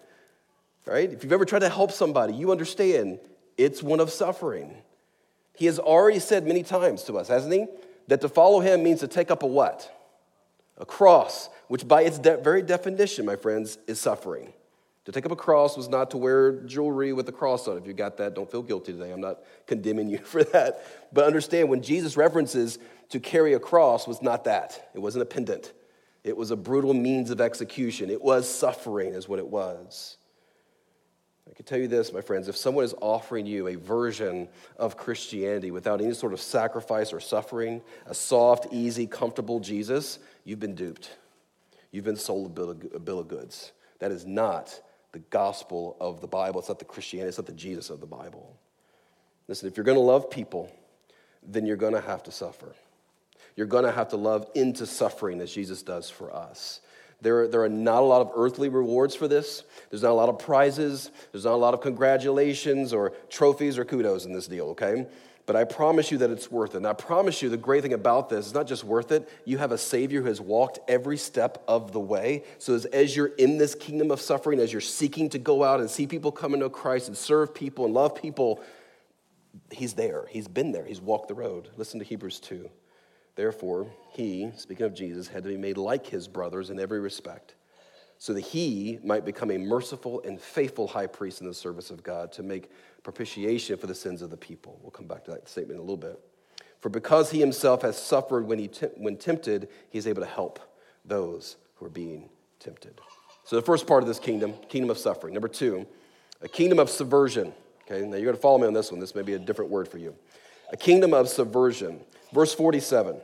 Right? 0.85 1.11
If 1.11 1.23
you've 1.23 1.33
ever 1.33 1.45
tried 1.45 1.59
to 1.59 1.69
help 1.69 1.91
somebody, 1.91 2.33
you 2.33 2.51
understand 2.51 3.19
it's 3.59 3.83
one 3.83 3.99
of 3.99 4.09
suffering. 4.09 4.73
He 5.57 5.65
has 5.65 5.79
already 5.79 6.19
said 6.19 6.47
many 6.47 6.63
times 6.63 7.03
to 7.03 7.17
us, 7.17 7.27
hasn't 7.27 7.53
he? 7.53 7.65
That 8.07 8.21
to 8.21 8.29
follow 8.29 8.61
him 8.61 8.81
means 8.81 9.01
to 9.01 9.07
take 9.07 9.29
up 9.29 9.43
a 9.43 9.45
what? 9.45 9.93
A 10.77 10.85
cross, 10.85 11.49
which 11.67 11.85
by 11.85 12.03
its 12.03 12.17
de- 12.17 12.37
very 12.37 12.61
definition, 12.61 13.25
my 13.25 13.35
friends, 13.35 13.77
is 13.85 13.99
suffering. 13.99 14.53
To 15.03 15.11
take 15.11 15.25
up 15.25 15.33
a 15.33 15.35
cross 15.35 15.75
was 15.75 15.89
not 15.89 16.11
to 16.11 16.17
wear 16.17 16.61
jewelry 16.61 17.11
with 17.11 17.27
a 17.27 17.33
cross 17.33 17.67
on. 17.67 17.77
If 17.77 17.85
you 17.85 17.91
got 17.91 18.15
that, 18.17 18.33
don't 18.33 18.49
feel 18.49 18.61
guilty 18.61 18.93
today. 18.93 19.11
I'm 19.11 19.19
not 19.19 19.39
condemning 19.67 20.07
you 20.09 20.19
for 20.19 20.45
that. 20.45 20.85
But 21.11 21.25
understand 21.25 21.67
when 21.67 21.81
Jesus 21.81 22.15
references 22.15 22.79
to 23.09 23.19
carry 23.19 23.53
a 23.53 23.59
cross 23.59 24.07
was 24.07 24.21
not 24.21 24.45
that. 24.45 24.89
It 24.93 24.99
wasn't 24.99 25.23
a 25.23 25.25
pendant. 25.25 25.73
It 26.23 26.37
was 26.37 26.51
a 26.51 26.55
brutal 26.55 26.93
means 26.93 27.29
of 27.29 27.41
execution. 27.41 28.09
It 28.09 28.21
was 28.21 28.47
suffering, 28.47 29.13
is 29.13 29.27
what 29.27 29.39
it 29.39 29.47
was. 29.47 30.18
I 31.49 31.53
can 31.53 31.65
tell 31.65 31.79
you 31.79 31.87
this, 31.87 32.13
my 32.13 32.21
friends 32.21 32.47
if 32.47 32.55
someone 32.55 32.85
is 32.85 32.93
offering 33.01 33.45
you 33.45 33.67
a 33.67 33.75
version 33.75 34.47
of 34.77 34.97
Christianity 34.97 35.71
without 35.71 36.01
any 36.01 36.13
sort 36.13 36.33
of 36.33 36.39
sacrifice 36.39 37.11
or 37.11 37.19
suffering, 37.19 37.81
a 38.05 38.13
soft, 38.13 38.67
easy, 38.71 39.07
comfortable 39.07 39.59
Jesus, 39.59 40.19
you've 40.43 40.59
been 40.59 40.75
duped. 40.75 41.17
You've 41.91 42.05
been 42.05 42.15
sold 42.15 42.47
a 42.47 42.99
bill, 42.99 43.19
of, 43.19 43.27
goods. 43.27 43.71
That 43.97 44.11
is 44.11 44.25
not 44.25 44.79
the 45.11 45.19
gospel 45.19 45.97
of 45.99 46.21
the 46.21 46.27
Bible. 46.27 46.59
It's 46.59 46.69
not 46.69 46.77
the 46.77 46.85
Christianity, 46.85 47.29
it's 47.29 47.39
not 47.39 47.47
the 47.47 47.53
Jesus 47.53 47.89
of 47.89 47.99
the 47.99 48.05
Bible. 48.05 48.55
Listen, 49.47 49.67
if 49.67 49.75
you're 49.75 49.83
going 49.83 49.97
to 49.97 50.03
love 50.03 50.29
people, 50.29 50.71
then 51.41 51.65
you're 51.65 51.77
going 51.77 51.93
to 51.93 52.01
have 52.01 52.21
to 52.23 52.31
suffer. 52.31 52.75
You're 53.55 53.65
going 53.65 53.85
to 53.85 53.91
have 53.91 54.09
to 54.09 54.17
love 54.17 54.47
into 54.53 54.85
suffering 54.85 55.41
as 55.41 55.51
Jesus 55.51 55.81
does 55.81 56.09
for 56.09 56.33
us. 56.33 56.81
There, 57.21 57.47
there 57.47 57.63
are 57.63 57.69
not 57.69 58.01
a 58.01 58.05
lot 58.05 58.21
of 58.21 58.31
earthly 58.35 58.69
rewards 58.69 59.13
for 59.15 59.27
this. 59.27 59.63
There's 59.89 60.03
not 60.03 60.11
a 60.11 60.13
lot 60.13 60.29
of 60.29 60.39
prizes. 60.39 61.11
There's 61.31 61.45
not 61.45 61.53
a 61.53 61.57
lot 61.57 61.73
of 61.73 61.81
congratulations 61.81 62.93
or 62.93 63.11
trophies 63.29 63.77
or 63.77 63.85
kudos 63.85 64.25
in 64.25 64.33
this 64.33 64.47
deal, 64.47 64.67
okay? 64.67 65.05
But 65.45 65.55
I 65.55 65.63
promise 65.63 66.11
you 66.11 66.19
that 66.19 66.29
it's 66.29 66.51
worth 66.51 66.75
it. 66.75 66.77
And 66.77 66.87
I 66.87 66.93
promise 66.93 67.41
you 67.41 67.49
the 67.49 67.57
great 67.57 67.81
thing 67.81 67.93
about 67.93 68.29
this 68.29 68.45
is 68.45 68.53
not 68.53 68.67
just 68.67 68.83
worth 68.83 69.11
it, 69.11 69.27
you 69.45 69.57
have 69.57 69.71
a 69.71 69.77
Savior 69.77 70.21
who 70.21 70.27
has 70.27 70.39
walked 70.39 70.79
every 70.87 71.17
step 71.17 71.63
of 71.67 71.91
the 71.91 71.99
way. 71.99 72.43
So 72.59 72.75
as, 72.75 72.85
as 72.85 73.15
you're 73.15 73.31
in 73.37 73.57
this 73.57 73.73
kingdom 73.73 74.11
of 74.11 74.21
suffering, 74.21 74.59
as 74.59 74.71
you're 74.71 74.79
seeking 74.79 75.27
to 75.29 75.39
go 75.39 75.63
out 75.63 75.79
and 75.79 75.89
see 75.89 76.05
people 76.05 76.31
come 76.31 76.53
into 76.53 76.69
Christ 76.69 77.07
and 77.07 77.17
serve 77.17 77.53
people 77.53 77.85
and 77.85 77.93
love 77.93 78.15
people, 78.15 78.61
He's 79.71 79.93
there. 79.93 80.25
He's 80.29 80.47
been 80.47 80.71
there. 80.71 80.85
He's 80.85 81.01
walked 81.01 81.27
the 81.27 81.33
road. 81.33 81.69
Listen 81.77 81.99
to 81.99 82.05
Hebrews 82.05 82.39
2. 82.39 82.69
Therefore, 83.39 83.87
he, 84.09 84.51
speaking 84.57 84.85
of 84.85 84.93
Jesus, 84.93 85.29
had 85.29 85.43
to 85.43 85.49
be 85.49 85.55
made 85.55 85.77
like 85.77 86.05
his 86.05 86.27
brothers 86.27 86.71
in 86.71 86.77
every 86.77 86.99
respect, 86.99 87.55
so 88.17 88.33
that 88.33 88.41
he 88.41 88.99
might 89.01 89.23
become 89.23 89.49
a 89.49 89.57
merciful 89.57 90.21
and 90.25 90.41
faithful 90.41 90.87
high 90.89 91.07
priest 91.07 91.39
in 91.39 91.47
the 91.47 91.53
service 91.53 91.89
of 91.89 92.03
God 92.03 92.33
to 92.33 92.43
make 92.43 92.69
propitiation 93.01 93.77
for 93.77 93.87
the 93.87 93.95
sins 93.95 94.21
of 94.21 94.29
the 94.29 94.35
people. 94.35 94.77
We'll 94.81 94.91
come 94.91 95.07
back 95.07 95.23
to 95.23 95.31
that 95.31 95.47
statement 95.47 95.75
in 95.75 95.77
a 95.77 95.83
little 95.83 95.95
bit. 95.95 96.19
For 96.81 96.89
because 96.89 97.31
he 97.31 97.39
himself 97.39 97.81
has 97.83 97.97
suffered 97.97 98.45
when, 98.45 98.59
he 98.59 98.67
te- 98.67 98.87
when 98.97 99.15
tempted, 99.15 99.69
he 99.89 99.97
is 99.97 100.05
able 100.05 100.21
to 100.21 100.27
help 100.27 100.59
those 101.05 101.55
who 101.75 101.85
are 101.85 101.89
being 101.89 102.27
tempted. 102.59 102.99
So, 103.45 103.55
the 103.55 103.61
first 103.61 103.87
part 103.87 104.03
of 104.03 104.09
this 104.09 104.19
kingdom, 104.19 104.53
kingdom 104.67 104.89
of 104.89 104.97
suffering. 104.97 105.33
Number 105.33 105.47
two, 105.47 105.87
a 106.41 106.49
kingdom 106.49 106.77
of 106.77 106.89
subversion. 106.89 107.53
Okay, 107.89 108.05
now 108.05 108.17
you're 108.17 108.25
going 108.25 108.35
to 108.35 108.41
follow 108.41 108.57
me 108.57 108.67
on 108.67 108.73
this 108.73 108.91
one. 108.91 108.99
This 108.99 109.15
may 109.15 109.21
be 109.21 109.35
a 109.35 109.39
different 109.39 109.71
word 109.71 109.87
for 109.87 109.97
you. 109.97 110.13
A 110.73 110.77
kingdom 110.77 111.13
of 111.13 111.29
subversion. 111.29 112.01
Verse 112.33 112.53
47. 112.53 113.21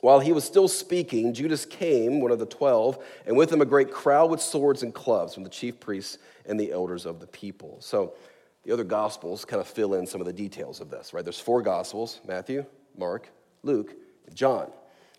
While 0.00 0.20
he 0.20 0.32
was 0.32 0.44
still 0.44 0.68
speaking, 0.68 1.34
Judas 1.34 1.64
came, 1.66 2.20
one 2.20 2.30
of 2.30 2.38
the 2.38 2.46
twelve, 2.46 3.04
and 3.26 3.36
with 3.36 3.52
him 3.52 3.60
a 3.60 3.66
great 3.66 3.90
crowd 3.90 4.30
with 4.30 4.40
swords 4.40 4.82
and 4.82 4.94
clubs 4.94 5.34
from 5.34 5.42
the 5.42 5.50
chief 5.50 5.80
priests 5.80 6.18
and 6.46 6.58
the 6.58 6.72
elders 6.72 7.04
of 7.04 7.20
the 7.20 7.26
people. 7.26 7.76
So 7.80 8.14
the 8.64 8.72
other 8.72 8.84
gospels 8.84 9.44
kind 9.44 9.60
of 9.60 9.66
fill 9.66 9.94
in 9.94 10.06
some 10.06 10.20
of 10.20 10.26
the 10.26 10.32
details 10.32 10.80
of 10.80 10.90
this, 10.90 11.12
right? 11.12 11.24
There's 11.24 11.40
four 11.40 11.62
gospels 11.62 12.20
Matthew, 12.26 12.64
Mark, 12.96 13.28
Luke, 13.62 13.94
and 14.26 14.36
John. 14.36 14.70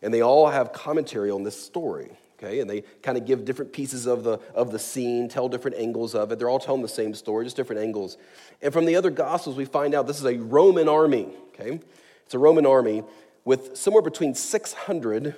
And 0.02 0.14
they 0.14 0.22
all 0.22 0.48
have 0.48 0.72
commentary 0.72 1.30
on 1.30 1.44
this 1.44 1.62
story, 1.62 2.12
okay? 2.38 2.62
And 2.62 2.70
they 2.70 2.82
kind 3.04 3.18
of 3.18 3.26
give 3.26 3.44
different 3.44 3.74
pieces 3.74 4.06
of 4.06 4.24
the, 4.24 4.40
of 4.56 4.72
the 4.72 4.80
scene, 4.80 5.28
tell 5.28 5.50
different 5.50 5.78
angles 5.78 6.16
of 6.16 6.32
it. 6.32 6.40
They're 6.40 6.50
all 6.50 6.60
telling 6.60 6.82
the 6.82 6.88
same 6.88 7.14
story, 7.14 7.44
just 7.44 7.58
different 7.58 7.82
angles. 7.82 8.18
And 8.62 8.72
from 8.72 8.86
the 8.86 8.96
other 8.96 9.10
gospels, 9.10 9.58
we 9.58 9.66
find 9.66 9.94
out 9.94 10.08
this 10.08 10.20
is 10.20 10.26
a 10.26 10.38
Roman 10.38 10.88
army, 10.88 11.28
okay? 11.50 11.82
It's 12.26 12.34
a 12.34 12.40
Roman 12.40 12.66
army 12.66 13.04
with 13.50 13.76
somewhere 13.76 14.04
between 14.04 14.36
600 14.36 15.36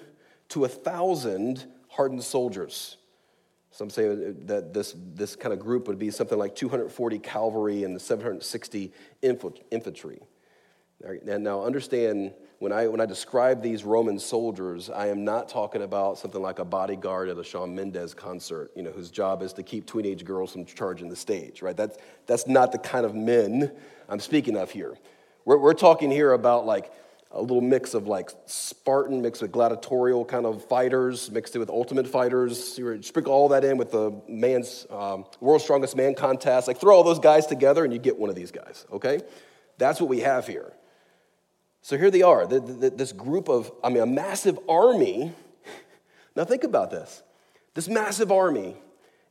to 0.50 0.60
1,000 0.60 1.66
hardened 1.88 2.22
soldiers. 2.22 2.98
Some 3.72 3.90
say 3.90 4.34
that 4.48 4.74
this, 4.74 4.94
this 5.16 5.38
kind 5.38 5.54
of 5.54 5.60
group 5.62 5.88
would 5.88 5.98
be 5.98 6.12
something 6.12 6.38
like 6.38 6.54
240 6.54 7.20
cavalry 7.20 7.86
and 7.86 8.02
760 8.02 8.92
infantry. 9.22 10.20
And 11.26 11.42
now 11.46 11.64
understand, 11.64 12.34
when 12.60 12.74
I, 12.74 12.88
when 12.88 13.00
I 13.00 13.06
describe 13.06 13.62
these 13.62 13.86
Roman 13.86 14.20
soldiers, 14.20 14.90
I 14.90 15.08
am 15.08 15.24
not 15.24 15.48
talking 15.48 15.82
about 15.82 16.18
something 16.18 16.42
like 16.42 16.60
a 16.60 16.66
bodyguard 16.66 17.30
at 17.30 17.38
a 17.38 17.46
Shawn 17.46 17.74
Mendes 17.74 18.14
concert, 18.14 18.72
you 18.76 18.84
know, 18.84 18.92
whose 18.92 19.10
job 19.10 19.42
is 19.42 19.54
to 19.54 19.64
keep 19.64 19.90
teenage 19.90 20.26
girls 20.26 20.52
from 20.52 20.66
charging 20.66 21.08
the 21.08 21.16
stage, 21.16 21.62
right? 21.62 21.78
That's, 21.78 21.98
that's 22.28 22.46
not 22.46 22.74
the 22.74 22.78
kind 22.78 23.06
of 23.06 23.16
men 23.16 23.72
I'm 24.10 24.20
speaking 24.20 24.58
of 24.58 24.70
here. 24.70 24.98
We're, 25.46 25.60
we're 25.60 25.74
talking 25.74 26.12
here 26.12 26.34
about 26.34 26.66
like 26.66 26.92
a 27.34 27.42
little 27.42 27.62
mix 27.62 27.94
of 27.94 28.08
like 28.08 28.30
Spartan 28.46 29.22
mixed 29.22 29.42
with 29.42 29.52
gladiatorial 29.52 30.26
kind 30.26 30.46
of 30.46 30.66
fighters, 30.66 31.32
mixed 31.32 31.56
it 31.56 31.60
with 31.60 31.70
ultimate 31.70 32.08
fighters. 32.08 32.78
You 32.78 33.02
sprinkle 33.02 33.34
all 33.34 33.50
that 33.50 33.64
in 33.64 33.78
with 33.78 33.92
the 33.92 34.22
man's 34.28 34.86
um, 34.90 35.26
world's 35.40 35.64
strongest 35.64 35.96
man 35.96 36.14
contest. 36.14 36.68
Like 36.68 36.80
throw 36.80 36.96
all 36.96 37.04
those 37.04 37.20
guys 37.20 37.48
together 37.48 37.84
and 37.84 37.94
you 37.94 38.00
get 38.00 38.18
one 38.18 38.30
of 38.30 38.36
these 38.36 38.52
guys, 38.52 38.86
okay? 38.92 39.22
That's 39.78 40.00
what 40.02 40.10
we 40.10 40.20
have 40.20 40.48
here. 40.48 40.74
So 41.82 41.98
here 41.98 42.12
they 42.12 42.22
are, 42.22 42.46
the, 42.46 42.60
the, 42.60 42.90
this 42.92 43.12
group 43.12 43.50
of, 43.50 43.72
I 43.84 43.90
mean, 43.90 44.04
a 44.04 44.06
massive 44.06 44.60
army 44.70 45.34
Now, 46.36 46.46
think 46.46 46.64
about 46.64 46.92
this. 46.92 47.24
This 47.74 47.88
massive 47.88 48.32
army 48.32 48.76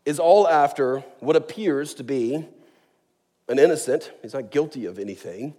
is 0.04 0.18
all 0.18 0.48
after 0.48 1.00
what 1.20 1.36
appears 1.36 1.94
to 1.94 2.04
be 2.04 2.46
an 3.48 3.58
innocent, 3.58 4.12
he's 4.22 4.34
not 4.34 4.50
guilty 4.50 4.86
of 4.86 4.98
anything, 4.98 5.54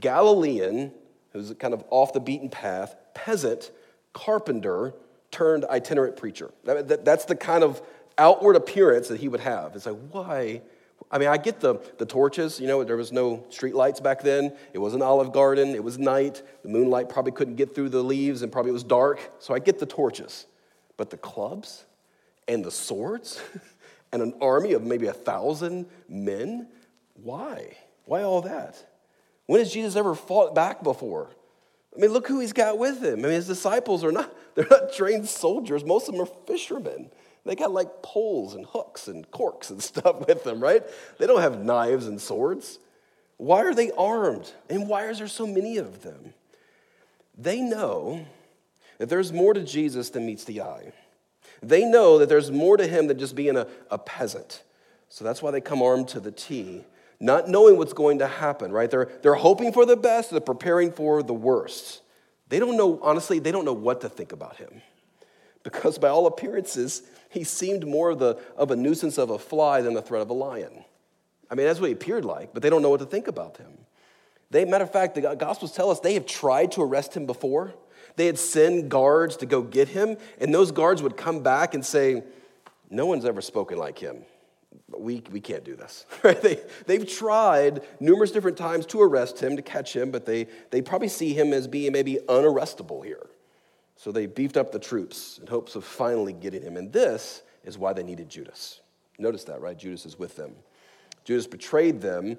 Galilean, 0.00 0.92
who's 1.36 1.52
kind 1.58 1.74
of 1.74 1.84
off 1.90 2.12
the 2.12 2.20
beaten 2.20 2.48
path, 2.48 2.96
peasant, 3.14 3.70
carpenter, 4.12 4.94
turned 5.30 5.64
itinerant 5.66 6.16
preacher. 6.16 6.50
That's 6.64 7.26
the 7.26 7.36
kind 7.36 7.62
of 7.62 7.82
outward 8.16 8.56
appearance 8.56 9.08
that 9.08 9.20
he 9.20 9.28
would 9.28 9.40
have. 9.40 9.76
It's 9.76 9.86
like, 9.86 9.96
why? 10.10 10.62
I 11.10 11.18
mean, 11.18 11.28
I 11.28 11.36
get 11.36 11.60
the, 11.60 11.76
the 11.98 12.06
torches. 12.06 12.58
You 12.58 12.66
know, 12.66 12.82
there 12.82 12.96
was 12.96 13.12
no 13.12 13.44
street 13.50 13.74
lights 13.74 14.00
back 14.00 14.22
then. 14.22 14.56
It 14.72 14.78
was 14.78 14.94
an 14.94 15.02
olive 15.02 15.32
garden. 15.32 15.74
It 15.74 15.84
was 15.84 15.98
night. 15.98 16.42
The 16.62 16.68
moonlight 16.68 17.08
probably 17.08 17.32
couldn't 17.32 17.56
get 17.56 17.74
through 17.74 17.90
the 17.90 18.02
leaves 18.02 18.42
and 18.42 18.50
probably 18.50 18.70
it 18.70 18.74
was 18.74 18.84
dark. 18.84 19.20
So 19.38 19.54
I 19.54 19.58
get 19.58 19.78
the 19.78 19.86
torches. 19.86 20.46
But 20.96 21.10
the 21.10 21.18
clubs 21.18 21.84
and 22.48 22.64
the 22.64 22.70
swords 22.70 23.40
and 24.12 24.22
an 24.22 24.34
army 24.40 24.72
of 24.72 24.82
maybe 24.84 25.06
a 25.08 25.12
thousand 25.12 25.86
men, 26.08 26.68
why? 27.22 27.76
Why 28.06 28.22
all 28.22 28.40
that? 28.42 28.82
When 29.46 29.60
has 29.60 29.72
Jesus 29.72 29.96
ever 29.96 30.14
fought 30.14 30.54
back 30.54 30.82
before? 30.82 31.30
I 31.96 32.00
mean, 32.00 32.10
look 32.10 32.28
who 32.28 32.40
he's 32.40 32.52
got 32.52 32.78
with 32.78 33.02
him. 33.02 33.20
I 33.20 33.22
mean, 33.22 33.32
his 33.32 33.46
disciples 33.46 34.04
are 34.04 34.12
not, 34.12 34.34
they're 34.54 34.66
not 34.70 34.92
trained 34.92 35.28
soldiers. 35.28 35.84
Most 35.84 36.08
of 36.08 36.14
them 36.14 36.22
are 36.22 36.46
fishermen. 36.46 37.10
They 37.44 37.54
got 37.54 37.72
like 37.72 38.02
poles 38.02 38.54
and 38.54 38.66
hooks 38.66 39.08
and 39.08 39.30
corks 39.30 39.70
and 39.70 39.82
stuff 39.82 40.26
with 40.26 40.44
them, 40.44 40.60
right? 40.60 40.82
They 41.18 41.26
don't 41.26 41.40
have 41.40 41.64
knives 41.64 42.06
and 42.06 42.20
swords. 42.20 42.78
Why 43.38 43.62
are 43.62 43.74
they 43.74 43.90
armed? 43.92 44.50
And 44.68 44.88
why 44.88 45.08
is 45.08 45.18
there 45.18 45.28
so 45.28 45.46
many 45.46 45.76
of 45.76 46.02
them? 46.02 46.34
They 47.36 47.60
know 47.60 48.24
that 48.98 49.08
there's 49.08 49.32
more 49.32 49.52
to 49.52 49.62
Jesus 49.62 50.10
than 50.10 50.26
meets 50.26 50.44
the 50.44 50.62
eye. 50.62 50.92
They 51.62 51.84
know 51.84 52.18
that 52.18 52.28
there's 52.28 52.50
more 52.50 52.76
to 52.76 52.86
him 52.86 53.06
than 53.06 53.18
just 53.18 53.36
being 53.36 53.56
a, 53.56 53.66
a 53.90 53.98
peasant. 53.98 54.62
So 55.08 55.24
that's 55.24 55.42
why 55.42 55.50
they 55.50 55.60
come 55.60 55.82
armed 55.82 56.08
to 56.08 56.20
the 56.20 56.32
T, 56.32 56.84
not 57.18 57.48
knowing 57.48 57.76
what's 57.78 57.92
going 57.92 58.18
to 58.18 58.26
happen, 58.26 58.72
right? 58.72 58.90
They're, 58.90 59.08
they're 59.22 59.34
hoping 59.34 59.72
for 59.72 59.86
the 59.86 59.96
best, 59.96 60.30
they're 60.30 60.40
preparing 60.40 60.92
for 60.92 61.22
the 61.22 61.34
worst. 61.34 62.02
They 62.48 62.58
don't 62.58 62.76
know, 62.76 63.00
honestly, 63.02 63.38
they 63.38 63.52
don't 63.52 63.64
know 63.64 63.72
what 63.72 64.02
to 64.02 64.08
think 64.08 64.32
about 64.32 64.56
him. 64.56 64.82
Because 65.62 65.98
by 65.98 66.08
all 66.08 66.26
appearances, 66.26 67.02
he 67.28 67.42
seemed 67.42 67.86
more 67.86 68.10
of, 68.10 68.18
the, 68.18 68.38
of 68.56 68.70
a 68.70 68.76
nuisance 68.76 69.18
of 69.18 69.30
a 69.30 69.38
fly 69.38 69.80
than 69.80 69.94
the 69.94 70.02
threat 70.02 70.22
of 70.22 70.30
a 70.30 70.34
lion. 70.34 70.84
I 71.50 71.54
mean, 71.54 71.66
that's 71.66 71.80
what 71.80 71.88
he 71.88 71.92
appeared 71.92 72.24
like, 72.24 72.52
but 72.54 72.62
they 72.62 72.70
don't 72.70 72.82
know 72.82 72.90
what 72.90 73.00
to 73.00 73.06
think 73.06 73.28
about 73.28 73.56
him. 73.56 73.72
They, 74.50 74.64
matter 74.64 74.84
of 74.84 74.92
fact, 74.92 75.16
the 75.16 75.34
Gospels 75.34 75.72
tell 75.72 75.90
us 75.90 76.00
they 76.00 76.14
have 76.14 76.26
tried 76.26 76.72
to 76.72 76.82
arrest 76.82 77.16
him 77.16 77.26
before. 77.26 77.74
They 78.14 78.26
had 78.26 78.38
sent 78.38 78.88
guards 78.88 79.36
to 79.38 79.46
go 79.46 79.60
get 79.62 79.88
him, 79.88 80.16
and 80.40 80.54
those 80.54 80.70
guards 80.70 81.02
would 81.02 81.16
come 81.16 81.42
back 81.42 81.74
and 81.74 81.84
say, 81.84 82.22
No 82.90 83.06
one's 83.06 83.24
ever 83.24 83.40
spoken 83.40 83.76
like 83.76 83.98
him. 83.98 84.24
We, 84.96 85.22
we 85.30 85.40
can't 85.40 85.64
do 85.64 85.76
this. 85.76 86.06
they, 86.22 86.60
they've 86.86 87.08
tried 87.08 87.82
numerous 88.00 88.30
different 88.30 88.56
times 88.56 88.86
to 88.86 89.00
arrest 89.00 89.40
him, 89.40 89.56
to 89.56 89.62
catch 89.62 89.94
him, 89.94 90.10
but 90.10 90.26
they, 90.26 90.46
they 90.70 90.82
probably 90.82 91.08
see 91.08 91.32
him 91.32 91.52
as 91.52 91.66
being 91.66 91.92
maybe 91.92 92.18
unarrestable 92.28 93.04
here. 93.04 93.26
So 93.96 94.12
they 94.12 94.26
beefed 94.26 94.56
up 94.56 94.72
the 94.72 94.78
troops 94.78 95.38
in 95.40 95.46
hopes 95.46 95.74
of 95.74 95.84
finally 95.84 96.32
getting 96.32 96.62
him. 96.62 96.76
And 96.76 96.92
this 96.92 97.42
is 97.64 97.78
why 97.78 97.92
they 97.92 98.02
needed 98.02 98.28
Judas. 98.28 98.80
Notice 99.18 99.44
that, 99.44 99.60
right? 99.60 99.76
Judas 99.76 100.04
is 100.04 100.18
with 100.18 100.36
them. 100.36 100.52
Judas 101.24 101.46
betrayed 101.46 102.00
them. 102.00 102.36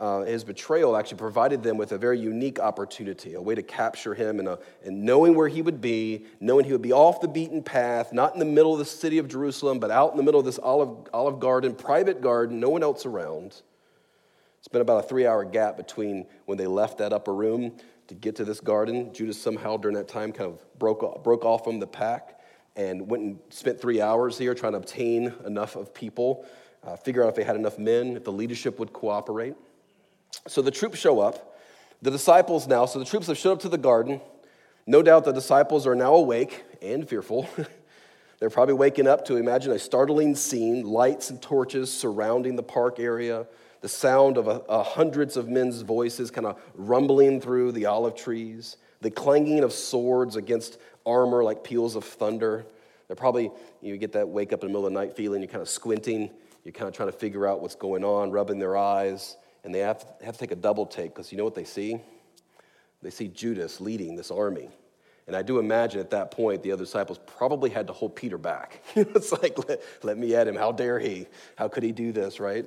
Uh, 0.00 0.22
his 0.22 0.44
betrayal 0.44 0.96
actually 0.96 1.18
provided 1.18 1.62
them 1.62 1.76
with 1.76 1.92
a 1.92 1.98
very 1.98 2.18
unique 2.18 2.58
opportunity, 2.58 3.34
a 3.34 3.40
way 3.40 3.54
to 3.54 3.62
capture 3.62 4.14
him 4.14 4.38
and, 4.40 4.48
and 4.82 5.02
knowing 5.04 5.34
where 5.34 5.46
he 5.46 5.60
would 5.60 5.78
be, 5.78 6.24
knowing 6.40 6.64
he 6.64 6.72
would 6.72 6.80
be 6.80 6.92
off 6.92 7.20
the 7.20 7.28
beaten 7.28 7.62
path, 7.62 8.10
not 8.10 8.32
in 8.32 8.38
the 8.38 8.46
middle 8.46 8.72
of 8.72 8.78
the 8.78 8.84
city 8.86 9.18
of 9.18 9.28
Jerusalem, 9.28 9.78
but 9.78 9.90
out 9.90 10.12
in 10.12 10.16
the 10.16 10.22
middle 10.22 10.40
of 10.40 10.46
this 10.46 10.58
olive, 10.58 11.06
olive 11.12 11.38
garden, 11.38 11.74
private 11.74 12.22
garden, 12.22 12.58
no 12.58 12.70
one 12.70 12.82
else 12.82 13.04
around. 13.04 13.60
It's 14.58 14.68
been 14.68 14.80
about 14.80 15.04
a 15.04 15.06
three 15.06 15.26
hour 15.26 15.44
gap 15.44 15.76
between 15.76 16.26
when 16.46 16.56
they 16.56 16.66
left 16.66 16.96
that 16.98 17.12
upper 17.12 17.34
room 17.34 17.72
to 18.06 18.14
get 18.14 18.36
to 18.36 18.44
this 18.46 18.60
garden. 18.60 19.12
Judas 19.12 19.40
somehow 19.40 19.76
during 19.76 19.98
that 19.98 20.08
time 20.08 20.32
kind 20.32 20.50
of 20.50 20.78
broke 20.78 21.02
off, 21.02 21.22
broke 21.22 21.44
off 21.44 21.62
from 21.62 21.78
the 21.78 21.86
pack 21.86 22.40
and 22.74 23.06
went 23.10 23.22
and 23.22 23.38
spent 23.50 23.78
three 23.78 24.00
hours 24.00 24.38
here 24.38 24.54
trying 24.54 24.72
to 24.72 24.78
obtain 24.78 25.34
enough 25.44 25.76
of 25.76 25.92
people, 25.92 26.46
uh, 26.84 26.96
figure 26.96 27.22
out 27.22 27.28
if 27.28 27.34
they 27.34 27.44
had 27.44 27.56
enough 27.56 27.78
men, 27.78 28.16
if 28.16 28.24
the 28.24 28.32
leadership 28.32 28.78
would 28.78 28.94
cooperate. 28.94 29.54
So 30.48 30.62
the 30.62 30.70
troops 30.70 30.98
show 30.98 31.20
up. 31.20 31.58
The 32.02 32.10
disciples 32.10 32.66
now, 32.66 32.86
so 32.86 32.98
the 32.98 33.04
troops 33.04 33.26
have 33.26 33.36
showed 33.36 33.52
up 33.52 33.60
to 33.60 33.68
the 33.68 33.78
garden. 33.78 34.20
No 34.86 35.02
doubt 35.02 35.24
the 35.24 35.32
disciples 35.32 35.86
are 35.86 35.94
now 35.94 36.14
awake 36.14 36.64
and 36.80 37.06
fearful. 37.06 37.48
They're 38.38 38.48
probably 38.48 38.74
waking 38.74 39.06
up 39.06 39.26
to 39.26 39.36
imagine 39.36 39.72
a 39.72 39.78
startling 39.78 40.34
scene 40.34 40.84
lights 40.84 41.28
and 41.28 41.42
torches 41.42 41.92
surrounding 41.92 42.56
the 42.56 42.62
park 42.62 42.98
area 42.98 43.46
the 43.80 43.88
sound 43.88 44.36
of 44.36 44.48
a, 44.48 44.62
a 44.68 44.82
hundreds 44.82 45.36
of 45.36 45.48
men's 45.48 45.82
voices 45.82 46.30
kind 46.30 46.46
of 46.46 46.60
rumbling 46.74 47.40
through 47.40 47.72
the 47.72 47.86
olive 47.86 48.14
trees, 48.14 48.76
the 49.00 49.10
clanging 49.10 49.64
of 49.64 49.72
swords 49.72 50.36
against 50.36 50.78
armor 51.06 51.42
like 51.42 51.64
peals 51.64 51.96
of 51.96 52.04
thunder. 52.04 52.66
They're 53.06 53.16
probably, 53.16 53.50
you 53.80 53.96
get 53.96 54.12
that 54.12 54.28
wake 54.28 54.52
up 54.52 54.62
in 54.62 54.68
the 54.68 54.72
middle 54.72 54.86
of 54.86 54.92
the 54.92 54.98
night 54.98 55.16
feeling, 55.16 55.40
you're 55.40 55.50
kind 55.50 55.62
of 55.62 55.68
squinting, 55.68 56.30
you're 56.64 56.72
kind 56.72 56.88
of 56.88 56.94
trying 56.94 57.10
to 57.10 57.16
figure 57.16 57.46
out 57.46 57.60
what's 57.60 57.74
going 57.74 58.04
on, 58.04 58.30
rubbing 58.30 58.58
their 58.58 58.76
eyes, 58.76 59.36
and 59.64 59.74
they 59.74 59.80
have 59.80 60.18
to, 60.18 60.24
have 60.24 60.34
to 60.34 60.40
take 60.40 60.52
a 60.52 60.56
double 60.56 60.86
take 60.86 61.14
because 61.14 61.32
you 61.32 61.38
know 61.38 61.44
what 61.44 61.54
they 61.54 61.64
see? 61.64 62.00
They 63.02 63.10
see 63.10 63.28
Judas 63.28 63.80
leading 63.80 64.16
this 64.16 64.30
army. 64.30 64.68
And 65.26 65.36
I 65.36 65.42
do 65.42 65.58
imagine 65.58 66.00
at 66.00 66.10
that 66.10 66.30
point, 66.32 66.62
the 66.62 66.72
other 66.72 66.84
disciples 66.84 67.20
probably 67.24 67.70
had 67.70 67.86
to 67.86 67.92
hold 67.92 68.16
Peter 68.16 68.36
back. 68.36 68.82
it's 68.94 69.32
like, 69.32 69.56
let, 69.68 69.80
let 70.02 70.18
me 70.18 70.34
at 70.34 70.48
him. 70.48 70.56
How 70.56 70.72
dare 70.72 70.98
he? 70.98 71.26
How 71.56 71.68
could 71.68 71.82
he 71.82 71.92
do 71.92 72.10
this, 72.10 72.40
right? 72.40 72.66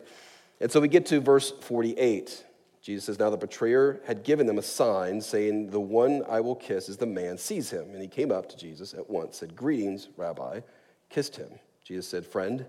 And 0.61 0.71
so 0.71 0.79
we 0.79 0.87
get 0.87 1.05
to 1.07 1.19
verse 1.19 1.51
48. 1.51 2.45
Jesus 2.81 3.05
says, 3.05 3.19
Now 3.19 3.29
the 3.29 3.37
betrayer 3.37 4.01
had 4.05 4.23
given 4.23 4.47
them 4.47 4.57
a 4.57 4.61
sign, 4.61 5.19
saying, 5.21 5.71
The 5.71 5.79
one 5.79 6.23
I 6.29 6.39
will 6.39 6.55
kiss 6.55 6.89
is 6.89 6.97
the 6.97 7.05
man. 7.05 7.37
Seize 7.37 7.69
him. 7.69 7.89
And 7.91 8.01
he 8.01 8.07
came 8.07 8.31
up 8.31 8.49
to 8.49 8.57
Jesus 8.57 8.93
at 8.93 9.09
once, 9.09 9.37
said, 9.37 9.55
Greetings, 9.55 10.09
Rabbi, 10.15 10.61
kissed 11.09 11.35
him. 11.35 11.49
Jesus 11.83 12.07
said, 12.07 12.25
Friend, 12.25 12.65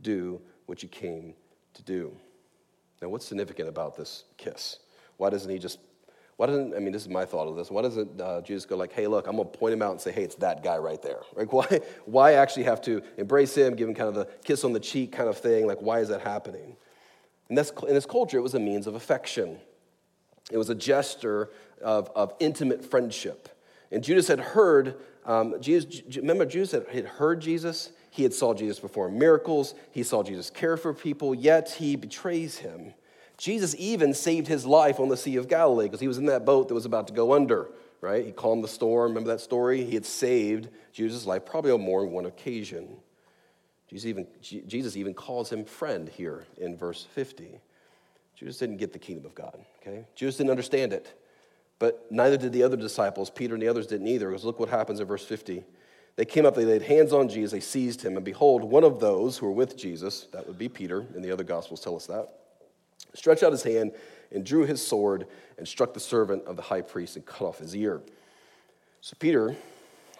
do 0.00 0.40
what 0.66 0.82
you 0.82 0.88
came 0.88 1.34
to 1.74 1.82
do. 1.82 2.16
Now, 3.02 3.08
what's 3.08 3.26
significant 3.26 3.68
about 3.68 3.96
this 3.96 4.24
kiss? 4.36 4.78
Why 5.16 5.30
doesn't 5.30 5.50
he 5.50 5.58
just, 5.58 5.78
why 6.36 6.46
doesn't, 6.46 6.74
I 6.74 6.78
mean, 6.78 6.92
this 6.92 7.02
is 7.02 7.08
my 7.08 7.24
thought 7.24 7.48
of 7.48 7.56
this. 7.56 7.70
Why 7.70 7.82
doesn't 7.82 8.20
uh, 8.20 8.40
Jesus 8.40 8.66
go 8.66 8.76
like, 8.76 8.92
hey, 8.92 9.06
look, 9.06 9.26
I'm 9.26 9.36
going 9.36 9.50
to 9.50 9.58
point 9.58 9.74
him 9.74 9.82
out 9.82 9.92
and 9.92 10.00
say, 10.00 10.10
hey, 10.10 10.22
it's 10.22 10.36
that 10.36 10.62
guy 10.62 10.78
right 10.78 11.00
there? 11.02 11.20
Like, 11.36 11.52
why, 11.52 11.80
why 12.06 12.32
actually 12.34 12.64
have 12.64 12.80
to 12.82 13.02
embrace 13.16 13.56
him, 13.56 13.76
give 13.76 13.88
him 13.88 13.94
kind 13.94 14.08
of 14.08 14.14
the 14.14 14.26
kiss 14.44 14.64
on 14.64 14.72
the 14.72 14.80
cheek 14.80 15.12
kind 15.12 15.28
of 15.28 15.36
thing? 15.36 15.66
Like, 15.66 15.80
why 15.80 16.00
is 16.00 16.08
that 16.08 16.22
happening? 16.22 16.76
And 17.48 17.58
that's, 17.58 17.70
in 17.86 17.94
this 17.94 18.06
culture, 18.06 18.38
it 18.38 18.42
was 18.42 18.54
a 18.54 18.60
means 18.60 18.86
of 18.86 18.94
affection. 18.94 19.58
It 20.50 20.58
was 20.58 20.70
a 20.70 20.74
gesture 20.74 21.50
of, 21.82 22.10
of 22.14 22.34
intimate 22.40 22.84
friendship. 22.84 23.48
And 23.92 24.02
Judas 24.02 24.28
had 24.28 24.40
heard, 24.40 24.96
um, 25.26 25.60
Jesus, 25.60 26.02
remember, 26.16 26.44
Judas 26.44 26.72
had 26.72 27.06
heard 27.06 27.40
Jesus. 27.40 27.90
He 28.10 28.22
had 28.22 28.34
saw 28.34 28.54
Jesus 28.54 28.78
perform 28.78 29.18
miracles. 29.18 29.74
He 29.90 30.02
saw 30.02 30.22
Jesus 30.22 30.50
care 30.50 30.76
for 30.76 30.92
people, 30.92 31.34
yet 31.34 31.70
he 31.70 31.96
betrays 31.96 32.58
him. 32.58 32.94
Jesus 33.36 33.74
even 33.78 34.14
saved 34.14 34.46
his 34.46 34.64
life 34.64 35.00
on 35.00 35.08
the 35.08 35.16
Sea 35.16 35.36
of 35.36 35.48
Galilee 35.48 35.86
because 35.86 36.00
he 36.00 36.08
was 36.08 36.18
in 36.18 36.26
that 36.26 36.44
boat 36.44 36.68
that 36.68 36.74
was 36.74 36.84
about 36.84 37.08
to 37.08 37.12
go 37.12 37.32
under, 37.32 37.68
right? 38.00 38.24
He 38.24 38.32
calmed 38.32 38.62
the 38.62 38.68
storm. 38.68 39.10
Remember 39.10 39.30
that 39.30 39.40
story? 39.40 39.84
He 39.84 39.94
had 39.94 40.06
saved 40.06 40.68
Jesus' 40.92 41.26
life 41.26 41.44
probably 41.44 41.72
on 41.72 41.80
more 41.80 42.02
than 42.02 42.12
one 42.12 42.26
occasion. 42.26 42.88
Jesus 43.88 44.06
even, 44.06 44.26
Jesus 44.40 44.96
even 44.96 45.14
calls 45.14 45.50
him 45.50 45.64
friend 45.64 46.08
here 46.08 46.46
in 46.58 46.76
verse 46.76 47.06
50. 47.14 47.58
Judas 48.36 48.58
didn't 48.58 48.76
get 48.76 48.92
the 48.92 48.98
kingdom 48.98 49.26
of 49.26 49.34
God, 49.34 49.58
okay? 49.80 50.04
Judas 50.14 50.36
didn't 50.36 50.50
understand 50.50 50.92
it. 50.92 51.18
But 51.78 52.06
neither 52.10 52.36
did 52.36 52.52
the 52.52 52.62
other 52.62 52.76
disciples. 52.76 53.30
Peter 53.30 53.54
and 53.54 53.62
the 53.62 53.68
others 53.68 53.86
didn't 53.86 54.06
either, 54.06 54.28
because 54.28 54.44
look 54.44 54.60
what 54.60 54.68
happens 54.68 55.00
in 55.00 55.06
verse 55.06 55.24
50. 55.24 55.64
They 56.16 56.24
came 56.24 56.46
up, 56.46 56.54
they 56.54 56.64
laid 56.64 56.82
hands 56.82 57.12
on 57.12 57.28
Jesus, 57.28 57.50
they 57.50 57.60
seized 57.60 58.02
him, 58.02 58.16
and 58.16 58.24
behold, 58.24 58.62
one 58.62 58.84
of 58.84 59.00
those 59.00 59.36
who 59.36 59.46
were 59.46 59.52
with 59.52 59.76
Jesus, 59.76 60.28
that 60.32 60.46
would 60.46 60.58
be 60.58 60.68
Peter, 60.68 61.00
and 61.14 61.24
the 61.24 61.32
other 61.32 61.42
gospels 61.42 61.80
tell 61.80 61.96
us 61.96 62.06
that, 62.06 62.28
stretched 63.14 63.42
out 63.42 63.50
his 63.50 63.64
hand 63.64 63.92
and 64.30 64.46
drew 64.46 64.64
his 64.64 64.84
sword 64.84 65.26
and 65.58 65.66
struck 65.66 65.92
the 65.92 66.00
servant 66.00 66.44
of 66.44 66.54
the 66.54 66.62
high 66.62 66.82
priest 66.82 67.16
and 67.16 67.26
cut 67.26 67.42
off 67.42 67.58
his 67.58 67.74
ear. 67.74 68.00
So 69.00 69.16
Peter 69.18 69.56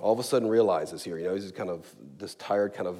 all 0.00 0.12
of 0.12 0.18
a 0.18 0.22
sudden 0.22 0.48
realizes 0.48 1.04
here, 1.04 1.18
you 1.18 1.26
know, 1.26 1.34
he's 1.34 1.52
kind 1.52 1.70
of 1.70 1.86
this 2.18 2.34
tired, 2.34 2.74
kind 2.74 2.88
of 2.88 2.98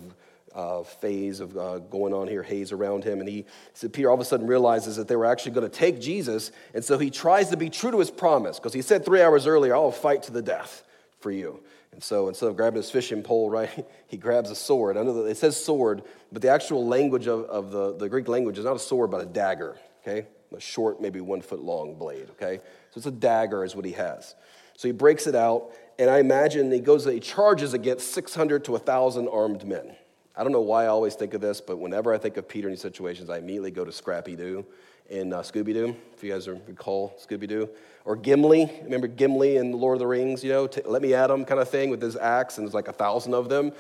uh, 0.55 0.83
phase 0.83 1.41
of 1.41 1.57
uh, 1.57 1.79
going 1.79 2.13
on 2.13 2.29
here, 2.29 2.43
haze 2.43 2.73
around 2.73 3.05
him. 3.05 3.21
And 3.21 3.29
he 3.29 3.45
said, 3.73 3.93
Peter 3.93 4.09
all 4.09 4.15
of 4.15 4.21
a 4.21 4.25
sudden 4.25 4.47
realizes 4.47 4.97
that 4.97 5.09
they 5.09 5.17
were 5.17 5.27
actually 5.27 5.53
going 5.53 5.69
to 5.69 5.77
take 5.77 6.01
Jesus. 6.01 6.53
And 6.75 6.85
so 6.85 6.99
he 6.99 7.11
tries 7.11 7.51
to 7.51 7.57
be 7.57 7.71
true 7.71 7.91
to 7.91 7.99
his 7.99 8.11
promise 8.11 8.59
because 8.59 8.73
he 8.73 8.83
said 8.83 9.05
three 9.05 9.23
hours 9.23 9.47
earlier, 9.47 9.75
I'll 9.75 9.91
fight 9.91 10.23
to 10.25 10.33
the 10.33 10.43
death 10.43 10.85
for 11.21 11.31
you. 11.31 11.63
And 11.93 12.03
so 12.03 12.29
instead 12.29 12.49
of 12.49 12.57
grabbing 12.57 12.77
his 12.77 12.91
fishing 12.91 13.23
pole, 13.23 13.51
right, 13.51 13.87
he 14.07 14.17
grabs 14.17 14.51
a 14.51 14.57
sword. 14.57 14.97
I 14.97 15.03
know 15.03 15.23
that 15.23 15.31
it 15.31 15.37
says 15.37 15.63
sword, 15.63 16.03
but 16.33 16.43
the 16.43 16.49
actual 16.49 16.87
language 16.87 17.27
of, 17.27 17.45
of 17.45 17.71
the, 17.71 17.97
the 17.97 18.09
Greek 18.09 18.29
language 18.29 18.59
is 18.59 18.65
not 18.65 18.77
a 18.77 18.81
sword, 18.81 19.11
but 19.11 19.23
a 19.23 19.27
dagger, 19.27 19.77
okay? 20.03 20.27
A 20.55 20.61
short, 20.61 21.01
maybe 21.01 21.21
one 21.21 21.41
foot 21.41 21.61
long 21.61 21.97
blade, 21.97 22.31
okay? 22.31 22.59
So 22.91 22.99
it's 22.99 23.07
a 23.07 23.11
dagger, 23.11 23.65
is 23.65 23.75
what 23.75 23.85
he 23.85 23.93
has. 23.93 24.35
So 24.77 24.89
he 24.89 24.93
breaks 24.93 25.27
it 25.27 25.35
out 25.35 25.73
and 25.99 26.11
I 26.11 26.19
imagine 26.19 26.71
he 26.73 26.81
goes, 26.81 27.05
he 27.05 27.21
charges 27.21 27.75
against 27.75 28.13
600 28.13 28.65
to 28.65 28.73
1,000 28.73 29.29
armed 29.29 29.65
men. 29.65 29.95
I 30.37 30.43
don't 30.43 30.53
know 30.53 30.61
why 30.61 30.85
I 30.85 30.87
always 30.89 31.15
think 31.15 31.33
of 31.35 31.41
this, 31.41 31.61
but 31.61 31.79
whenever 31.79 32.13
I 32.13 32.19
think 32.19 32.37
of 32.37 32.49
Peter 32.49 32.67
in 32.67 32.73
these 32.73 32.81
situations, 32.81 33.31
I 33.31 33.39
immediately 33.39 33.71
go 33.71 33.85
to 33.85 33.93
Scrappy 33.93 34.35
Doo 34.35 34.67
in 35.09 35.33
uh, 35.33 35.41
Scooby 35.41 35.73
Doo, 35.73 35.95
if 36.17 36.25
you 36.25 36.33
guys 36.33 36.49
recall 36.49 37.15
Scooby 37.21 37.47
Doo. 37.47 37.69
Or 38.05 38.17
Gimli, 38.17 38.71
remember 38.83 39.07
Gimli 39.07 39.57
in 39.57 39.71
The 39.71 39.77
Lord 39.77 39.97
of 39.97 40.01
the 40.01 40.07
Rings, 40.07 40.43
you 40.43 40.51
know, 40.51 40.69
let 40.87 41.03
me 41.03 41.15
at 41.15 41.31
him 41.31 41.45
kind 41.45 41.61
of 41.61 41.69
thing 41.69 41.89
with 41.89 42.03
his 42.03 42.17
axe, 42.17 42.59
and 42.59 42.67
there's 42.67 42.75
like 42.75 42.89
a 42.89 42.93
thousand 42.93 43.35
of 43.35 43.49
them. 43.49 43.73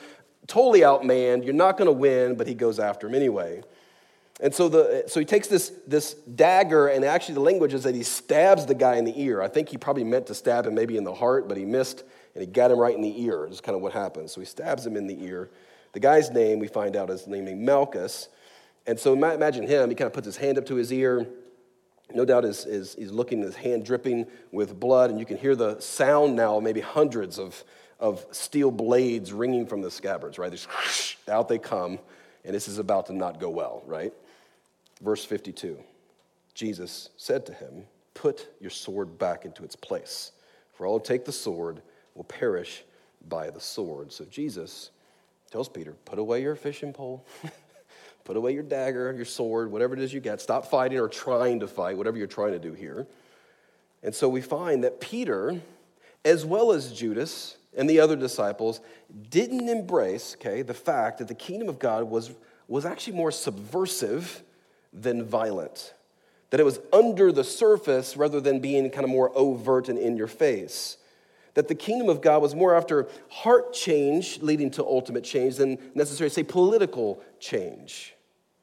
Totally 0.46 0.80
outmanned, 0.80 1.44
you're 1.44 1.54
not 1.54 1.76
going 1.76 1.86
to 1.86 1.92
win, 1.92 2.36
but 2.36 2.46
he 2.46 2.54
goes 2.54 2.78
after 2.78 3.08
him 3.08 3.14
anyway. 3.14 3.62
And 4.40 4.54
so, 4.54 4.68
the, 4.68 5.04
so 5.06 5.20
he 5.20 5.26
takes 5.26 5.48
this, 5.48 5.72
this 5.86 6.14
dagger, 6.14 6.88
and 6.88 7.04
actually 7.04 7.34
the 7.34 7.40
language 7.40 7.72
is 7.74 7.84
that 7.84 7.94
he 7.94 8.02
stabs 8.02 8.66
the 8.66 8.74
guy 8.74 8.96
in 8.96 9.04
the 9.04 9.20
ear. 9.20 9.40
I 9.42 9.48
think 9.48 9.68
he 9.68 9.76
probably 9.76 10.04
meant 10.04 10.26
to 10.26 10.34
stab 10.34 10.66
him 10.66 10.74
maybe 10.74 10.96
in 10.96 11.04
the 11.04 11.14
heart, 11.14 11.48
but 11.48 11.56
he 11.56 11.64
missed, 11.64 12.04
and 12.34 12.42
he 12.42 12.46
got 12.46 12.70
him 12.70 12.78
right 12.78 12.94
in 12.94 13.00
the 13.00 13.22
ear. 13.22 13.46
Is 13.46 13.60
kind 13.60 13.76
of 13.76 13.82
what 13.82 13.92
happens. 13.92 14.32
So 14.32 14.40
he 14.40 14.46
stabs 14.46 14.86
him 14.86 14.96
in 14.96 15.06
the 15.06 15.24
ear. 15.24 15.50
The 15.94 16.00
guy's 16.00 16.30
name, 16.30 16.58
we 16.58 16.66
find 16.66 16.96
out, 16.96 17.08
is 17.08 17.26
named 17.26 17.56
Malchus. 17.56 18.28
And 18.86 18.98
so 18.98 19.12
imagine 19.14 19.66
him, 19.66 19.88
he 19.88 19.94
kind 19.94 20.06
of 20.06 20.12
puts 20.12 20.26
his 20.26 20.36
hand 20.36 20.58
up 20.58 20.66
to 20.66 20.74
his 20.74 20.92
ear. 20.92 21.26
No 22.12 22.24
doubt 22.24 22.44
is, 22.44 22.66
is, 22.66 22.94
he's 22.98 23.12
looking, 23.12 23.40
at 23.40 23.46
his 23.46 23.56
hand 23.56 23.86
dripping 23.86 24.26
with 24.52 24.78
blood, 24.78 25.10
and 25.10 25.18
you 25.18 25.24
can 25.24 25.38
hear 25.38 25.56
the 25.56 25.80
sound 25.80 26.36
now, 26.36 26.60
maybe 26.60 26.80
hundreds 26.80 27.38
of, 27.38 27.64
of 27.98 28.26
steel 28.32 28.70
blades 28.70 29.32
ringing 29.32 29.66
from 29.66 29.80
the 29.80 29.90
scabbards, 29.90 30.38
right? 30.38 30.66
Out 31.28 31.48
they 31.48 31.58
come, 31.58 31.98
and 32.44 32.54
this 32.54 32.68
is 32.68 32.78
about 32.78 33.06
to 33.06 33.14
not 33.14 33.40
go 33.40 33.48
well, 33.48 33.82
right? 33.86 34.12
Verse 35.00 35.24
52 35.24 35.78
Jesus 36.54 37.10
said 37.16 37.46
to 37.46 37.52
him, 37.52 37.84
Put 38.14 38.48
your 38.60 38.70
sword 38.70 39.18
back 39.18 39.44
into 39.44 39.64
its 39.64 39.74
place, 39.74 40.32
for 40.72 40.86
all 40.86 40.98
who 40.98 41.04
take 41.04 41.24
the 41.24 41.32
sword 41.32 41.82
will 42.14 42.24
perish 42.24 42.84
by 43.28 43.50
the 43.50 43.60
sword. 43.60 44.12
So 44.12 44.24
Jesus 44.24 44.90
tells 45.54 45.68
Peter, 45.68 45.92
put 46.04 46.18
away 46.18 46.42
your 46.42 46.56
fishing 46.56 46.92
pole, 46.92 47.24
put 48.24 48.36
away 48.36 48.52
your 48.52 48.64
dagger, 48.64 49.12
your 49.12 49.24
sword, 49.24 49.70
whatever 49.70 49.94
it 49.94 50.00
is 50.00 50.12
you 50.12 50.18
got. 50.18 50.40
Stop 50.40 50.66
fighting 50.66 50.98
or 50.98 51.06
trying 51.06 51.60
to 51.60 51.68
fight, 51.68 51.96
whatever 51.96 52.18
you're 52.18 52.26
trying 52.26 52.50
to 52.50 52.58
do 52.58 52.72
here. 52.72 53.06
And 54.02 54.12
so 54.12 54.28
we 54.28 54.40
find 54.40 54.82
that 54.82 55.00
Peter, 55.00 55.60
as 56.24 56.44
well 56.44 56.72
as 56.72 56.92
Judas 56.92 57.56
and 57.76 57.88
the 57.88 58.00
other 58.00 58.16
disciples, 58.16 58.80
didn't 59.30 59.68
embrace, 59.68 60.34
okay, 60.40 60.62
the 60.62 60.74
fact 60.74 61.18
that 61.18 61.28
the 61.28 61.36
kingdom 61.36 61.68
of 61.68 61.78
God 61.78 62.10
was, 62.10 62.32
was 62.66 62.84
actually 62.84 63.16
more 63.16 63.30
subversive 63.30 64.42
than 64.92 65.24
violent. 65.24 65.94
That 66.50 66.58
it 66.58 66.64
was 66.64 66.80
under 66.92 67.30
the 67.30 67.44
surface 67.44 68.16
rather 68.16 68.40
than 68.40 68.58
being 68.58 68.90
kind 68.90 69.04
of 69.04 69.10
more 69.10 69.30
overt 69.38 69.88
and 69.88 70.00
in 70.00 70.16
your 70.16 70.26
face 70.26 70.96
that 71.54 71.68
the 71.68 71.74
kingdom 71.74 72.08
of 72.08 72.20
God 72.20 72.42
was 72.42 72.54
more 72.54 72.74
after 72.74 73.08
heart 73.30 73.72
change 73.72 74.40
leading 74.42 74.70
to 74.72 74.84
ultimate 74.84 75.24
change 75.24 75.56
than 75.56 75.78
necessarily, 75.94 76.30
say, 76.30 76.42
political 76.42 77.22
change. 77.38 78.14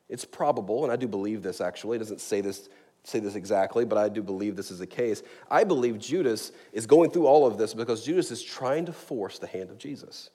It's 0.09 0.25
probable, 0.25 0.83
and 0.83 0.91
I 0.91 0.97
do 0.97 1.07
believe 1.07 1.41
this 1.41 1.61
actually, 1.61 1.95
it 1.95 1.99
doesn't 1.99 2.19
say 2.19 2.41
this, 2.41 2.67
say 3.03 3.19
this 3.19 3.35
exactly, 3.35 3.85
but 3.85 3.97
I 3.97 4.09
do 4.09 4.21
believe 4.21 4.57
this 4.57 4.69
is 4.69 4.79
the 4.79 4.87
case. 4.87 5.23
I 5.49 5.63
believe 5.63 5.99
Judas 5.99 6.51
is 6.73 6.85
going 6.85 7.11
through 7.11 7.27
all 7.27 7.47
of 7.47 7.57
this 7.57 7.73
because 7.73 8.05
Judas 8.05 8.29
is 8.29 8.43
trying 8.43 8.85
to 8.85 8.93
force 8.93 9.39
the 9.39 9.47
hand 9.47 9.69
of 9.69 9.77
Jesus 9.77 10.29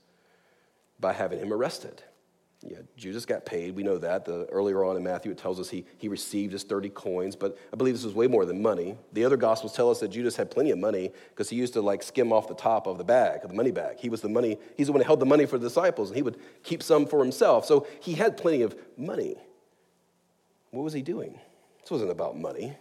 by 0.98 1.12
having 1.12 1.38
him 1.38 1.52
arrested. 1.52 2.02
Yeah, 2.62 2.78
Judas 2.96 3.26
got 3.26 3.44
paid. 3.44 3.76
We 3.76 3.82
know 3.82 3.98
that. 3.98 4.24
The, 4.24 4.46
earlier 4.46 4.82
on 4.82 4.96
in 4.96 5.04
Matthew, 5.04 5.30
it 5.30 5.38
tells 5.38 5.60
us 5.60 5.68
he, 5.68 5.84
he 5.98 6.08
received 6.08 6.52
his 6.52 6.62
30 6.62 6.88
coins, 6.90 7.36
but 7.36 7.58
I 7.72 7.76
believe 7.76 7.94
this 7.94 8.04
was 8.04 8.14
way 8.14 8.26
more 8.26 8.46
than 8.46 8.62
money. 8.62 8.96
The 9.12 9.24
other 9.24 9.36
gospels 9.36 9.74
tell 9.74 9.90
us 9.90 10.00
that 10.00 10.08
Judas 10.08 10.36
had 10.36 10.50
plenty 10.50 10.70
of 10.70 10.78
money 10.78 11.12
because 11.30 11.50
he 11.50 11.56
used 11.56 11.74
to 11.74 11.82
like 11.82 12.02
skim 12.02 12.32
off 12.32 12.48
the 12.48 12.54
top 12.54 12.86
of 12.86 12.96
the 12.96 13.04
bag, 13.04 13.44
of 13.44 13.50
the 13.50 13.56
money 13.56 13.72
bag. 13.72 13.98
He 13.98 14.08
was 14.08 14.22
the 14.22 14.30
money, 14.30 14.58
he's 14.76 14.86
the 14.86 14.94
one 14.94 15.02
who 15.02 15.06
held 15.06 15.20
the 15.20 15.26
money 15.26 15.44
for 15.44 15.58
the 15.58 15.68
disciples, 15.68 16.08
and 16.08 16.16
he 16.16 16.22
would 16.22 16.38
keep 16.62 16.82
some 16.82 17.06
for 17.06 17.22
himself. 17.22 17.66
So 17.66 17.86
he 18.00 18.14
had 18.14 18.36
plenty 18.38 18.62
of 18.62 18.74
money. 18.96 19.36
What 20.70 20.82
was 20.82 20.94
he 20.94 21.02
doing? 21.02 21.38
This 21.82 21.90
wasn't 21.90 22.10
about 22.10 22.38
money. 22.38 22.76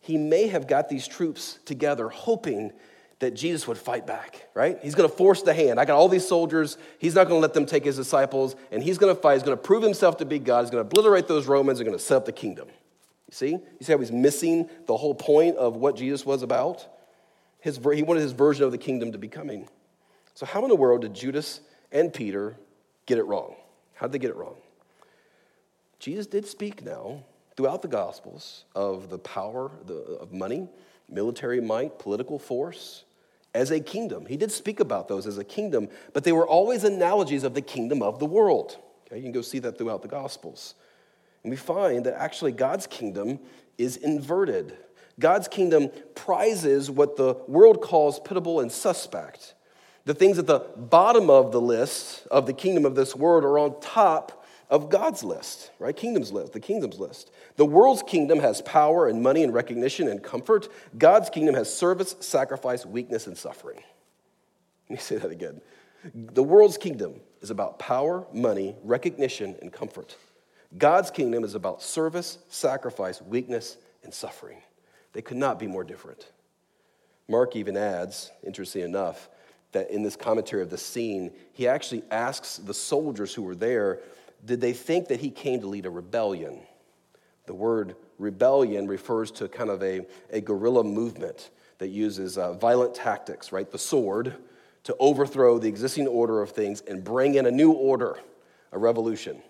He 0.00 0.18
may 0.18 0.48
have 0.48 0.68
got 0.68 0.88
these 0.88 1.08
troops 1.08 1.58
together 1.64 2.08
hoping 2.08 2.72
that 3.18 3.34
Jesus 3.34 3.66
would 3.66 3.78
fight 3.78 4.06
back, 4.06 4.48
right? 4.54 4.78
He's 4.82 4.94
going 4.94 5.08
to 5.08 5.14
force 5.14 5.42
the 5.42 5.54
hand. 5.54 5.80
I 5.80 5.84
got 5.86 5.96
all 5.96 6.08
these 6.08 6.26
soldiers. 6.26 6.76
He's 6.98 7.14
not 7.14 7.28
going 7.28 7.38
to 7.38 7.42
let 7.42 7.54
them 7.54 7.64
take 7.64 7.84
his 7.84 7.96
disciples, 7.96 8.56
and 8.70 8.82
he's 8.82 8.98
going 8.98 9.14
to 9.14 9.20
fight. 9.20 9.34
He's 9.34 9.42
going 9.42 9.56
to 9.56 9.62
prove 9.62 9.82
himself 9.82 10.18
to 10.18 10.26
be 10.26 10.38
God. 10.38 10.62
He's 10.62 10.70
going 10.70 10.84
to 10.84 10.86
obliterate 10.86 11.26
those 11.26 11.46
Romans 11.46 11.80
and 11.80 11.86
going 11.86 11.98
to 11.98 12.04
set 12.04 12.16
up 12.16 12.26
the 12.26 12.32
kingdom. 12.32 12.68
You 12.68 13.32
see? 13.32 13.50
You 13.50 13.62
see 13.80 13.92
how 13.92 13.98
he's 13.98 14.12
missing 14.12 14.68
the 14.86 14.96
whole 14.96 15.14
point 15.14 15.56
of 15.56 15.76
what 15.76 15.96
Jesus 15.96 16.26
was 16.26 16.42
about? 16.42 16.86
His, 17.60 17.76
he 17.76 18.02
wanted 18.02 18.20
his 18.20 18.32
version 18.32 18.64
of 18.64 18.70
the 18.70 18.78
kingdom 18.78 19.12
to 19.12 19.18
be 19.18 19.28
coming. 19.28 19.66
So, 20.34 20.44
how 20.44 20.62
in 20.62 20.68
the 20.68 20.76
world 20.76 21.00
did 21.00 21.14
Judas 21.14 21.60
and 21.90 22.12
Peter 22.12 22.56
get 23.06 23.16
it 23.16 23.24
wrong? 23.24 23.56
How 23.94 24.06
did 24.06 24.12
they 24.12 24.18
get 24.18 24.30
it 24.30 24.36
wrong? 24.36 24.56
Jesus 25.98 26.26
did 26.26 26.46
speak 26.46 26.84
now 26.84 27.24
throughout 27.56 27.80
the 27.80 27.88
Gospels 27.88 28.66
of 28.74 29.08
the 29.08 29.18
power 29.18 29.70
of 30.20 30.32
money, 30.32 30.68
military 31.08 31.60
might, 31.60 31.98
political 31.98 32.38
force, 32.38 33.04
as 33.56 33.70
a 33.70 33.80
kingdom. 33.80 34.26
He 34.26 34.36
did 34.36 34.52
speak 34.52 34.80
about 34.80 35.08
those 35.08 35.26
as 35.26 35.38
a 35.38 35.44
kingdom, 35.44 35.88
but 36.12 36.24
they 36.24 36.32
were 36.32 36.46
always 36.46 36.84
analogies 36.84 37.42
of 37.42 37.54
the 37.54 37.62
kingdom 37.62 38.02
of 38.02 38.18
the 38.18 38.26
world. 38.26 38.76
Okay, 39.06 39.16
you 39.16 39.22
can 39.22 39.32
go 39.32 39.40
see 39.40 39.58
that 39.60 39.78
throughout 39.78 40.02
the 40.02 40.08
Gospels. 40.08 40.74
And 41.42 41.50
we 41.50 41.56
find 41.56 42.04
that 42.04 42.14
actually 42.14 42.52
God's 42.52 42.86
kingdom 42.86 43.38
is 43.78 43.96
inverted. 43.96 44.76
God's 45.18 45.48
kingdom 45.48 45.90
prizes 46.14 46.90
what 46.90 47.16
the 47.16 47.36
world 47.48 47.80
calls 47.80 48.20
pitiable 48.20 48.60
and 48.60 48.70
suspect. 48.70 49.54
The 50.04 50.14
things 50.14 50.38
at 50.38 50.46
the 50.46 50.60
bottom 50.76 51.30
of 51.30 51.50
the 51.50 51.60
list 51.60 52.26
of 52.30 52.46
the 52.46 52.52
kingdom 52.52 52.84
of 52.84 52.94
this 52.94 53.16
world 53.16 53.42
are 53.42 53.58
on 53.58 53.80
top 53.80 54.44
of 54.68 54.90
God's 54.90 55.22
list, 55.22 55.70
right? 55.78 55.96
Kingdom's 55.96 56.32
list, 56.32 56.52
the 56.52 56.60
kingdom's 56.60 56.98
list. 56.98 57.30
The 57.56 57.64
world's 57.64 58.02
kingdom 58.02 58.40
has 58.40 58.62
power 58.62 59.08
and 59.08 59.22
money 59.22 59.42
and 59.44 59.54
recognition 59.54 60.08
and 60.08 60.22
comfort. 60.22 60.68
God's 60.98 61.30
kingdom 61.30 61.54
has 61.54 61.72
service, 61.72 62.16
sacrifice, 62.20 62.84
weakness, 62.84 63.26
and 63.26 63.36
suffering. 63.36 63.80
Let 64.88 64.96
me 64.96 65.00
say 65.00 65.16
that 65.16 65.30
again. 65.30 65.60
The 66.14 66.42
world's 66.42 66.78
kingdom 66.78 67.20
is 67.40 67.50
about 67.50 67.78
power, 67.78 68.26
money, 68.32 68.76
recognition, 68.82 69.56
and 69.60 69.72
comfort. 69.72 70.16
God's 70.76 71.10
kingdom 71.10 71.44
is 71.44 71.54
about 71.54 71.82
service, 71.82 72.38
sacrifice, 72.48 73.22
weakness, 73.22 73.76
and 74.04 74.12
suffering. 74.12 74.58
They 75.12 75.22
could 75.22 75.36
not 75.36 75.58
be 75.58 75.66
more 75.66 75.84
different. 75.84 76.30
Mark 77.28 77.56
even 77.56 77.76
adds, 77.76 78.30
interestingly 78.44 78.86
enough, 78.86 79.28
that 79.72 79.90
in 79.90 80.02
this 80.02 80.16
commentary 80.16 80.62
of 80.62 80.70
the 80.70 80.78
scene, 80.78 81.32
he 81.52 81.66
actually 81.66 82.02
asks 82.10 82.56
the 82.56 82.74
soldiers 82.74 83.34
who 83.34 83.42
were 83.42 83.54
there 83.54 84.00
did 84.44 84.60
they 84.60 84.72
think 84.72 85.08
that 85.08 85.20
he 85.20 85.30
came 85.30 85.60
to 85.60 85.66
lead 85.66 85.86
a 85.86 85.90
rebellion? 85.90 86.60
The 87.46 87.54
word 87.54 87.96
rebellion 88.18 88.86
refers 88.86 89.30
to 89.32 89.48
kind 89.48 89.70
of 89.70 89.82
a, 89.82 90.06
a 90.30 90.40
guerrilla 90.40 90.84
movement 90.84 91.50
that 91.78 91.88
uses 91.88 92.38
uh, 92.38 92.54
violent 92.54 92.94
tactics, 92.94 93.52
right? 93.52 93.70
The 93.70 93.78
sword 93.78 94.34
to 94.84 94.96
overthrow 94.98 95.58
the 95.58 95.68
existing 95.68 96.06
order 96.06 96.40
of 96.40 96.50
things 96.50 96.80
and 96.82 97.02
bring 97.02 97.34
in 97.34 97.46
a 97.46 97.50
new 97.50 97.72
order, 97.72 98.18
a 98.72 98.78
revolution. 98.78 99.42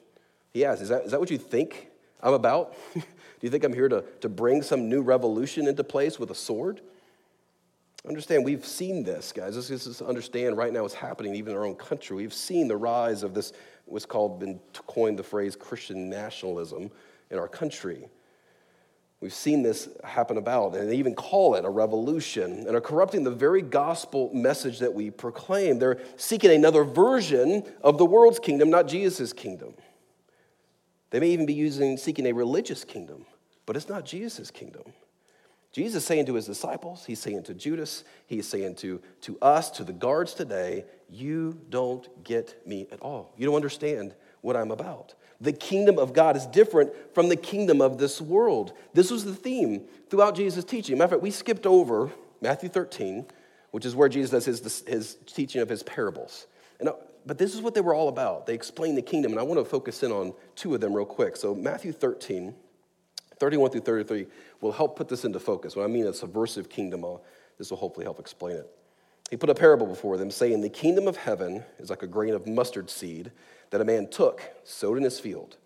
He 0.53 0.65
asks, 0.65 0.83
Is 0.83 0.89
that, 0.89 1.05
is 1.05 1.11
that 1.11 1.21
what 1.21 1.31
you 1.31 1.39
think 1.39 1.89
I'm 2.23 2.35
about? 2.35 2.75
Do 2.95 3.03
you 3.43 3.51
think 3.51 3.65
I'm 3.65 3.75
here 3.75 3.89
to, 3.89 4.03
to 4.23 4.29
bring 4.29 4.63
some 4.63 4.89
new 4.89 5.03
revolution 5.03 5.69
into 5.69 5.85
place 5.85 6.19
with 6.19 6.31
a 6.31 6.35
sword? 6.35 6.81
Understand, 8.09 8.45
we've 8.45 8.65
seen 8.65 9.03
this, 9.03 9.33
guys. 9.33 9.55
This 9.55 9.87
is 9.87 10.01
understand 10.01 10.57
right 10.57 10.73
now 10.73 10.83
what's 10.83 10.95
happening 10.95 11.35
even 11.35 11.53
in 11.53 11.59
our 11.59 11.67
own 11.67 11.75
country. 11.75 12.17
We've 12.17 12.33
seen 12.33 12.69
the 12.69 12.77
rise 12.77 13.23
of 13.23 13.35
this 13.35 13.53
what's 13.87 14.07
called, 14.07 14.41
been 14.41 14.61
coined 14.87 15.19
the 15.19 15.23
phrase 15.23 15.57
Christian 15.57 16.11
nationalism 16.11 16.91
in 17.31 17.39
our 17.39 17.49
country. 17.49 18.09
We've 19.21 19.33
seen 19.33 19.63
this 19.63 19.89
happen 20.05 20.37
about, 20.37 20.75
and 20.75 20.91
they 20.91 20.97
even 20.97 21.15
call 21.15 21.55
it 21.55 21.65
a 21.65 21.71
revolution, 21.71 22.67
and 22.67 22.77
are 22.77 22.81
corrupting 22.83 23.25
the 23.25 23.31
very 23.31 23.63
gospel 23.63 24.31
message 24.35 24.81
that 24.81 24.93
we 24.93 25.11
proclaim. 25.11 25.79
They're 25.79 26.01
seeking 26.17 26.51
another 26.51 26.85
version 26.85 27.65
of 27.83 27.97
the 27.97 28.05
world's 28.05 28.39
kingdom, 28.39 28.69
not 28.69 28.87
Jesus' 28.89 29.33
kingdom. 29.33 29.75
They 31.11 31.21
may 31.21 31.31
even 31.31 31.47
be 31.47 31.55
using, 31.55 31.97
seeking 31.97 32.27
a 32.27 32.33
religious 32.33 32.85
kingdom, 32.85 33.25
but 33.65 33.75
it's 33.75 33.89
not 33.89 34.05
Jesus' 34.05 34.51
kingdom. 34.51 34.93
Jesus 35.73 36.05
saying 36.05 36.27
to 36.27 36.35
his 36.35 36.47
disciples, 36.47 37.05
he's 37.07 37.19
saying 37.19 37.45
to 37.45 37.55
Judas, 37.55 38.05
he's 38.27 38.47
saying 38.47 38.77
to, 38.77 39.01
to 39.23 39.39
us, 39.41 39.71
to 39.73 39.85
the 39.85 39.93
guards 39.93 40.35
today, 40.35 40.85
you 41.09 41.59
don't 41.71 42.25
get 42.25 42.67
me 42.67 42.87
at 42.91 43.01
all. 43.01 43.33
You 43.37 43.47
don't 43.47 43.55
understand 43.55 44.15
what 44.41 44.57
I'm 44.57 44.71
about. 44.71 45.15
The 45.41 45.53
kingdom 45.53 45.99
of 45.99 46.13
God 46.13 46.37
is 46.37 46.47
different 46.47 46.93
from 47.15 47.29
the 47.29 47.37
kingdom 47.37 47.81
of 47.81 47.99
this 47.99 48.21
world. 48.21 48.73
This 48.95 49.11
was 49.11 49.25
the 49.25 49.35
theme 49.35 49.83
throughout 50.09 50.35
Jesus' 50.35 50.65
teaching. 50.65 50.97
Matter 50.97 51.05
of 51.05 51.11
fact, 51.11 51.23
we 51.23 51.31
skipped 51.31 51.67
over 51.67 52.11
Matthew 52.41 52.69
13, 52.69 53.27
which 53.71 53.85
is 53.85 53.95
where 53.95 54.09
Jesus 54.09 54.31
does 54.31 54.45
his, 54.45 54.85
his 54.87 55.17
teaching 55.27 55.61
of 55.61 55.69
his 55.69 55.83
parables. 55.83 56.47
And, 56.81 56.89
uh, 56.89 56.95
but 57.27 57.39
this 57.39 57.55
is 57.55 57.61
what 57.61 57.75
they 57.75 57.81
were 57.81 57.95
all 57.95 58.09
about. 58.09 58.47
They 58.47 58.55
explained 58.55 58.97
the 58.97 59.03
kingdom, 59.03 59.33
and 59.33 59.41
I 59.41 59.43
want 59.43 59.61
to 59.61 59.65
focus 59.65 60.03
in 60.03 60.13
on 60.13 60.33
two 60.55 60.75
of 60.75 60.81
them 60.81 60.95
real 60.95 61.05
quick. 61.05 61.37
So, 61.37 61.55
Matthew 61.55 61.93
13, 61.93 62.55
31 63.39 63.71
through 63.71 63.81
33 63.81 64.27
will 64.61 64.73
help 64.73 64.97
put 64.97 65.09
this 65.09 65.25
into 65.25 65.41
focus. 65.41 65.77
When 65.77 65.85
I 65.85 65.89
mean 65.89 66.07
a 66.07 66.15
subversive 66.15 66.69
kingdom, 66.69 67.05
I'll, 67.05 67.23
this 67.59 67.71
will 67.71 67.79
hopefully 67.79 68.05
help 68.05 68.21
explain 68.21 68.57
it. 68.57 68.71
He 69.31 69.37
put 69.37 69.51
a 69.51 69.55
parable 69.55 69.87
before 69.87 70.17
them, 70.17 70.31
saying, 70.31 70.61
The 70.61 70.69
kingdom 70.69 71.09
of 71.09 71.17
heaven 71.17 71.65
is 71.79 71.91
like 71.91 72.03
a 72.03 72.07
grain 72.07 72.35
of 72.35 72.47
mustard 72.47 72.91
seed 72.91 73.33
that 73.71 73.81
a 73.81 73.85
man 73.85 74.09
took, 74.09 74.43
sowed 74.65 74.97
in 74.97 75.05
his 75.05 75.19
field. 75.19 75.57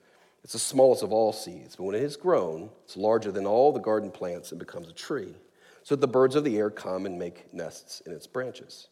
It's 0.42 0.54
the 0.54 0.58
smallest 0.58 1.02
of 1.02 1.12
all 1.12 1.32
seeds, 1.32 1.76
but 1.76 1.84
when 1.84 1.94
it 1.94 2.02
has 2.02 2.16
grown, 2.16 2.70
it's 2.84 2.96
larger 2.96 3.30
than 3.30 3.46
all 3.46 3.72
the 3.72 3.80
garden 3.80 4.10
plants 4.10 4.50
and 4.50 4.58
becomes 4.58 4.88
a 4.88 4.92
tree, 4.92 5.34
so 5.82 5.94
that 5.94 6.00
the 6.00 6.08
birds 6.08 6.34
of 6.34 6.44
the 6.44 6.56
air 6.56 6.70
come 6.70 7.04
and 7.04 7.18
make 7.18 7.52
nests 7.52 8.00
in 8.06 8.12
its 8.12 8.26
branches. 8.26 8.88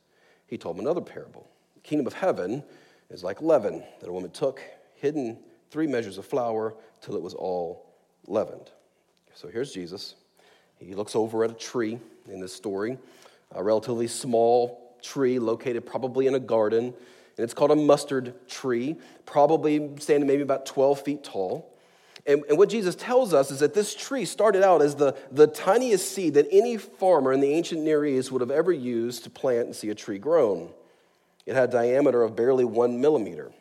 He 0.47 0.59
told 0.59 0.77
him 0.77 0.85
another 0.85 1.01
parable. 1.01 1.49
The 1.75 1.81
kingdom 1.81 2.07
of 2.07 2.13
heaven 2.13 2.63
is 3.11 3.25
like 3.25 3.41
leaven 3.41 3.83
that 4.01 4.09
a 4.09 4.13
woman 4.13 4.31
took, 4.31 4.61
hidden 4.97 5.39
three 5.71 5.87
measures 5.87 6.19
of 6.19 6.27
flour 6.27 6.75
till 7.01 7.17
it 7.17 7.23
was 7.23 7.35
all 7.35 7.87
leavened. 8.27 8.71
So 9.35 9.49
here's 9.49 9.73
Jesus. 9.73 10.17
He 10.79 10.95
looks 10.95 11.17
over 11.17 11.45
at 11.45 11.51
a 11.51 11.55
tree 11.55 11.99
in 12.31 12.41
this 12.41 12.53
story, 12.53 12.99
a 13.55 13.63
relatively 13.63 14.07
small 14.07 14.97
tree 15.03 15.39
located 15.39 15.87
probably 15.87 16.27
in 16.27 16.35
a 16.35 16.41
garden, 16.41 16.87
and 16.87 17.45
it's 17.45 17.55
called 17.55 17.71
a 17.71 17.77
mustard 17.77 18.35
tree, 18.49 18.97
probably 19.27 19.91
standing 19.99 20.27
maybe 20.27 20.43
about 20.43 20.67
12 20.67 21.03
feet 21.03 21.25
tall. 21.25 21.73
And, 22.27 22.45
and, 22.49 22.59
what 22.59 22.69
Jesus 22.69 22.95
tells 22.95 23.33
us 23.33 23.51
is 23.51 23.61
that 23.61 23.73
this 23.73 23.95
tree 23.95 24.27
started 24.27 24.63
out 24.63 24.83
as 24.83 24.97
the, 24.97 25.17
the 25.31 25.47
tiniest 25.47 26.13
seed 26.13 26.35
that 26.35 26.47
any 26.51 26.77
farmer 26.77 27.33
in 27.33 27.41
the 27.41 27.51
ancient 27.53 27.81
Near 27.81 28.05
East 28.05 28.31
would 28.33 28.43
have 28.43 28.51
ever 28.51 28.73
used 28.73 29.25
to 29.25 29.31
plant 29.31 29.67
and 29.67 29.75
see 29.75 29.89
a 29.89 29.95
tree 29.95 30.19
grown. 30.19 30.71
It 31.47 31.55
had 31.55 31.71
a 31.71 31.73
diameter 31.73 32.23
of 32.23 32.37
barely 32.37 32.67
one 32.67 33.01
millimeter. 33.01 33.53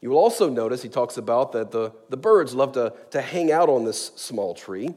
You 0.00 0.10
will 0.10 0.18
also 0.18 0.50
notice 0.50 0.82
he 0.82 0.88
talks 0.88 1.16
about 1.16 1.52
that 1.52 1.70
the, 1.70 1.92
the 2.10 2.16
birds 2.16 2.54
love 2.54 2.72
to, 2.72 2.92
to 3.10 3.20
hang 3.22 3.50
out 3.50 3.68
on 3.68 3.84
this 3.84 4.12
small 4.16 4.54
tree. 4.54 4.94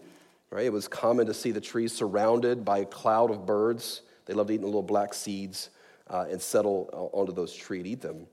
Right? 0.52 0.66
It 0.66 0.74
was 0.74 0.88
common 0.88 1.28
to 1.28 1.34
see 1.34 1.52
the 1.52 1.62
trees 1.62 1.94
surrounded 1.94 2.66
by 2.66 2.80
a 2.80 2.86
cloud 2.86 3.32
of 3.32 3.46
birds. 3.46 4.02
They 4.26 4.34
loved 4.34 4.52
eating 4.52 4.62
the 4.62 4.68
little 4.68 4.84
black 4.84 5.14
seeds 5.14 5.70
uh, 6.10 6.26
and 6.30 6.42
settle 6.42 7.10
onto 7.14 7.32
those 7.32 7.56
trees 7.56 7.80
and 7.80 7.88
eat 7.88 8.02
them. 8.02 8.28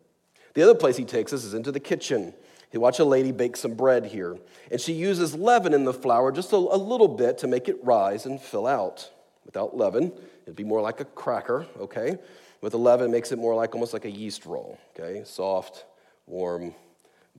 The 0.54 0.62
other 0.62 0.74
place 0.74 0.96
he 0.96 1.04
takes 1.04 1.32
us 1.32 1.44
is 1.44 1.54
into 1.54 1.70
the 1.70 1.80
kitchen. 1.80 2.34
He 2.70 2.78
watch 2.78 2.98
a 2.98 3.04
lady 3.04 3.32
bake 3.32 3.56
some 3.56 3.74
bread 3.74 4.04
here, 4.04 4.36
and 4.70 4.80
she 4.80 4.92
uses 4.92 5.34
leaven 5.34 5.72
in 5.72 5.84
the 5.84 5.94
flour 5.94 6.32
just 6.32 6.52
a, 6.52 6.56
a 6.56 6.76
little 6.76 7.08
bit 7.08 7.38
to 7.38 7.46
make 7.46 7.68
it 7.68 7.78
rise 7.82 8.26
and 8.26 8.40
fill 8.40 8.66
out. 8.66 9.10
Without 9.46 9.76
leaven, 9.76 10.12
it'd 10.42 10.56
be 10.56 10.64
more 10.64 10.82
like 10.82 11.00
a 11.00 11.04
cracker, 11.06 11.66
okay? 11.78 12.18
With 12.60 12.72
the 12.72 12.78
leaven, 12.78 13.06
it 13.06 13.10
makes 13.10 13.32
it 13.32 13.38
more 13.38 13.54
like 13.54 13.74
almost 13.74 13.92
like 13.92 14.04
a 14.04 14.10
yeast 14.10 14.44
roll, 14.44 14.78
okay? 14.98 15.22
Soft, 15.24 15.86
warm, 16.26 16.74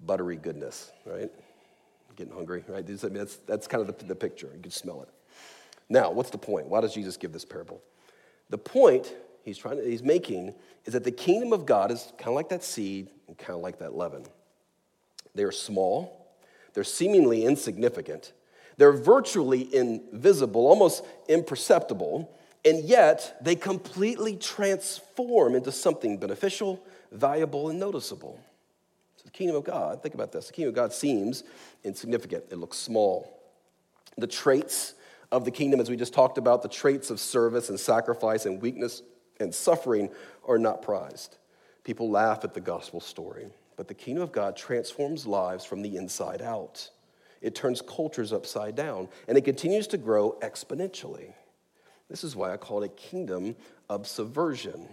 buttery 0.06 0.38
goodness, 0.38 0.92
right? 1.06 1.30
Getting 2.20 2.34
hungry, 2.34 2.66
right? 2.68 2.84
i 2.84 3.08
That's, 3.08 3.38
that's 3.48 3.66
kind 3.66 3.88
of 3.88 3.98
the, 3.98 4.04
the 4.04 4.14
picture. 4.14 4.50
You 4.54 4.62
can 4.62 4.72
smell 4.72 5.02
it. 5.04 5.10
Now, 5.88 6.12
what's 6.12 6.32
the 6.32 6.38
point? 6.38 6.68
Why 6.68 6.82
does 6.82 6.94
Jesus 6.94 7.16
give 7.16 7.32
this 7.32 7.46
parable? 7.46 7.82
The 8.50 8.58
point 8.58 9.16
he's, 9.46 9.58
trying 9.58 9.78
to, 9.78 9.90
he's 9.90 10.04
making 10.04 10.54
is 10.84 10.92
that 10.92 11.06
the 11.06 11.14
kingdom 11.14 11.54
of 11.54 11.66
God 11.66 11.92
is 11.92 12.12
kind 12.18 12.28
of 12.28 12.34
like 12.34 12.50
that 12.50 12.62
seed 12.62 13.10
and 13.30 13.38
kind 13.38 13.52
of 13.52 13.62
like 13.62 13.80
that 13.80 13.96
leaven. 13.96 14.26
They 15.34 15.44
are 15.44 15.52
small, 15.54 16.36
they're 16.74 16.84
seemingly 16.84 17.46
insignificant, 17.46 18.34
they're 18.76 18.92
virtually 18.92 19.74
invisible, 19.74 20.68
almost 20.68 21.06
imperceptible, 21.30 22.38
and 22.66 22.84
yet 22.84 23.38
they 23.42 23.56
completely 23.56 24.36
transform 24.36 25.56
into 25.56 25.72
something 25.72 26.18
beneficial, 26.18 26.84
valuable, 27.14 27.70
and 27.70 27.80
noticeable. 27.80 28.38
So 29.20 29.24
the 29.26 29.32
kingdom 29.32 29.58
of 29.58 29.66
God, 29.66 30.02
think 30.02 30.16
about 30.16 30.32
this 30.32 30.48
the 30.48 30.54
kingdom 30.54 30.70
of 30.70 30.76
God 30.76 30.94
seems 30.94 31.44
insignificant, 31.84 32.46
it 32.52 32.56
looks 32.56 32.78
small. 32.78 33.38
The 34.18 34.28
traits 34.28 34.94
of 35.30 35.44
the 35.44 35.52
kingdom, 35.52 35.82
as 35.82 35.90
we 35.90 35.98
just 35.98 36.14
talked 36.14 36.38
about, 36.38 36.62
the 36.62 36.70
traits 36.70 37.10
of 37.10 37.20
service 37.20 37.68
and 37.68 37.78
sacrifice 37.78 38.46
and 38.46 38.62
weakness 38.62 39.02
and 39.42 39.54
suffering 39.54 40.10
are 40.48 40.58
not 40.58 40.82
prized. 40.82 41.38
People 41.84 42.10
laugh 42.10 42.46
at 42.46 42.54
the 42.54 42.62
gospel 42.62 43.02
story, 43.02 43.48
but 43.76 43.90
the 43.90 43.94
kingdom 43.94 44.24
of 44.24 44.32
God 44.32 44.56
transforms 44.56 45.28
lives 45.28 45.66
from 45.66 45.82
the 45.82 45.98
inside 45.98 46.42
out. 46.42 46.90
It 47.42 47.56
turns 47.56 47.82
cultures 47.82 48.32
upside 48.32 48.76
down, 48.76 49.10
and 49.28 49.38
it 49.38 49.44
continues 49.44 49.88
to 49.88 49.98
grow 49.98 50.38
exponentially. 50.42 51.34
This 52.10 52.24
is 52.24 52.38
why 52.38 52.54
I 52.54 52.58
call 52.58 52.84
it 52.84 52.86
a 52.86 52.96
kingdom 52.96 53.58
of 53.90 54.08
subversion. 54.08 54.88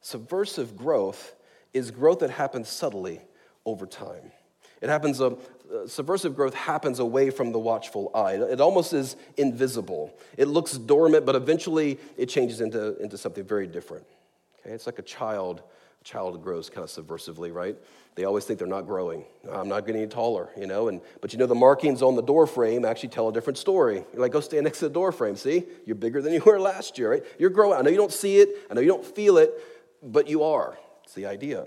Subversive 0.00 0.74
growth 0.74 1.34
is 1.74 1.90
growth 1.90 2.20
that 2.20 2.30
happens 2.30 2.70
subtly 2.70 3.20
over 3.68 3.86
time. 3.86 4.32
It 4.80 4.88
happens, 4.88 5.20
uh, 5.20 5.34
subversive 5.86 6.34
growth 6.34 6.54
happens 6.54 7.00
away 7.00 7.30
from 7.30 7.52
the 7.52 7.58
watchful 7.58 8.10
eye. 8.14 8.34
It 8.34 8.60
almost 8.60 8.92
is 8.92 9.16
invisible. 9.36 10.16
It 10.36 10.48
looks 10.48 10.72
dormant, 10.72 11.26
but 11.26 11.34
eventually 11.34 11.98
it 12.16 12.26
changes 12.26 12.60
into, 12.60 12.96
into 12.98 13.18
something 13.18 13.44
very 13.44 13.66
different. 13.66 14.06
Okay? 14.60 14.74
It's 14.74 14.86
like 14.86 14.98
a 14.98 15.02
child. 15.02 15.62
A 16.00 16.04
child 16.04 16.42
grows 16.42 16.70
kind 16.70 16.84
of 16.84 16.90
subversively, 16.90 17.52
right? 17.52 17.76
They 18.14 18.24
always 18.24 18.44
think 18.44 18.60
they're 18.60 18.68
not 18.68 18.86
growing. 18.86 19.24
I'm 19.50 19.68
not 19.68 19.84
getting 19.84 20.00
any 20.02 20.10
taller, 20.10 20.48
you 20.56 20.66
know? 20.66 20.88
And, 20.88 21.00
but 21.20 21.32
you 21.32 21.38
know, 21.40 21.46
the 21.46 21.56
markings 21.56 22.00
on 22.00 22.14
the 22.14 22.22
door 22.22 22.46
frame 22.46 22.84
actually 22.84 23.10
tell 23.10 23.28
a 23.28 23.32
different 23.32 23.58
story. 23.58 24.04
You're 24.12 24.22
like, 24.22 24.32
go 24.32 24.40
stand 24.40 24.64
next 24.64 24.78
to 24.78 24.86
the 24.86 24.94
door 24.94 25.10
frame. 25.10 25.34
See? 25.34 25.64
You're 25.86 25.96
bigger 25.96 26.22
than 26.22 26.32
you 26.32 26.42
were 26.46 26.60
last 26.60 26.98
year, 26.98 27.10
right? 27.10 27.24
You're 27.38 27.50
growing. 27.50 27.78
I 27.78 27.82
know 27.82 27.90
you 27.90 27.96
don't 27.96 28.12
see 28.12 28.38
it. 28.38 28.48
I 28.70 28.74
know 28.74 28.80
you 28.80 28.88
don't 28.88 29.04
feel 29.04 29.38
it, 29.38 29.52
but 30.02 30.28
you 30.28 30.44
are. 30.44 30.78
It's 31.02 31.14
the 31.14 31.26
idea. 31.26 31.66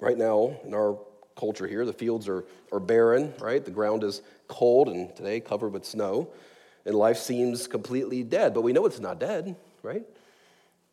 Right 0.00 0.16
now, 0.16 0.56
in 0.64 0.74
our 0.74 0.98
culture 1.36 1.66
here, 1.66 1.84
the 1.84 1.92
fields 1.92 2.28
are, 2.28 2.44
are 2.70 2.80
barren, 2.80 3.34
right? 3.40 3.64
The 3.64 3.70
ground 3.70 4.04
is 4.04 4.22
cold 4.46 4.88
and 4.88 5.14
today 5.16 5.40
covered 5.40 5.72
with 5.72 5.84
snow, 5.84 6.28
and 6.86 6.94
life 6.94 7.18
seems 7.18 7.66
completely 7.66 8.22
dead. 8.22 8.54
But 8.54 8.62
we 8.62 8.72
know 8.72 8.86
it's 8.86 9.00
not 9.00 9.18
dead, 9.18 9.56
right? 9.82 10.04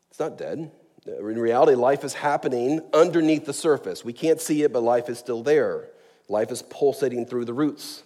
It's 0.09 0.19
not 0.19 0.37
dead. 0.37 0.71
Uh, 1.07 1.25
in 1.27 1.37
reality, 1.37 1.75
life 1.75 2.03
is 2.03 2.13
happening 2.15 2.81
underneath 2.93 3.45
the 3.45 3.53
surface. 3.53 4.03
We 4.03 4.13
can't 4.13 4.41
see 4.41 4.63
it, 4.63 4.73
but 4.73 4.81
life 4.81 5.07
is 5.07 5.19
still 5.19 5.43
there. 5.43 5.89
Life 6.27 6.51
is 6.51 6.63
pulsating 6.63 7.27
through 7.27 7.45
the 7.45 7.53
roots. 7.53 8.03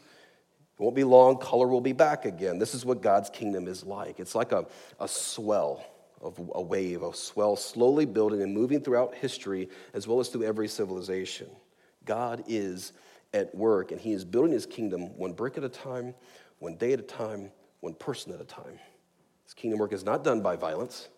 It 0.77 0.83
won't 0.83 0.95
be 0.95 1.05
long, 1.05 1.37
color 1.37 1.67
will 1.67 1.81
be 1.81 1.93
back 1.93 2.25
again. 2.25 2.59
This 2.59 2.73
is 2.75 2.85
what 2.85 3.01
God's 3.01 3.29
kingdom 3.29 3.67
is 3.67 3.85
like. 3.85 4.19
It's 4.19 4.35
like 4.35 4.51
a, 4.51 4.65
a 4.99 5.07
swell 5.07 5.85
of 6.21 6.39
a 6.55 6.61
wave, 6.61 7.03
a 7.03 7.13
swell 7.13 7.55
slowly 7.55 8.05
building 8.05 8.41
and 8.41 8.53
moving 8.53 8.81
throughout 8.81 9.15
history 9.15 9.69
as 9.93 10.07
well 10.07 10.19
as 10.19 10.29
through 10.29 10.43
every 10.43 10.67
civilization. 10.67 11.47
God 12.05 12.43
is 12.47 12.93
at 13.33 13.53
work 13.53 13.91
and 13.91 13.99
he 13.99 14.13
is 14.13 14.25
building 14.25 14.51
his 14.51 14.65
kingdom 14.65 15.17
one 15.17 15.33
brick 15.33 15.57
at 15.57 15.63
a 15.63 15.69
time, 15.69 16.15
one 16.59 16.75
day 16.75 16.93
at 16.93 16.99
a 16.99 17.03
time, 17.03 17.51
one 17.81 17.93
person 17.93 18.33
at 18.33 18.41
a 18.41 18.45
time. 18.45 18.79
His 19.45 19.53
kingdom 19.53 19.79
work 19.79 19.93
is 19.93 20.03
not 20.03 20.23
done 20.23 20.41
by 20.41 20.55
violence, 20.55 21.09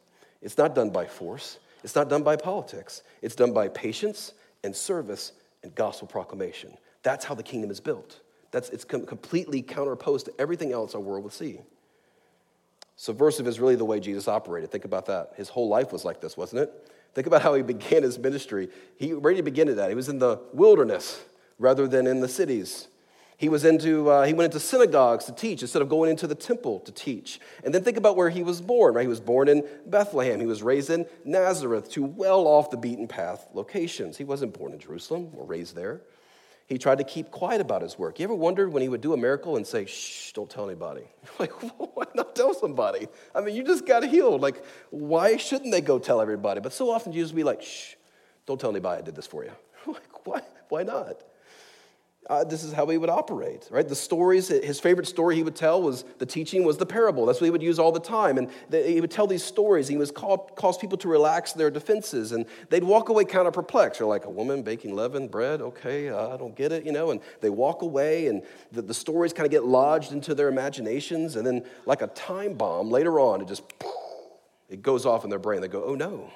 it's 0.41 0.57
not 0.57 0.75
done 0.75 0.89
by 0.89 1.05
force, 1.05 1.59
it's 1.83 1.95
not 1.95 2.09
done 2.09 2.23
by 2.23 2.35
politics. 2.35 3.03
It's 3.21 3.35
done 3.35 3.53
by 3.53 3.67
patience 3.67 4.33
and 4.63 4.75
service 4.75 5.33
and 5.63 5.73
gospel 5.75 6.07
proclamation. 6.07 6.77
That's 7.03 7.25
how 7.25 7.35
the 7.35 7.43
kingdom 7.43 7.71
is 7.71 7.79
built. 7.79 8.21
That's, 8.51 8.69
it's 8.69 8.83
com- 8.83 9.05
completely 9.05 9.61
counterposed 9.61 10.27
to 10.27 10.33
everything 10.39 10.71
else 10.71 10.93
our 10.93 11.01
world 11.01 11.23
would 11.23 11.33
see. 11.33 11.61
Subversive 12.95 13.47
is 13.47 13.59
really 13.59 13.75
the 13.75 13.85
way 13.85 13.99
Jesus 13.99 14.27
operated. 14.27 14.71
Think 14.71 14.85
about 14.85 15.07
that. 15.07 15.33
His 15.35 15.49
whole 15.49 15.67
life 15.67 15.91
was 15.91 16.05
like 16.05 16.21
this, 16.21 16.37
wasn't 16.37 16.63
it? 16.63 16.91
Think 17.13 17.27
about 17.27 17.41
how 17.41 17.53
he 17.53 17.61
began 17.73 18.03
his 18.03 18.19
ministry. 18.19 18.69
He 18.97 19.13
already 19.13 19.41
began 19.41 19.69
at 19.69 19.77
that. 19.77 19.89
He 19.89 19.95
was 19.95 20.09
in 20.09 20.19
the 20.19 20.39
wilderness 20.53 21.23
rather 21.57 21.87
than 21.87 22.07
in 22.07 22.19
the 22.19 22.27
cities. 22.27 22.87
He 23.41 23.49
was 23.49 23.65
into 23.65 24.07
uh, 24.07 24.23
he 24.23 24.33
went 24.33 24.53
into 24.53 24.59
synagogues 24.59 25.25
to 25.25 25.31
teach 25.31 25.63
instead 25.63 25.81
of 25.81 25.89
going 25.89 26.11
into 26.11 26.27
the 26.27 26.35
temple 26.35 26.79
to 26.81 26.91
teach. 26.91 27.39
And 27.63 27.73
then 27.73 27.83
think 27.83 27.97
about 27.97 28.15
where 28.15 28.29
he 28.29 28.43
was 28.43 28.61
born. 28.61 28.93
Right, 28.93 29.01
he 29.01 29.07
was 29.07 29.19
born 29.19 29.47
in 29.47 29.67
Bethlehem. 29.87 30.39
He 30.39 30.45
was 30.45 30.61
raised 30.61 30.91
in 30.91 31.07
Nazareth, 31.25 31.89
two 31.89 32.05
well 32.05 32.45
off 32.45 32.69
the 32.69 32.77
beaten 32.77 33.07
path 33.07 33.47
locations. 33.55 34.17
He 34.17 34.23
wasn't 34.23 34.53
born 34.53 34.73
in 34.73 34.79
Jerusalem 34.79 35.31
or 35.35 35.43
raised 35.43 35.75
there. 35.75 36.01
He 36.71 36.77
tried 36.77 36.99
to 36.99 37.03
keep 37.03 37.31
quiet 37.31 37.59
about 37.59 37.81
his 37.81 37.99
work. 37.99 38.17
You 38.17 38.23
ever 38.23 38.33
wondered 38.33 38.71
when 38.71 38.81
he 38.81 38.87
would 38.87 39.01
do 39.01 39.11
a 39.11 39.17
miracle 39.17 39.57
and 39.57 39.67
say, 39.67 39.85
shh, 39.85 40.31
don't 40.31 40.49
tell 40.49 40.69
anybody? 40.69 41.03
Like, 41.37 41.51
why 41.95 42.05
not 42.15 42.33
tell 42.33 42.53
somebody? 42.53 43.09
I 43.35 43.41
mean, 43.41 43.57
you 43.57 43.63
just 43.65 43.85
got 43.85 44.05
healed. 44.05 44.39
Like, 44.39 44.63
why 44.89 45.35
shouldn't 45.35 45.73
they 45.73 45.81
go 45.81 45.99
tell 45.99 46.21
everybody? 46.21 46.61
But 46.61 46.71
so 46.71 46.89
often 46.89 47.11
Jesus 47.11 47.33
would 47.33 47.35
be 47.35 47.43
like, 47.43 47.61
shh, 47.61 47.95
don't 48.45 48.57
tell 48.57 48.69
anybody 48.69 48.99
I 48.99 49.01
did 49.01 49.15
this 49.15 49.27
for 49.27 49.43
you. 49.43 49.51
Like, 49.85 50.25
why? 50.25 50.41
Why 50.69 50.83
not? 50.83 51.21
Uh, 52.29 52.43
this 52.43 52.63
is 52.63 52.71
how 52.71 52.85
he 52.85 52.97
would 52.97 53.09
operate, 53.09 53.67
right? 53.71 53.87
The 53.87 53.95
stories, 53.95 54.47
his 54.47 54.79
favorite 54.79 55.07
story 55.07 55.35
he 55.35 55.43
would 55.43 55.55
tell 55.55 55.81
was 55.81 56.05
the 56.19 56.25
teaching 56.25 56.63
was 56.63 56.77
the 56.77 56.85
parable. 56.85 57.25
That's 57.25 57.41
what 57.41 57.45
he 57.45 57.51
would 57.51 57.63
use 57.63 57.79
all 57.79 57.91
the 57.91 57.99
time. 57.99 58.37
And 58.37 58.49
he 58.71 59.01
would 59.01 59.09
tell 59.09 59.25
these 59.25 59.43
stories. 59.43 59.87
He 59.87 59.97
would 59.97 60.13
call, 60.13 60.37
cause 60.37 60.77
people 60.77 60.97
to 60.99 61.07
relax 61.07 61.53
their 61.53 61.71
defenses. 61.71 62.31
And 62.31 62.45
they'd 62.69 62.83
walk 62.83 63.09
away 63.09 63.25
kind 63.25 63.47
of 63.47 63.53
perplexed. 63.53 63.99
They're 63.99 64.07
like, 64.07 64.25
a 64.25 64.29
woman 64.29 64.61
baking 64.61 64.95
leavened 64.95 65.31
bread, 65.31 65.61
okay, 65.61 66.09
uh, 66.09 66.35
I 66.35 66.37
don't 66.37 66.55
get 66.55 66.71
it, 66.71 66.85
you 66.85 66.91
know? 66.91 67.09
And 67.09 67.21
they 67.41 67.49
walk 67.49 67.81
away, 67.81 68.27
and 68.27 68.43
the, 68.71 68.83
the 68.83 68.93
stories 68.93 69.33
kind 69.33 69.45
of 69.45 69.51
get 69.51 69.65
lodged 69.65 70.11
into 70.11 70.35
their 70.35 70.47
imaginations. 70.47 71.35
And 71.35 71.45
then, 71.45 71.65
like 71.87 72.03
a 72.03 72.07
time 72.07 72.53
bomb, 72.53 72.91
later 72.91 73.19
on, 73.19 73.41
it 73.41 73.47
just, 73.47 73.63
it 74.69 74.83
goes 74.83 75.07
off 75.07 75.23
in 75.23 75.31
their 75.31 75.39
brain. 75.39 75.59
They 75.59 75.67
go, 75.67 75.83
oh 75.83 75.95
no, 75.95 76.31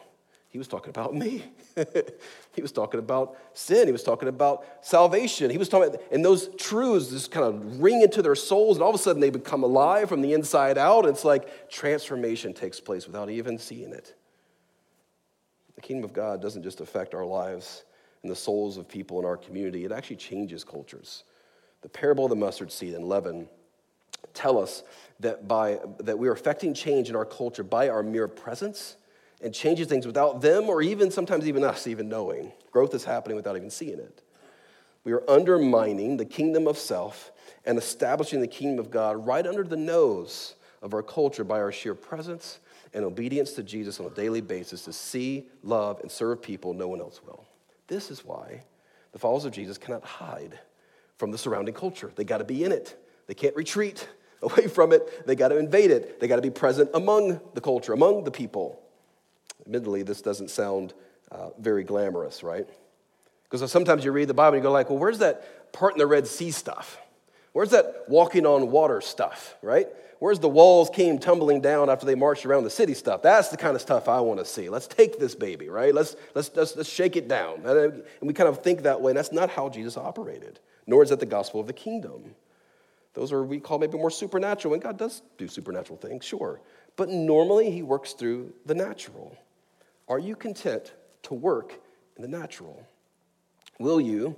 he 0.49 0.57
was 0.57 0.67
talking 0.67 0.89
about 0.89 1.13
me. 1.13 1.43
he 2.55 2.61
was 2.61 2.71
talking 2.71 2.99
about 2.99 3.37
sin. 3.53 3.87
He 3.87 3.91
was 3.91 4.03
talking 4.03 4.29
about 4.29 4.65
salvation. 4.81 5.49
He 5.49 5.57
was 5.57 5.69
talking, 5.69 5.95
and 6.11 6.23
those 6.23 6.47
truths 6.55 7.09
just 7.09 7.31
kind 7.31 7.45
of 7.45 7.81
ring 7.81 8.01
into 8.01 8.21
their 8.21 8.35
souls, 8.35 8.77
and 8.77 8.83
all 8.83 8.89
of 8.89 8.95
a 8.95 8.99
sudden 8.99 9.19
they 9.19 9.29
become 9.29 9.63
alive 9.63 10.09
from 10.09 10.21
the 10.21 10.33
inside 10.33 10.77
out. 10.77 11.05
It's 11.05 11.25
like 11.25 11.69
transformation 11.69 12.53
takes 12.53 12.79
place 12.79 13.05
without 13.07 13.29
even 13.29 13.57
seeing 13.57 13.91
it. 13.91 14.15
The 15.75 15.81
kingdom 15.81 16.05
of 16.05 16.13
God 16.13 16.41
doesn't 16.41 16.63
just 16.63 16.79
affect 16.79 17.13
our 17.13 17.25
lives 17.25 17.83
and 18.25 18.31
the 18.31 18.35
souls 18.35 18.77
of 18.77 18.87
people 18.87 19.19
in 19.19 19.25
our 19.25 19.37
community, 19.37 19.85
it 19.85 19.91
actually 19.91 20.15
changes 20.15 20.63
cultures. 20.63 21.25
The 21.83 21.89
parable 21.89 22.25
of 22.25 22.31
the 22.31 22.35
mustard 22.35 22.71
seed 22.71 22.95
and 22.95 23.05
leaven 23.05 23.47
tell 24.33 24.57
us 24.57 24.81
that, 25.19 25.47
by, 25.47 25.79
that 25.99 26.17
we 26.17 26.27
are 26.27 26.31
affecting 26.31 26.73
change 26.73 27.07
in 27.07 27.15
our 27.15 27.25
culture 27.25 27.63
by 27.63 27.89
our 27.89 28.01
mere 28.01 28.27
presence 28.27 28.95
and 29.45 29.53
changing 29.53 29.85
things 29.85 30.07
without 30.07 30.41
them 30.41 30.67
or 30.69 30.81
even 30.81 31.11
sometimes 31.11 31.47
even 31.47 31.63
us 31.63 31.85
even 31.85 32.09
knowing. 32.09 32.51
Growth 32.71 32.95
is 32.95 33.05
happening 33.05 33.35
without 33.35 33.55
even 33.55 33.69
seeing 33.69 33.99
it. 33.99 34.23
We 35.03 35.13
are 35.13 35.23
undermining 35.29 36.17
the 36.17 36.25
kingdom 36.25 36.67
of 36.67 36.79
self 36.79 37.31
and 37.63 37.77
establishing 37.77 38.41
the 38.41 38.47
kingdom 38.47 38.83
of 38.83 38.89
God 38.89 39.23
right 39.23 39.45
under 39.45 39.63
the 39.63 39.77
nose 39.77 40.55
of 40.81 40.95
our 40.95 41.03
culture 41.03 41.43
by 41.43 41.59
our 41.59 41.71
sheer 41.71 41.93
presence 41.93 42.59
and 42.91 43.05
obedience 43.05 43.51
to 43.51 43.61
Jesus 43.61 43.99
on 43.99 44.07
a 44.07 44.09
daily 44.09 44.41
basis 44.41 44.83
to 44.85 44.93
see, 44.93 45.45
love, 45.61 45.99
and 46.01 46.11
serve 46.11 46.41
people 46.41 46.73
no 46.73 46.87
one 46.87 46.99
else 46.99 47.21
will. 47.23 47.45
This 47.85 48.09
is 48.09 48.25
why 48.25 48.63
the 49.11 49.19
followers 49.19 49.45
of 49.45 49.51
Jesus 49.51 49.77
cannot 49.77 50.03
hide 50.03 50.57
from 51.17 51.29
the 51.29 51.37
surrounding 51.37 51.75
culture. 51.75 52.11
They 52.15 52.23
got 52.23 52.39
to 52.39 52.45
be 52.45 52.63
in 52.63 52.71
it, 52.71 52.99
they 53.27 53.35
can't 53.35 53.55
retreat 53.55 54.09
away 54.41 54.67
from 54.67 54.91
it, 54.91 55.27
they 55.27 55.35
got 55.35 55.49
to 55.49 55.57
invade 55.59 55.91
it, 55.91 56.19
they 56.19 56.27
got 56.27 56.37
to 56.37 56.41
be 56.41 56.49
present 56.49 56.89
among 56.95 57.39
the 57.53 57.61
culture, 57.61 57.93
among 57.93 58.23
the 58.23 58.31
people. 58.31 58.81
Admittedly, 59.61 60.03
this 60.03 60.21
doesn't 60.21 60.49
sound 60.49 60.93
uh, 61.31 61.49
very 61.59 61.83
glamorous, 61.83 62.43
right? 62.43 62.67
Because 63.49 63.71
sometimes 63.71 64.03
you 64.03 64.11
read 64.11 64.27
the 64.27 64.33
Bible 64.33 64.55
and 64.55 64.63
you 64.63 64.67
go 64.67 64.71
like, 64.71 64.89
well, 64.89 64.99
where's 64.99 65.19
that 65.19 65.71
part 65.73 65.93
in 65.93 65.99
the 65.99 66.07
Red 66.07 66.27
Sea 66.27 66.51
stuff? 66.51 66.97
Where's 67.53 67.71
that 67.71 68.05
walking 68.07 68.45
on 68.45 68.69
water 68.69 68.99
stuff, 68.99 69.55
right? 69.61 69.87
Where's 70.19 70.39
the 70.39 70.49
walls 70.49 70.89
came 70.89 71.19
tumbling 71.19 71.61
down 71.61 71.89
after 71.89 72.05
they 72.05 72.15
marched 72.15 72.45
around 72.45 72.63
the 72.63 72.69
city 72.69 72.93
stuff? 72.93 73.21
That's 73.21 73.49
the 73.49 73.57
kind 73.57 73.75
of 73.75 73.81
stuff 73.81 74.07
I 74.07 74.19
want 74.21 74.39
to 74.39 74.45
see. 74.45 74.69
Let's 74.69 74.87
take 74.87 75.19
this 75.19 75.35
baby, 75.35 75.69
right? 75.69 75.93
Let's, 75.93 76.15
let's, 76.33 76.51
let's, 76.55 76.75
let's 76.75 76.89
shake 76.89 77.15
it 77.15 77.27
down. 77.27 77.65
And 77.65 78.03
we 78.21 78.33
kind 78.33 78.49
of 78.49 78.63
think 78.63 78.83
that 78.83 79.01
way, 79.01 79.11
and 79.11 79.17
that's 79.17 79.31
not 79.31 79.49
how 79.49 79.69
Jesus 79.69 79.97
operated, 79.97 80.59
nor 80.87 81.03
is 81.03 81.09
that 81.09 81.19
the 81.19 81.25
gospel 81.25 81.59
of 81.59 81.67
the 81.67 81.73
kingdom. 81.73 82.35
Those 83.13 83.31
are, 83.31 83.43
we 83.43 83.59
call 83.59 83.79
maybe 83.79 83.97
more 83.97 84.11
supernatural, 84.11 84.73
and 84.73 84.83
God 84.83 84.97
does 84.97 85.21
do 85.37 85.47
supernatural 85.47 85.97
things, 85.97 86.25
sure. 86.25 86.59
But 86.97 87.09
normally, 87.09 87.71
He 87.71 87.83
works 87.83 88.13
through 88.13 88.53
the 88.65 88.75
natural. 88.75 89.37
Are 90.07 90.19
you 90.19 90.35
content 90.35 90.93
to 91.23 91.33
work 91.33 91.79
in 92.15 92.21
the 92.21 92.27
natural? 92.27 92.85
Will 93.79 93.99
you 93.99 94.35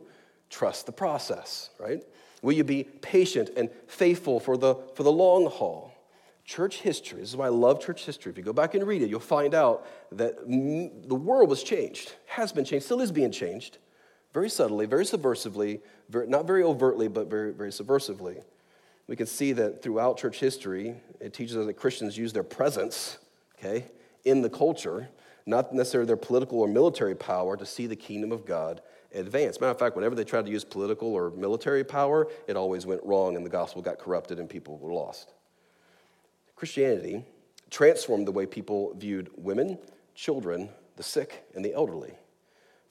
trust 0.49 0.85
the 0.85 0.91
process, 0.91 1.69
right? 1.79 2.03
Will 2.41 2.53
you 2.53 2.63
be 2.63 2.83
patient 2.83 3.49
and 3.57 3.69
faithful 3.87 4.39
for 4.39 4.57
the, 4.57 4.75
for 4.95 5.03
the 5.03 5.11
long 5.11 5.47
haul? 5.47 5.93
Church 6.45 6.77
history, 6.77 7.19
this 7.19 7.29
is 7.29 7.35
why 7.35 7.47
I 7.47 7.49
love 7.49 7.81
church 7.81 8.05
history. 8.05 8.31
If 8.31 8.37
you 8.37 8.43
go 8.43 8.53
back 8.53 8.73
and 8.73 8.87
read 8.87 9.01
it, 9.01 9.09
you'll 9.09 9.19
find 9.19 9.53
out 9.53 9.85
that 10.13 10.47
the 10.47 11.15
world 11.15 11.49
was 11.49 11.61
changed, 11.61 12.13
has 12.27 12.53
been 12.53 12.63
changed, 12.63 12.85
still 12.85 13.01
is 13.01 13.11
being 13.11 13.31
changed, 13.31 13.79
very 14.33 14.49
subtly, 14.49 14.85
very 14.85 15.03
subversively, 15.03 15.81
very, 16.07 16.27
not 16.27 16.47
very 16.47 16.63
overtly, 16.63 17.09
but 17.09 17.29
very, 17.29 17.51
very 17.51 17.71
subversively. 17.71 18.43
We 19.07 19.17
can 19.17 19.27
see 19.27 19.51
that 19.53 19.81
throughout 19.81 20.17
church 20.17 20.39
history, 20.39 20.95
it 21.19 21.33
teaches 21.33 21.57
us 21.57 21.65
that 21.65 21.73
Christians 21.73 22.17
use 22.17 22.31
their 22.31 22.43
presence, 22.43 23.17
okay, 23.59 23.85
in 24.23 24.41
the 24.41 24.49
culture, 24.49 25.09
not 25.47 25.73
necessarily 25.73 26.05
their 26.05 26.17
political 26.17 26.59
or 26.59 26.67
military 26.67 27.15
power, 27.15 27.57
to 27.57 27.65
see 27.65 27.87
the 27.87 27.95
kingdom 27.95 28.31
of 28.31 28.45
God 28.45 28.81
advance. 29.13 29.59
Matter 29.59 29.71
of 29.71 29.79
fact, 29.79 29.95
whenever 29.95 30.13
they 30.13 30.23
tried 30.23 30.45
to 30.45 30.51
use 30.51 30.63
political 30.63 31.13
or 31.13 31.31
military 31.31 31.83
power, 31.83 32.27
it 32.47 32.55
always 32.55 32.85
went 32.85 33.01
wrong 33.03 33.35
and 33.35 33.45
the 33.45 33.49
gospel 33.49 33.81
got 33.81 33.97
corrupted 33.97 34.39
and 34.39 34.49
people 34.49 34.77
were 34.77 34.93
lost. 34.93 35.33
Christianity 36.55 37.23
transformed 37.69 38.27
the 38.27 38.31
way 38.31 38.45
people 38.45 38.93
viewed 38.95 39.29
women, 39.37 39.77
children, 40.15 40.69
the 40.97 41.03
sick, 41.03 41.45
and 41.55 41.63
the 41.63 41.73
elderly. 41.73 42.13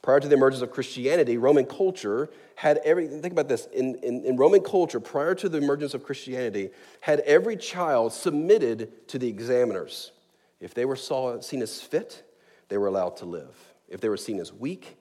Prior 0.03 0.21
to 0.21 0.29
the 0.29 0.37
emergence 0.37 0.63
of 0.63 0.71
Christianity, 0.71 1.37
Roman 1.37 1.67
culture 1.67 2.31
had 2.55 2.79
every, 2.85 3.09
think 3.09 3.33
about 3.33 3.49
this, 3.49 3.67
in, 3.73 3.97
in, 3.97 4.25
in, 4.25 4.37
Roman 4.37 4.63
culture, 4.63 5.01
prior 5.01 5.35
to 5.35 5.49
the 5.49 5.59
emergence 5.59 5.95
of 5.95 6.05
Christianity, 6.05 6.71
had 7.01 7.21
every 7.21 7.57
child 7.57 8.13
submitted 8.13 9.09
to 9.09 9.19
the 9.19 9.29
examiners. 9.29 10.13
If 10.61 10.75
they 10.75 10.85
were 10.85 10.97
saw, 10.97 11.41
seen 11.41 11.61
as 11.61 11.81
fit, 11.81 12.23
they 12.69 12.79
were 12.79 12.87
allowed 12.87 13.17
to 13.19 13.25
live. 13.25 13.55
If 13.89 14.01
they 14.01 14.09
were 14.09 14.17
seen 14.17 14.41
as 14.41 14.53
weak, 14.53 14.97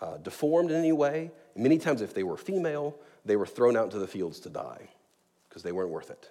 uh, 0.00 0.16
deformed 0.18 0.70
in 0.70 0.76
any 0.76 0.92
way. 0.92 1.30
Many 1.56 1.78
times, 1.78 2.00
if 2.00 2.14
they 2.14 2.22
were 2.22 2.36
female, 2.36 2.96
they 3.24 3.36
were 3.36 3.46
thrown 3.46 3.76
out 3.76 3.84
into 3.84 3.98
the 3.98 4.06
fields 4.06 4.40
to 4.40 4.48
die 4.48 4.88
because 5.48 5.62
they 5.62 5.72
weren't 5.72 5.90
worth 5.90 6.10
it. 6.10 6.30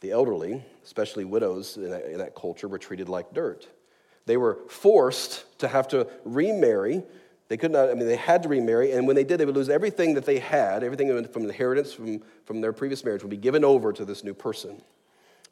The 0.00 0.12
elderly, 0.12 0.64
especially 0.82 1.24
widows 1.24 1.76
in 1.76 1.90
that, 1.90 2.06
in 2.06 2.18
that 2.18 2.34
culture, 2.34 2.68
were 2.68 2.78
treated 2.78 3.08
like 3.08 3.34
dirt. 3.34 3.68
They 4.26 4.36
were 4.36 4.58
forced 4.68 5.58
to 5.58 5.68
have 5.68 5.88
to 5.88 6.06
remarry. 6.24 7.02
They 7.48 7.56
could 7.56 7.72
not, 7.72 7.90
I 7.90 7.94
mean, 7.94 8.06
they 8.06 8.16
had 8.16 8.42
to 8.44 8.48
remarry, 8.48 8.92
and 8.92 9.06
when 9.06 9.16
they 9.16 9.24
did, 9.24 9.38
they 9.38 9.44
would 9.44 9.56
lose 9.56 9.68
everything 9.68 10.14
that 10.14 10.24
they 10.24 10.38
had, 10.38 10.84
everything 10.84 11.26
from 11.28 11.42
inheritance 11.42 11.92
from, 11.92 12.22
from 12.44 12.60
their 12.60 12.72
previous 12.72 13.04
marriage 13.04 13.22
would 13.22 13.30
be 13.30 13.36
given 13.36 13.64
over 13.64 13.92
to 13.92 14.04
this 14.04 14.22
new 14.22 14.34
person. 14.34 14.80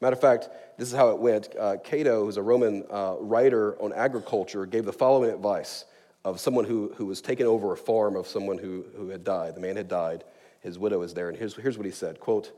Matter 0.01 0.13
of 0.13 0.21
fact, 0.21 0.49
this 0.77 0.87
is 0.87 0.95
how 0.95 1.09
it 1.09 1.19
went. 1.19 1.49
Uh, 1.59 1.77
Cato, 1.83 2.23
who's 2.23 2.37
a 2.37 2.41
Roman 2.41 2.85
uh, 2.89 3.15
writer 3.19 3.75
on 3.81 3.91
agriculture, 3.91 4.65
gave 4.65 4.85
the 4.85 4.93
following 4.93 5.29
advice 5.29 5.85
of 6.23 6.39
someone 6.39 6.65
who, 6.65 6.93
who 6.95 7.05
was 7.05 7.21
taking 7.21 7.45
over 7.45 7.73
a 7.73 7.77
farm 7.77 8.15
of 8.15 8.27
someone 8.27 8.57
who, 8.57 8.85
who 8.95 9.09
had 9.09 9.23
died. 9.23 9.55
The 9.55 9.61
man 9.61 9.75
had 9.75 9.87
died. 9.87 10.23
His 10.61 10.79
widow 10.79 11.01
is 11.01 11.13
there. 11.13 11.29
And 11.29 11.37
here's, 11.37 11.55
here's 11.55 11.77
what 11.77 11.85
he 11.85 11.91
said, 11.91 12.19
quote, 12.19 12.51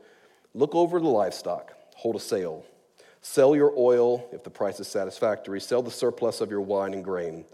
look 0.54 0.74
over 0.74 1.00
the 1.00 1.08
livestock, 1.08 1.72
hold 1.96 2.16
a 2.16 2.20
sale. 2.20 2.64
Sell 3.20 3.54
your 3.54 3.72
oil 3.76 4.28
if 4.32 4.42
the 4.42 4.50
price 4.50 4.80
is 4.80 4.88
satisfactory. 4.88 5.60
Sell 5.60 5.82
the 5.82 5.90
surplus 5.90 6.40
of 6.40 6.50
your 6.50 6.60
wine 6.60 6.92
and 6.92 7.04
grain. 7.04 7.44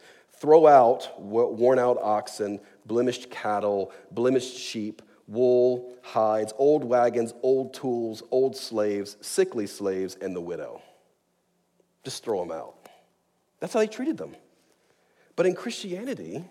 Throw 0.40 0.66
out 0.66 1.20
worn 1.20 1.78
out 1.78 1.98
oxen, 2.00 2.60
blemished 2.86 3.30
cattle, 3.30 3.92
blemished 4.10 4.56
sheep, 4.56 5.02
wool, 5.28 5.94
hides, 6.02 6.52
old 6.56 6.82
wagons, 6.82 7.34
old 7.42 7.74
tools, 7.74 8.22
old 8.30 8.56
slaves, 8.56 9.16
sickly 9.20 9.66
slaves, 9.66 10.16
and 10.20 10.34
the 10.34 10.40
widow. 10.40 10.82
Just 12.02 12.24
throw 12.24 12.40
them 12.40 12.50
out. 12.50 12.74
That's 13.60 13.74
how 13.74 13.80
he 13.80 13.86
treated 13.86 14.16
them. 14.16 14.34
But 15.36 15.46
in 15.46 15.54
Christianity, 15.54 16.44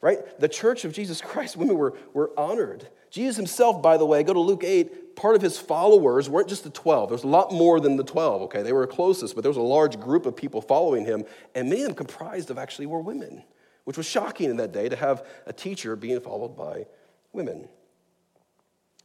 right, 0.00 0.18
the 0.38 0.48
church 0.48 0.84
of 0.84 0.92
Jesus 0.92 1.20
Christ, 1.20 1.56
women 1.56 1.78
were, 1.78 1.96
were 2.12 2.32
honored. 2.36 2.88
Jesus 3.10 3.36
himself, 3.36 3.80
by 3.80 3.96
the 3.96 4.04
way, 4.04 4.24
go 4.24 4.32
to 4.32 4.40
Luke 4.40 4.64
8, 4.64 5.14
part 5.14 5.36
of 5.36 5.42
his 5.42 5.56
followers 5.56 6.28
weren't 6.28 6.48
just 6.48 6.64
the 6.64 6.70
12. 6.70 7.10
There's 7.10 7.22
a 7.22 7.28
lot 7.28 7.52
more 7.52 7.78
than 7.78 7.96
the 7.96 8.02
12, 8.02 8.42
okay? 8.42 8.62
They 8.62 8.72
were 8.72 8.86
closest, 8.88 9.36
but 9.36 9.42
there 9.42 9.50
was 9.50 9.56
a 9.56 9.62
large 9.62 10.00
group 10.00 10.26
of 10.26 10.34
people 10.34 10.60
following 10.60 11.04
him, 11.04 11.24
and 11.54 11.68
many 11.68 11.82
of 11.82 11.88
them 11.88 11.94
comprised 11.94 12.50
of 12.50 12.58
actually 12.58 12.86
were 12.86 13.00
women, 13.00 13.44
which 13.84 13.96
was 13.96 14.06
shocking 14.06 14.50
in 14.50 14.56
that 14.56 14.72
day 14.72 14.88
to 14.88 14.96
have 14.96 15.24
a 15.46 15.52
teacher 15.52 15.94
being 15.94 16.18
followed 16.20 16.56
by 16.56 16.86
women. 17.32 17.68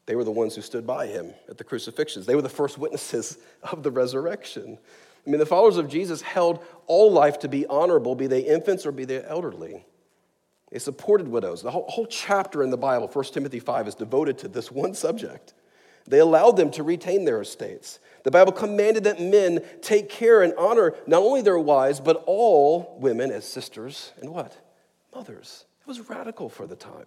They 0.09 0.15
were 0.15 0.23
the 0.23 0.31
ones 0.31 0.55
who 0.55 0.63
stood 0.63 0.87
by 0.87 1.05
him 1.05 1.35
at 1.49 1.59
the 1.59 1.63
crucifixions. 1.63 2.25
They 2.25 2.33
were 2.33 2.41
the 2.41 2.49
first 2.49 2.79
witnesses 2.79 3.37
of 3.71 3.83
the 3.83 3.91
resurrection. 3.91 4.79
I 5.23 5.29
mean, 5.29 5.37
the 5.37 5.45
followers 5.45 5.77
of 5.77 5.87
Jesus 5.87 6.23
held 6.23 6.65
all 6.87 7.11
life 7.11 7.37
to 7.39 7.47
be 7.47 7.67
honorable, 7.67 8.15
be 8.15 8.25
they 8.25 8.39
infants 8.39 8.87
or 8.87 8.91
be 8.91 9.05
they 9.05 9.23
elderly. 9.23 9.85
They 10.71 10.79
supported 10.79 11.27
widows. 11.27 11.61
The 11.61 11.69
whole, 11.69 12.07
chapter 12.07 12.63
in 12.63 12.71
the 12.71 12.77
Bible, 12.77 13.07
1 13.07 13.25
Timothy 13.25 13.59
5, 13.59 13.87
is 13.87 13.93
devoted 13.93 14.39
to 14.39 14.47
this 14.47 14.71
one 14.71 14.95
subject. 14.95 15.53
They 16.07 16.17
allowed 16.17 16.57
them 16.57 16.71
to 16.71 16.81
retain 16.81 17.25
their 17.25 17.41
estates. 17.41 17.99
The 18.23 18.31
Bible 18.31 18.51
commanded 18.51 19.03
that 19.03 19.21
men 19.21 19.63
take 19.83 20.09
care 20.09 20.41
and 20.41 20.55
honor 20.57 20.95
not 21.05 21.21
only 21.21 21.43
their 21.43 21.59
wives, 21.59 21.99
but 21.99 22.23
all 22.25 22.97
women 22.99 23.29
as 23.29 23.45
sisters 23.45 24.11
and 24.21 24.31
what? 24.31 24.57
Mothers. 25.13 25.65
It 25.81 25.87
was 25.87 26.09
radical 26.09 26.49
for 26.49 26.65
the 26.65 26.75
time. 26.75 27.05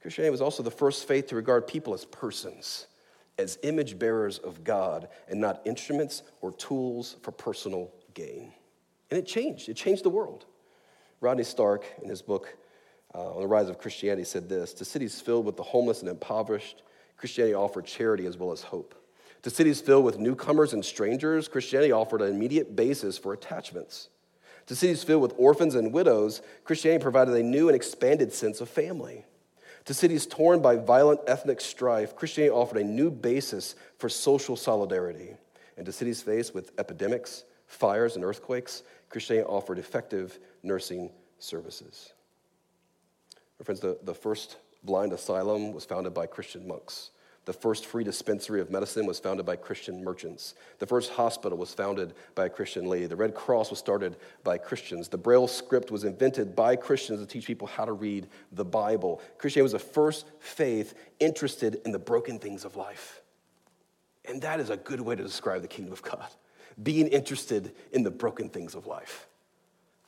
Christianity 0.00 0.30
was 0.30 0.40
also 0.40 0.62
the 0.62 0.70
first 0.70 1.06
faith 1.08 1.26
to 1.28 1.36
regard 1.36 1.66
people 1.66 1.94
as 1.94 2.04
persons 2.04 2.86
as 3.38 3.58
image 3.62 3.98
bearers 3.98 4.38
of 4.38 4.64
God 4.64 5.08
and 5.28 5.40
not 5.40 5.62
instruments 5.64 6.22
or 6.40 6.52
tools 6.52 7.16
for 7.22 7.30
personal 7.30 7.90
gain. 8.14 8.52
And 9.10 9.18
it 9.18 9.26
changed, 9.26 9.68
it 9.68 9.76
changed 9.76 10.04
the 10.04 10.10
world. 10.10 10.44
Rodney 11.20 11.44
Stark, 11.44 11.84
in 12.02 12.08
his 12.08 12.20
book 12.20 12.56
uh, 13.14 13.34
on 13.34 13.40
the 13.40 13.46
rise 13.46 13.68
of 13.68 13.78
Christianity, 13.78 14.24
said 14.24 14.48
this 14.48 14.74
To 14.74 14.84
cities 14.84 15.20
filled 15.20 15.46
with 15.46 15.56
the 15.56 15.62
homeless 15.62 16.00
and 16.00 16.08
impoverished, 16.08 16.82
Christianity 17.16 17.54
offered 17.54 17.86
charity 17.86 18.26
as 18.26 18.36
well 18.36 18.52
as 18.52 18.62
hope. 18.62 18.94
To 19.42 19.50
cities 19.50 19.80
filled 19.80 20.04
with 20.04 20.18
newcomers 20.18 20.72
and 20.72 20.84
strangers, 20.84 21.48
Christianity 21.48 21.92
offered 21.92 22.22
an 22.22 22.34
immediate 22.34 22.74
basis 22.74 23.16
for 23.16 23.32
attachments. 23.32 24.08
To 24.66 24.76
cities 24.76 25.04
filled 25.04 25.22
with 25.22 25.32
orphans 25.38 25.74
and 25.74 25.92
widows, 25.92 26.42
Christianity 26.64 27.02
provided 27.02 27.34
a 27.34 27.42
new 27.42 27.68
and 27.68 27.76
expanded 27.76 28.32
sense 28.32 28.60
of 28.60 28.68
family. 28.68 29.24
To 29.88 29.94
cities 29.94 30.26
torn 30.26 30.60
by 30.60 30.76
violent 30.76 31.20
ethnic 31.26 31.62
strife, 31.62 32.14
Christianity 32.14 32.54
offered 32.54 32.76
a 32.76 32.84
new 32.84 33.10
basis 33.10 33.74
for 33.96 34.10
social 34.10 34.54
solidarity. 34.54 35.30
And 35.78 35.86
to 35.86 35.92
cities 35.92 36.20
faced 36.20 36.54
with 36.54 36.72
epidemics, 36.78 37.44
fires, 37.66 38.14
and 38.14 38.22
earthquakes, 38.22 38.82
Christianity 39.08 39.48
offered 39.48 39.78
effective 39.78 40.40
nursing 40.62 41.08
services. 41.38 42.12
My 43.58 43.64
friends, 43.64 43.80
the, 43.80 43.96
the 44.02 44.12
first 44.12 44.58
blind 44.84 45.14
asylum 45.14 45.72
was 45.72 45.86
founded 45.86 46.12
by 46.12 46.26
Christian 46.26 46.68
monks. 46.68 47.08
The 47.48 47.54
first 47.54 47.86
free 47.86 48.04
dispensary 48.04 48.60
of 48.60 48.70
medicine 48.70 49.06
was 49.06 49.18
founded 49.18 49.46
by 49.46 49.56
Christian 49.56 50.04
merchants. 50.04 50.54
The 50.80 50.86
first 50.86 51.12
hospital 51.12 51.56
was 51.56 51.72
founded 51.72 52.12
by 52.34 52.44
a 52.44 52.50
Christian 52.50 52.84
lady. 52.84 53.06
The 53.06 53.16
Red 53.16 53.34
Cross 53.34 53.70
was 53.70 53.78
started 53.78 54.16
by 54.44 54.58
Christians. 54.58 55.08
The 55.08 55.16
Braille 55.16 55.48
script 55.48 55.90
was 55.90 56.04
invented 56.04 56.54
by 56.54 56.76
Christians 56.76 57.20
to 57.20 57.26
teach 57.26 57.46
people 57.46 57.66
how 57.66 57.86
to 57.86 57.94
read 57.94 58.26
the 58.52 58.66
Bible. 58.66 59.22
Christianity 59.38 59.62
was 59.62 59.72
the 59.72 59.78
first 59.78 60.26
faith 60.40 60.92
interested 61.20 61.80
in 61.86 61.92
the 61.92 61.98
broken 61.98 62.38
things 62.38 62.66
of 62.66 62.76
life. 62.76 63.22
And 64.26 64.42
that 64.42 64.60
is 64.60 64.68
a 64.68 64.76
good 64.76 65.00
way 65.00 65.16
to 65.16 65.22
describe 65.22 65.62
the 65.62 65.68
kingdom 65.68 65.94
of 65.94 66.02
God 66.02 66.28
being 66.82 67.06
interested 67.06 67.74
in 67.92 68.02
the 68.02 68.10
broken 68.10 68.50
things 68.50 68.74
of 68.74 68.86
life. 68.86 69.26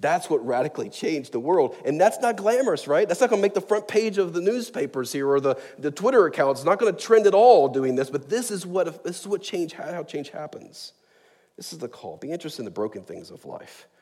That's 0.00 0.30
what 0.30 0.44
radically 0.44 0.88
changed 0.88 1.32
the 1.32 1.40
world. 1.40 1.76
And 1.84 2.00
that's 2.00 2.18
not 2.20 2.36
glamorous, 2.36 2.88
right? 2.88 3.06
That's 3.06 3.20
not 3.20 3.28
going 3.28 3.40
to 3.40 3.42
make 3.42 3.54
the 3.54 3.60
front 3.60 3.86
page 3.86 4.18
of 4.18 4.32
the 4.32 4.40
newspapers 4.40 5.12
here 5.12 5.28
or 5.28 5.40
the, 5.40 5.56
the 5.78 5.90
Twitter 5.90 6.26
accounts. 6.26 6.60
It's 6.60 6.66
not 6.66 6.78
going 6.78 6.94
to 6.94 7.00
trend 7.00 7.26
at 7.26 7.34
all 7.34 7.68
doing 7.68 7.96
this, 7.96 8.08
but 8.08 8.28
this 8.28 8.50
is 8.50 8.64
what, 8.64 9.04
this 9.04 9.20
is 9.20 9.26
what 9.26 9.42
change, 9.42 9.74
how 9.74 10.02
change 10.02 10.30
happens. 10.30 10.94
This 11.56 11.72
is 11.72 11.78
the 11.78 11.88
call. 11.88 12.16
Be 12.16 12.32
interested 12.32 12.62
in 12.62 12.64
the 12.64 12.70
broken 12.70 13.02
things 13.02 13.30
of 13.30 13.44
life. 13.44 13.86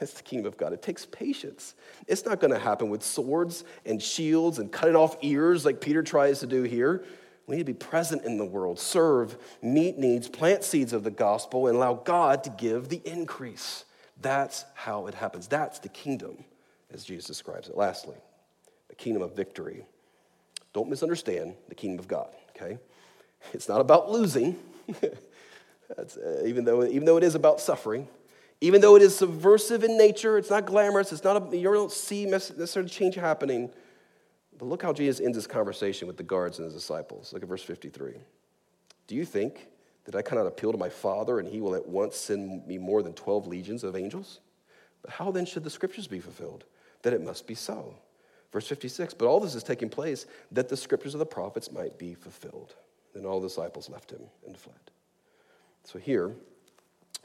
It's 0.00 0.14
the 0.14 0.24
kingdom 0.24 0.52
of 0.52 0.56
God. 0.56 0.72
It 0.72 0.82
takes 0.82 1.06
patience. 1.06 1.74
It's 2.08 2.24
not 2.24 2.40
going 2.40 2.52
to 2.52 2.58
happen 2.58 2.90
with 2.90 3.04
swords 3.04 3.62
and 3.86 4.02
shields 4.02 4.58
and 4.58 4.72
cutting 4.72 4.96
off 4.96 5.16
ears 5.22 5.64
like 5.64 5.80
Peter 5.80 6.02
tries 6.02 6.40
to 6.40 6.48
do 6.48 6.64
here. 6.64 7.04
We 7.46 7.54
need 7.54 7.66
to 7.66 7.72
be 7.72 7.78
present 7.78 8.24
in 8.24 8.36
the 8.36 8.44
world, 8.44 8.80
serve, 8.80 9.36
meet 9.62 9.96
needs, 9.96 10.28
plant 10.28 10.64
seeds 10.64 10.92
of 10.92 11.04
the 11.04 11.12
gospel, 11.12 11.68
and 11.68 11.76
allow 11.76 11.94
God 11.94 12.42
to 12.42 12.50
give 12.50 12.88
the 12.88 13.02
increase. 13.04 13.84
That's 14.20 14.64
how 14.74 15.06
it 15.06 15.14
happens. 15.14 15.48
That's 15.48 15.78
the 15.78 15.88
kingdom, 15.88 16.44
as 16.92 17.04
Jesus 17.04 17.26
describes 17.26 17.68
it. 17.68 17.76
Lastly, 17.76 18.16
the 18.88 18.94
kingdom 18.94 19.22
of 19.22 19.34
victory. 19.34 19.84
Don't 20.72 20.88
misunderstand 20.88 21.54
the 21.68 21.74
kingdom 21.74 21.98
of 21.98 22.08
God, 22.08 22.28
okay? 22.50 22.78
It's 23.52 23.68
not 23.68 23.80
about 23.80 24.10
losing, 24.10 24.56
uh, 25.02 26.04
even, 26.44 26.64
though, 26.64 26.84
even 26.84 27.04
though 27.04 27.16
it 27.16 27.24
is 27.24 27.34
about 27.34 27.60
suffering. 27.60 28.08
Even 28.60 28.80
though 28.80 28.96
it 28.96 29.02
is 29.02 29.14
subversive 29.14 29.84
in 29.84 29.98
nature, 29.98 30.38
it's 30.38 30.48
not 30.50 30.64
glamorous, 30.64 31.12
it's 31.12 31.24
not 31.24 31.52
a, 31.52 31.56
you 31.56 31.70
don't 31.70 31.92
see 31.92 32.24
necessarily 32.24 32.88
change 32.88 33.14
happening. 33.14 33.70
But 34.56 34.66
look 34.66 34.82
how 34.82 34.92
Jesus 34.92 35.24
ends 35.24 35.36
his 35.36 35.46
conversation 35.46 36.06
with 36.06 36.16
the 36.16 36.22
guards 36.22 36.58
and 36.58 36.64
his 36.64 36.74
disciples. 36.74 37.32
Look 37.32 37.42
at 37.42 37.48
verse 37.48 37.62
53. 37.62 38.14
Do 39.06 39.14
you 39.14 39.24
think 39.24 39.66
that 40.04 40.14
I 40.14 40.22
cannot 40.22 40.46
appeal 40.46 40.72
to 40.72 40.78
my 40.78 40.88
Father 40.88 41.38
and 41.38 41.48
he 41.48 41.60
will 41.60 41.74
at 41.74 41.86
once 41.86 42.16
send 42.16 42.66
me 42.66 42.78
more 42.78 43.02
than 43.02 43.14
12 43.14 43.46
legions 43.46 43.84
of 43.84 43.96
angels? 43.96 44.40
But 45.02 45.12
how 45.12 45.30
then 45.30 45.46
should 45.46 45.64
the 45.64 45.70
scriptures 45.70 46.06
be 46.06 46.20
fulfilled? 46.20 46.64
That 47.02 47.12
it 47.12 47.22
must 47.22 47.46
be 47.46 47.54
so. 47.54 47.94
Verse 48.52 48.66
56 48.66 49.14
But 49.14 49.26
all 49.26 49.40
this 49.40 49.54
is 49.54 49.62
taking 49.62 49.88
place 49.88 50.26
that 50.52 50.68
the 50.68 50.76
scriptures 50.76 51.14
of 51.14 51.18
the 51.18 51.26
prophets 51.26 51.72
might 51.72 51.98
be 51.98 52.14
fulfilled. 52.14 52.74
Then 53.14 53.26
all 53.26 53.40
the 53.40 53.48
disciples 53.48 53.90
left 53.90 54.10
him 54.10 54.22
and 54.46 54.56
fled. 54.56 54.76
So 55.84 55.98
here, 55.98 56.32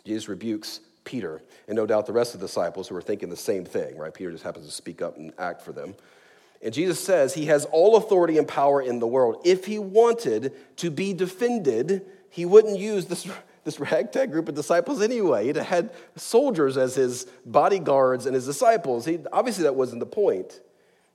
Jesus 0.05 0.27
rebukes 0.27 0.81
Peter, 1.03 1.41
and 1.67 1.75
no 1.75 1.85
doubt 1.85 2.05
the 2.05 2.13
rest 2.13 2.33
of 2.33 2.41
the 2.41 2.47
disciples 2.47 2.87
who 2.87 2.95
are 2.95 3.01
thinking 3.01 3.29
the 3.29 3.37
same 3.37 3.65
thing, 3.65 3.97
right? 3.97 4.13
Peter 4.13 4.31
just 4.31 4.43
happens 4.43 4.65
to 4.65 4.71
speak 4.71 5.01
up 5.01 5.17
and 5.17 5.33
act 5.39 5.61
for 5.61 5.71
them. 5.71 5.95
And 6.61 6.73
Jesus 6.73 6.99
says 6.99 7.33
he 7.33 7.45
has 7.45 7.65
all 7.65 7.95
authority 7.95 8.37
and 8.37 8.47
power 8.47 8.81
in 8.81 8.99
the 8.99 9.07
world. 9.07 9.41
If 9.45 9.65
he 9.65 9.79
wanted 9.79 10.53
to 10.77 10.91
be 10.91 11.13
defended, 11.13 12.05
he 12.29 12.45
wouldn't 12.45 12.79
use 12.79 13.05
this, 13.05 13.27
this 13.63 13.79
ragtag 13.79 14.31
group 14.31 14.49
of 14.49 14.55
disciples 14.55 15.01
anyway. 15.01 15.45
He'd 15.45 15.57
had 15.57 15.91
soldiers 16.15 16.77
as 16.77 16.95
his 16.95 17.25
bodyguards 17.45 18.25
and 18.25 18.35
his 18.35 18.45
disciples. 18.45 19.05
He, 19.05 19.19
obviously, 19.31 19.63
that 19.63 19.75
wasn't 19.75 19.99
the 19.99 20.05
point. 20.05 20.61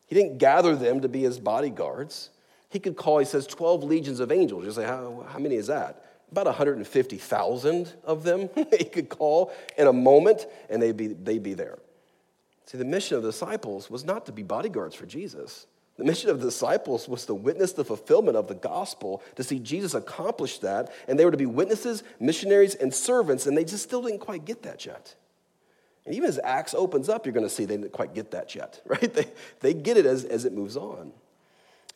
He 0.06 0.14
didn't 0.14 0.38
gather 0.38 0.76
them 0.76 1.00
to 1.00 1.08
be 1.08 1.22
his 1.22 1.38
bodyguards. 1.38 2.30
He 2.68 2.78
could 2.78 2.96
call, 2.96 3.18
he 3.18 3.24
says, 3.24 3.46
12 3.46 3.84
legions 3.84 4.20
of 4.20 4.32
angels. 4.32 4.64
You 4.64 4.72
say, 4.72 4.84
how, 4.84 5.24
how 5.28 5.38
many 5.38 5.56
is 5.56 5.68
that? 5.68 6.04
About 6.30 6.46
150,000 6.46 7.92
of 8.04 8.24
them 8.24 8.50
he 8.78 8.84
could 8.84 9.08
call 9.08 9.52
in 9.78 9.86
a 9.86 9.92
moment, 9.92 10.46
and 10.68 10.82
they'd 10.82 10.96
be, 10.96 11.08
they'd 11.08 11.42
be 11.42 11.54
there. 11.54 11.78
See, 12.66 12.78
the 12.78 12.84
mission 12.84 13.16
of 13.16 13.22
the 13.22 13.30
disciples 13.30 13.90
was 13.90 14.04
not 14.04 14.26
to 14.26 14.32
be 14.32 14.42
bodyguards 14.42 14.94
for 14.94 15.06
Jesus. 15.06 15.66
The 15.96 16.04
mission 16.04 16.28
of 16.28 16.40
the 16.40 16.46
disciples 16.46 17.08
was 17.08 17.24
to 17.26 17.34
witness 17.34 17.72
the 17.72 17.84
fulfillment 17.84 18.36
of 18.36 18.48
the 18.48 18.54
gospel, 18.54 19.22
to 19.36 19.44
see 19.44 19.60
Jesus 19.60 19.94
accomplish 19.94 20.58
that, 20.58 20.92
and 21.06 21.18
they 21.18 21.24
were 21.24 21.30
to 21.30 21.36
be 21.36 21.46
witnesses, 21.46 22.02
missionaries, 22.18 22.74
and 22.74 22.92
servants, 22.92 23.46
and 23.46 23.56
they 23.56 23.64
just 23.64 23.84
still 23.84 24.02
didn't 24.02 24.18
quite 24.18 24.44
get 24.44 24.62
that 24.64 24.84
yet. 24.84 25.14
And 26.04 26.14
even 26.14 26.28
as 26.28 26.40
Acts 26.42 26.74
opens 26.74 27.08
up, 27.08 27.24
you're 27.24 27.32
going 27.32 27.46
to 27.46 27.50
see 27.50 27.64
they 27.64 27.76
didn't 27.76 27.92
quite 27.92 28.12
get 28.12 28.32
that 28.32 28.54
yet, 28.54 28.80
right? 28.86 29.12
They, 29.12 29.26
they 29.60 29.74
get 29.74 29.96
it 29.96 30.04
as, 30.04 30.24
as 30.24 30.44
it 30.44 30.52
moves 30.52 30.76
on. 30.76 31.12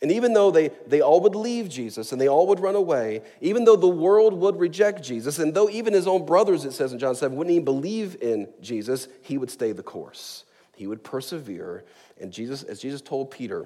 And 0.01 0.13
even 0.13 0.31
though 0.31 0.49
they, 0.49 0.69
they 0.87 1.01
all 1.01 1.19
would 1.19 1.35
leave 1.35 1.67
Jesus 1.67 2.13
and 2.13 2.21
they 2.21 2.29
all 2.29 2.47
would 2.47 2.61
run 2.61 2.75
away, 2.75 3.21
even 3.41 3.65
though 3.65 3.75
the 3.75 3.87
world 3.87 4.33
would 4.33 4.57
reject 4.57 5.03
Jesus, 5.03 5.39
and 5.39 5.53
though 5.53 5.69
even 5.69 5.93
his 5.93 6.07
own 6.07 6.25
brothers, 6.25 6.63
it 6.63 6.71
says 6.71 6.93
in 6.93 6.99
John 6.99 7.15
7, 7.15 7.35
wouldn't 7.35 7.53
even 7.53 7.65
believe 7.65 8.15
in 8.21 8.47
Jesus, 8.61 9.09
he 9.21 9.37
would 9.37 9.51
stay 9.51 9.73
the 9.73 9.83
course. 9.83 10.45
He 10.73 10.87
would 10.87 11.03
persevere. 11.03 11.83
And 12.17 12.31
Jesus, 12.31 12.63
as 12.63 12.79
Jesus 12.79 13.01
told 13.01 13.29
Peter 13.29 13.65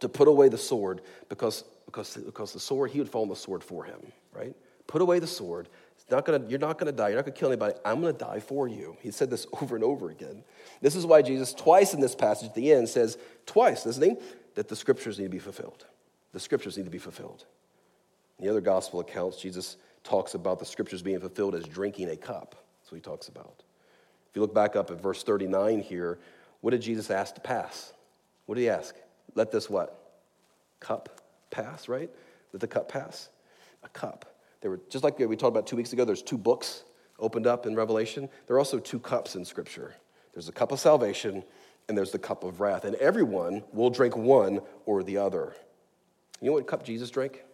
to 0.00 0.08
put 0.08 0.28
away 0.28 0.48
the 0.48 0.58
sword, 0.58 1.00
because, 1.28 1.64
because, 1.86 2.16
because 2.16 2.52
the 2.52 2.60
sword, 2.60 2.90
he 2.90 2.98
would 2.98 3.08
fall 3.08 3.22
on 3.22 3.28
the 3.28 3.36
sword 3.36 3.62
for 3.62 3.84
him, 3.84 4.00
right? 4.32 4.54
Put 4.86 5.02
away 5.02 5.18
the 5.18 5.26
sword. 5.26 5.68
It's 5.98 6.10
not 6.10 6.24
gonna, 6.24 6.44
you're 6.48 6.58
not 6.58 6.78
going 6.78 6.92
to 6.92 6.96
die. 6.96 7.08
You're 7.08 7.16
not 7.16 7.24
going 7.24 7.34
to 7.34 7.40
kill 7.40 7.48
anybody. 7.48 7.74
I'm 7.84 8.00
going 8.00 8.12
to 8.12 8.18
die 8.18 8.40
for 8.40 8.68
you. 8.68 8.96
He 9.00 9.10
said 9.10 9.30
this 9.30 9.46
over 9.60 9.74
and 9.74 9.84
over 9.84 10.10
again. 10.10 10.44
This 10.80 10.94
is 10.94 11.06
why 11.06 11.22
Jesus, 11.22 11.52
twice 11.52 11.94
in 11.94 12.00
this 12.00 12.14
passage 12.14 12.48
at 12.48 12.54
the 12.54 12.72
end, 12.72 12.88
says, 12.88 13.18
twice, 13.46 13.84
doesn't 13.84 14.02
he? 14.02 14.16
That 14.54 14.68
the 14.68 14.76
scriptures 14.76 15.18
need 15.18 15.26
to 15.26 15.30
be 15.30 15.38
fulfilled. 15.38 15.84
The 16.32 16.40
scriptures 16.40 16.76
need 16.76 16.84
to 16.84 16.90
be 16.90 16.98
fulfilled. 16.98 17.44
In 18.38 18.44
the 18.44 18.50
other 18.50 18.60
gospel 18.60 19.00
accounts, 19.00 19.40
Jesus 19.40 19.76
talks 20.04 20.34
about 20.34 20.58
the 20.58 20.64
scriptures 20.64 21.02
being 21.02 21.20
fulfilled 21.20 21.54
as 21.54 21.64
drinking 21.64 22.10
a 22.10 22.16
cup. 22.16 22.54
That's 22.80 22.92
what 22.92 22.96
he 22.96 23.02
talks 23.02 23.28
about 23.28 23.64
If 24.30 24.36
you 24.36 24.42
look 24.42 24.54
back 24.54 24.76
up 24.76 24.90
at 24.90 25.00
verse 25.00 25.22
39 25.22 25.80
here, 25.80 26.18
what 26.60 26.70
did 26.70 26.82
Jesus 26.82 27.10
ask 27.10 27.34
to 27.34 27.40
pass? 27.40 27.92
What 28.46 28.54
did 28.54 28.62
he 28.62 28.68
ask? 28.68 28.94
Let 29.36 29.52
this 29.52 29.70
what? 29.70 30.18
Cup 30.80 31.20
pass, 31.50 31.88
right? 31.88 32.10
Let 32.52 32.60
the 32.60 32.66
cup 32.66 32.88
pass. 32.88 33.28
A 33.84 33.88
cup. 33.90 34.34
There 34.60 34.70
were 34.72 34.80
just 34.90 35.04
like 35.04 35.18
we 35.20 35.36
talked 35.36 35.54
about 35.54 35.68
two 35.68 35.76
weeks 35.76 35.92
ago, 35.92 36.04
there's 36.04 36.22
two 36.22 36.38
books 36.38 36.82
opened 37.20 37.46
up 37.46 37.66
in 37.66 37.76
Revelation. 37.76 38.28
There 38.46 38.56
are 38.56 38.58
also 38.58 38.80
two 38.80 38.98
cups 38.98 39.36
in 39.36 39.44
Scripture. 39.44 39.94
There's 40.32 40.46
the 40.46 40.52
cup 40.52 40.72
of 40.72 40.80
salvation 40.80 41.44
and 41.88 41.96
there's 41.96 42.10
the 42.10 42.18
cup 42.18 42.42
of 42.42 42.60
wrath. 42.60 42.84
And 42.84 42.96
everyone 42.96 43.62
will 43.72 43.90
drink 43.90 44.16
one 44.16 44.60
or 44.86 45.04
the 45.04 45.18
other. 45.18 45.54
You 46.40 46.48
know 46.48 46.54
what 46.54 46.66
cup 46.66 46.84
Jesus 46.84 47.10
drank? 47.10 47.44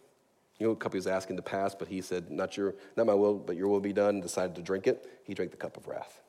You 0.59 0.67
know 0.67 0.71
what 0.71 0.81
cup 0.81 0.93
he 0.93 0.99
was 0.99 1.07
asking 1.07 1.37
to 1.37 1.43
pass, 1.43 1.75
but 1.75 1.89
he 1.89 2.01
said, 2.01 2.31
Not 2.31 2.57
your, 2.57 2.75
not 2.97 3.07
my 3.07 3.15
will, 3.15 3.35
but 3.35 3.57
your 3.57 3.69
will 3.69 3.81
be 3.81 3.93
done, 3.93 4.17
and 4.17 4.23
decided 4.23 4.55
to 4.57 4.63
drink 4.63 4.87
it? 4.87 5.07
He 5.25 5.35
drank 5.35 5.51
the 5.51 5.57
cup 5.57 5.77
of 5.77 5.87
wrath 5.87 6.22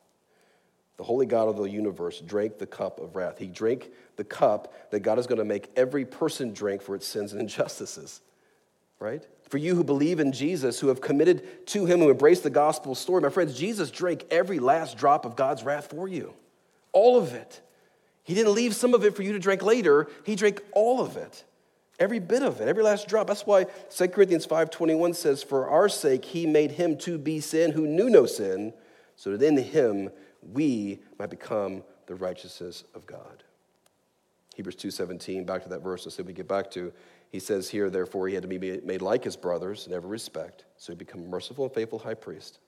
the 0.96 1.04
holy 1.04 1.26
God 1.26 1.48
of 1.48 1.56
the 1.56 1.64
universe, 1.64 2.20
drank 2.20 2.58
the 2.58 2.66
cup 2.66 3.00
of 3.00 3.16
wrath. 3.16 3.38
He 3.38 3.46
drank 3.46 3.90
the 4.16 4.24
cup 4.24 4.72
that 4.90 5.00
God 5.00 5.18
is 5.18 5.26
going 5.26 5.38
to 5.38 5.44
make 5.44 5.70
every 5.76 6.04
person 6.04 6.52
drink 6.52 6.82
for 6.82 6.94
its 6.94 7.06
sins 7.06 7.32
and 7.32 7.40
injustices, 7.40 8.20
right? 9.00 9.26
For 9.48 9.58
you 9.58 9.74
who 9.74 9.84
believe 9.84 10.20
in 10.20 10.32
Jesus, 10.32 10.80
who 10.80 10.88
have 10.88 11.00
committed 11.00 11.66
to 11.68 11.86
him, 11.86 12.00
who 12.00 12.10
embrace 12.10 12.40
the 12.40 12.50
gospel 12.50 12.94
story, 12.94 13.22
my 13.22 13.28
friends, 13.28 13.58
Jesus 13.58 13.90
drank 13.90 14.24
every 14.30 14.58
last 14.58 14.96
drop 14.96 15.24
of 15.24 15.36
God's 15.36 15.64
wrath 15.64 15.90
for 15.90 16.06
you. 16.06 16.32
All 16.92 17.18
of 17.18 17.34
it. 17.34 17.60
He 18.22 18.34
didn't 18.34 18.54
leave 18.54 18.74
some 18.74 18.94
of 18.94 19.04
it 19.04 19.14
for 19.14 19.22
you 19.22 19.32
to 19.32 19.38
drink 19.38 19.62
later. 19.62 20.08
He 20.24 20.34
drank 20.36 20.62
all 20.72 21.00
of 21.00 21.16
it. 21.16 21.44
Every 21.98 22.18
bit 22.18 22.42
of 22.42 22.60
it, 22.60 22.68
every 22.68 22.82
last 22.82 23.06
drop. 23.06 23.26
That's 23.26 23.46
why 23.46 23.66
2 23.90 24.08
Corinthians 24.08 24.46
5:21 24.46 25.14
says, 25.14 25.42
"For 25.42 25.68
our 25.68 25.88
sake 25.88 26.24
he 26.24 26.46
made 26.46 26.72
him 26.72 26.96
to 26.98 27.18
be 27.18 27.40
sin 27.40 27.72
who 27.72 27.86
knew 27.86 28.10
no 28.10 28.26
sin, 28.26 28.72
so 29.14 29.36
that 29.36 29.46
in 29.46 29.56
him 29.56 30.10
we 30.52 31.00
might 31.18 31.30
become 31.30 31.82
the 32.06 32.14
righteousness 32.14 32.84
of 32.94 33.06
God. 33.06 33.42
Hebrews 34.54 34.76
2:17, 34.76 35.44
back 35.44 35.62
to 35.62 35.68
that 35.68 35.82
verse 35.82 36.06
I 36.06 36.10
said 36.10 36.26
we 36.26 36.32
get 36.32 36.48
back 36.48 36.70
to. 36.72 36.92
He 37.30 37.40
says 37.40 37.68
here, 37.68 37.90
therefore, 37.90 38.28
he 38.28 38.34
had 38.34 38.42
to 38.42 38.48
be 38.48 38.80
made 38.82 39.02
like 39.02 39.24
his 39.24 39.36
brothers 39.36 39.88
in 39.88 39.92
every 39.92 40.08
respect, 40.08 40.64
so 40.76 40.92
he 40.92 40.96
become 40.96 41.28
merciful 41.28 41.64
and 41.64 41.74
faithful 41.74 41.98
high 41.98 42.14
priest 42.14 42.60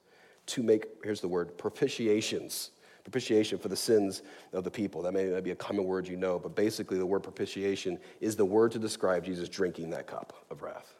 to 0.46 0.62
make, 0.62 0.86
here's 1.04 1.20
the 1.20 1.28
word, 1.28 1.56
propitiations. 1.58 2.70
Propitiation 3.04 3.58
for 3.58 3.68
the 3.68 3.76
sins 3.76 4.22
of 4.52 4.64
the 4.64 4.70
people. 4.70 5.00
That 5.02 5.12
may 5.12 5.26
not 5.26 5.44
be 5.44 5.52
a 5.52 5.56
common 5.56 5.84
word 5.84 6.08
you 6.08 6.16
know, 6.16 6.40
but 6.40 6.56
basically 6.56 6.98
the 6.98 7.06
word 7.06 7.22
propitiation 7.22 8.00
is 8.20 8.34
the 8.34 8.44
word 8.44 8.72
to 8.72 8.80
describe 8.80 9.24
Jesus 9.24 9.48
drinking 9.48 9.90
that 9.90 10.08
cup 10.08 10.32
of 10.50 10.62
wrath, 10.62 10.94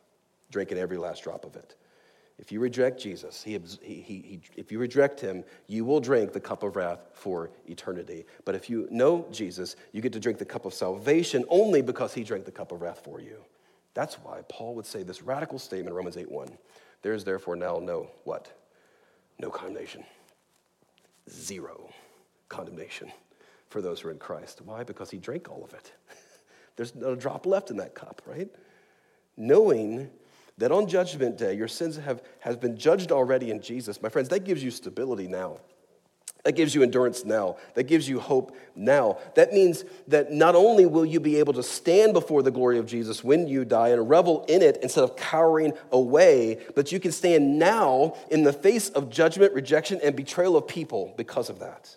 drinking 0.53 0.79
every 0.79 0.99
last 0.99 1.25
drop 1.25 1.45
of 1.45 1.57
it. 1.57 1.75
If 2.39 2.53
you 2.53 2.61
reject 2.61 3.01
Jesus, 3.01 3.43
he, 3.43 3.59
he, 3.81 4.03
he, 4.03 4.41
if 4.57 4.71
you 4.71 4.79
reject 4.79 5.21
him, 5.21 5.43
you 5.69 5.87
will 5.87 6.01
drink 6.01 6.33
the 6.33 6.41
cup 6.41 6.63
of 6.63 6.77
wrath 6.77 7.01
for 7.15 7.51
eternity. 7.67 8.27
But 8.45 8.55
if 8.55 8.69
you 8.69 8.87
know 8.91 9.27
Jesus, 9.33 9.77
you 9.93 10.03
get 10.03 10.13
to 10.13 10.21
drink 10.21 10.39
the 10.39 10.45
cup 10.45 10.67
of 10.67 10.75
salvation 10.75 11.45
only 11.49 11.81
because 11.81 12.13
he 12.13 12.23
drank 12.23 12.45
the 12.45 12.53
cup 12.53 12.73
of 12.73 12.83
wrath 12.83 13.01
for 13.03 13.21
you. 13.21 13.39
That's 13.95 14.17
why 14.17 14.43
Paul 14.51 14.75
would 14.75 14.85
say 14.85 15.03
this 15.03 15.23
radical 15.23 15.59
statement, 15.59 15.93
in 15.93 15.95
Romans 15.95 16.19
8 16.19 16.31
1. 16.31 16.49
There 17.01 17.15
is 17.15 17.25
therefore 17.25 17.57
now 17.57 17.79
no 17.79 18.11
what? 18.25 18.53
No 19.39 19.49
condemnation. 19.49 20.05
Zero 21.31 21.89
condemnation 22.51 23.11
for 23.71 23.81
those 23.81 24.01
who 24.01 24.09
are 24.09 24.13
in 24.13 24.19
Christ. 24.19 24.61
Why? 24.63 24.85
Because 24.85 25.11
he 25.11 25.19
drank 25.19 25.51
all 25.51 25.65
of 25.65 25.73
it. 25.73 25.93
There's 26.77 26.95
not 26.95 27.13
a 27.13 27.17
drop 27.17 27.47
left 27.47 27.71
in 27.71 27.79
that 27.79 27.95
cup, 27.95 28.21
right? 28.27 28.49
Knowing 29.39 30.11
that 30.59 30.73
on 30.73 30.87
judgment 30.87 31.37
day 31.37 31.55
your 31.55 31.69
sins 31.69 31.97
have 31.97 32.23
has 32.41 32.57
been 32.57 32.77
judged 32.77 33.13
already 33.13 33.51
in 33.51 33.61
Jesus, 33.61 34.03
my 34.03 34.09
friends, 34.09 34.29
that 34.31 34.45
gives 34.45 34.63
you 34.63 34.71
stability 34.71 35.29
now. 35.29 35.59
That 36.47 36.53
gives 36.53 36.77
you 36.77 36.85
endurance 36.85 37.25
now. 37.25 37.57
That 37.75 37.89
gives 37.89 38.09
you 38.09 38.21
hope 38.21 38.57
now. 38.77 39.19
That 39.35 39.53
means 39.53 39.85
that 40.07 40.31
not 40.31 40.55
only 40.55 40.87
will 40.87 41.05
you 41.05 41.19
be 41.19 41.41
able 41.41 41.55
to 41.55 41.63
stand 41.65 42.13
before 42.13 42.41
the 42.41 42.53
glory 42.53 42.79
of 42.79 42.87
Jesus 42.87 43.25
when 43.25 43.49
you 43.49 43.65
die 43.65 43.89
and 43.89 44.09
revel 44.09 44.45
in 44.49 44.63
it 44.63 44.79
instead 44.81 45.03
of 45.03 45.17
cowering 45.17 45.73
away, 45.91 46.65
but 46.77 46.93
you 46.93 47.01
can 47.01 47.11
stand 47.11 47.59
now 47.59 48.15
in 48.31 48.45
the 48.45 48.53
face 48.53 48.91
of 48.91 49.11
judgment, 49.11 49.55
rejection, 49.55 49.99
and 50.05 50.15
betrayal 50.15 50.57
of 50.57 50.69
people 50.69 51.15
because 51.17 51.51
of 51.51 51.59
that. 51.59 51.97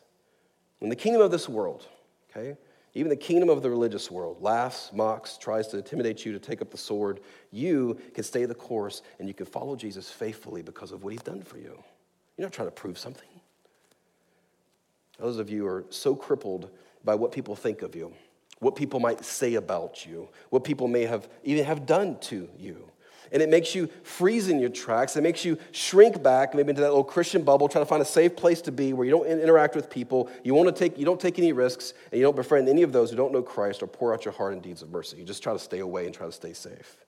In 0.82 0.89
the 0.89 0.95
kingdom 0.95 1.22
of 1.22 1.30
this 1.30 1.47
world, 1.47 1.86
okay, 2.32 2.57
even 3.00 3.10
the 3.10 3.16
kingdom 3.16 3.47
of 3.47 3.62
the 3.62 3.70
religious 3.70 4.12
world 4.12 4.41
laughs, 4.41 4.91
mocks, 4.93 5.38
tries 5.38 5.68
to 5.68 5.78
intimidate 5.78 6.26
you 6.26 6.34
to 6.34 6.39
take 6.39 6.62
up 6.62 6.70
the 6.70 6.78
sword, 6.78 7.22
you 7.50 7.97
can 8.14 8.26
stay 8.26 8.43
the 8.43 8.54
course 8.54 9.04
and 9.20 9.28
you 9.30 9.34
can 9.34 9.45
follow 9.45 9.78
Jesus 9.78 10.12
faithfully 10.12 10.62
because 10.62 10.91
of 10.91 11.02
what 11.02 11.14
he's 11.14 11.22
done 11.22 11.41
for 11.41 11.58
you. 11.58 11.82
You're 12.38 12.45
not 12.45 12.52
trying 12.52 12.68
to 12.68 12.74
prove 12.74 12.97
something. 12.97 13.30
Those 15.18 15.38
of 15.38 15.50
you 15.50 15.66
are 15.66 15.86
so 15.89 16.14
crippled 16.14 16.72
by 17.06 17.16
what 17.16 17.32
people 17.32 17.56
think 17.56 17.84
of 17.84 17.95
you, 17.95 18.14
what 18.60 18.76
people 18.76 19.00
might 19.00 19.24
say 19.24 19.56
about 19.56 20.06
you, 20.06 20.28
what 20.50 20.66
people 20.66 20.89
may 20.89 21.06
have 21.06 21.30
even 21.45 21.64
have 21.64 21.86
done 21.86 22.20
to 22.20 22.50
you. 22.58 22.91
And 23.32 23.42
it 23.42 23.50
makes 23.50 23.76
you 23.76 23.90
freeze 24.04 24.50
in 24.50 24.60
your 24.60 24.70
tracks. 24.70 25.16
It 25.16 25.22
makes 25.22 25.46
you 25.46 25.58
shrink 25.72 26.22
back, 26.22 26.54
maybe 26.56 26.70
into 26.70 26.82
that 26.82 26.90
little 26.90 27.04
Christian 27.04 27.44
bubble, 27.44 27.68
trying 27.68 27.84
to 27.86 27.90
find 27.90 28.02
a 28.02 28.06
safe 28.06 28.36
place 28.36 28.62
to 28.62 28.72
be 28.72 28.94
where 28.94 29.06
you 29.06 29.12
don't 29.12 29.28
interact 29.28 29.76
with 29.76 29.90
people. 29.90 30.30
You, 30.44 30.54
want 30.54 30.74
to 30.74 30.78
take, 30.78 30.98
you 30.98 31.06
don't 31.06 31.20
take 31.20 31.38
any 31.38 31.52
risks, 31.52 31.94
and 32.12 32.20
you 32.20 32.26
don't 32.26 32.36
befriend 32.36 32.68
any 32.70 32.84
of 32.84 32.92
those 32.92 33.12
who 33.12 33.16
don't 33.16 33.32
know 33.32 33.42
Christ 33.42 33.84
or 33.84 33.88
pour 33.88 34.14
out 34.14 34.26
your 34.26 34.34
heart 34.34 34.54
in 34.54 34.60
deeds 34.60 34.82
of 34.82 34.90
mercy. 34.90 35.18
You 35.18 35.24
just 35.24 35.44
try 35.44 35.54
to 35.54 35.60
stay 35.60 35.80
away 35.80 36.06
and 36.06 36.14
try 36.14 36.26
to 36.26 36.32
stay 36.32 36.54
safe. 36.54 37.06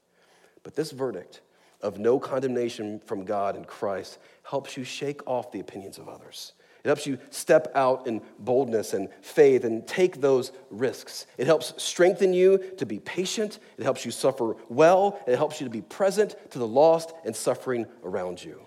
But 0.64 0.76
this 0.76 0.92
verdict 0.92 1.42
of 1.82 1.98
no 1.98 2.20
condemnation 2.20 3.00
from 3.00 3.26
God 3.26 3.56
in 3.56 3.66
Christ 3.66 4.20
helps 4.44 4.78
you 4.78 4.84
shake 4.84 5.28
off 5.28 5.52
the 5.52 5.60
opinions 5.60 5.98
of 5.98 6.08
others. 6.08 6.54
It 6.84 6.88
helps 6.88 7.06
you 7.06 7.20
step 7.30 7.72
out 7.76 8.08
in 8.08 8.22
boldness 8.40 8.94
and 8.94 9.10
faith 9.22 9.66
and 9.66 9.88
take 9.88 10.20
those 10.20 10.52
risks. 10.72 11.28
It 11.38 11.46
helps 11.46 11.74
strengthen 11.82 12.34
you 12.34 12.58
to 12.78 12.86
be 12.88 13.00
patient. 13.00 13.60
It 13.78 13.84
helps 13.84 14.04
you 14.04 14.12
suffer 14.12 14.56
well. 14.68 15.20
It 15.28 15.36
helps 15.36 15.62
you 15.62 15.66
to 15.66 15.72
be 15.72 15.82
present 15.82 16.36
to 16.52 16.60
the 16.60 16.68
lost 16.68 17.14
and 17.24 17.36
suffering 17.36 17.86
around 18.04 18.44
you. 18.44 18.62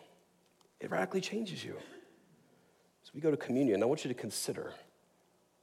It 0.80 0.90
radically 0.90 1.20
changes 1.20 1.64
you. 1.64 1.76
So 3.02 3.10
we 3.14 3.20
go 3.20 3.32
to 3.32 3.36
communion. 3.36 3.82
I 3.82 3.86
want 3.86 4.04
you 4.04 4.08
to 4.08 4.14
consider 4.14 4.72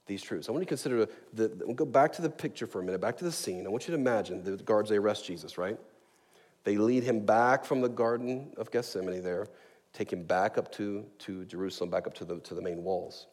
these 0.06 0.20
truths. 0.20 0.48
I 0.48 0.52
want 0.52 0.62
you 0.62 0.66
to 0.66 0.68
consider 0.68 1.06
the, 1.32 1.48
the 1.48 1.66
we'll 1.66 1.74
go 1.74 1.86
back 1.86 2.12
to 2.14 2.22
the 2.22 2.30
picture 2.30 2.66
for 2.66 2.80
a 2.80 2.84
minute, 2.84 3.00
back 3.00 3.16
to 3.18 3.24
the 3.24 3.32
scene. 3.32 3.66
I 3.66 3.70
want 3.70 3.88
you 3.88 3.94
to 3.94 4.00
imagine 4.00 4.42
the 4.42 4.56
guards, 4.56 4.90
they 4.90 4.96
arrest 4.96 5.24
Jesus, 5.24 5.56
right? 5.56 5.78
They 6.64 6.76
lead 6.76 7.02
him 7.02 7.24
back 7.24 7.64
from 7.64 7.80
the 7.80 7.88
Garden 7.88 8.52
of 8.58 8.70
Gethsemane 8.70 9.22
there 9.22 9.48
take 9.92 10.12
him 10.12 10.24
back 10.24 10.58
up 10.58 10.72
to, 10.72 11.04
to 11.20 11.44
Jerusalem, 11.44 11.90
back 11.90 12.06
up 12.06 12.14
to 12.14 12.24
the, 12.24 12.38
to 12.40 12.54
the 12.54 12.62
main 12.62 12.82
walls. 12.82 13.26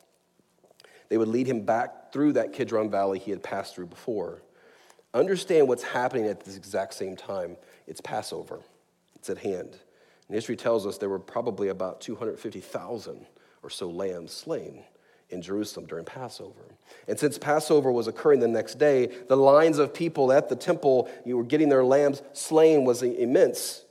They 1.09 1.17
would 1.17 1.27
lead 1.27 1.47
him 1.47 1.61
back 1.61 2.11
through 2.11 2.33
that 2.33 2.53
Kidron 2.53 2.89
Valley 2.89 3.19
he 3.19 3.31
had 3.31 3.41
passed 3.41 3.75
through 3.75 3.87
before. 3.87 4.41
Understand 5.13 5.67
what's 5.67 5.83
happening 5.83 6.25
at 6.27 6.41
this 6.41 6.55
exact 6.55 6.93
same 6.93 7.15
time. 7.15 7.57
It's 7.87 8.01
Passover, 8.01 8.59
it's 9.15 9.29
at 9.29 9.39
hand. 9.39 9.77
And 10.27 10.35
history 10.35 10.55
tells 10.55 10.85
us 10.85 10.97
there 10.97 11.09
were 11.09 11.17
probably 11.17 11.69
about 11.69 12.01
250,000 12.01 13.25
or 13.63 13.69
so 13.69 13.89
lambs 13.89 14.31
slain 14.31 14.83
in 15.31 15.41
Jerusalem 15.41 15.87
during 15.87 16.05
Passover. 16.05 16.75
And 17.07 17.17
since 17.17 17.37
Passover 17.37 17.91
was 17.91 18.07
occurring 18.07 18.39
the 18.39 18.47
next 18.47 18.77
day, 18.77 19.07
the 19.27 19.35
lines 19.35 19.79
of 19.79 19.93
people 19.93 20.31
at 20.31 20.49
the 20.49 20.55
temple 20.55 21.09
you 21.25 21.37
were 21.37 21.43
getting 21.43 21.69
their 21.69 21.83
lambs 21.83 22.21
slain 22.33 22.85
was 22.85 23.01
immense. 23.01 23.83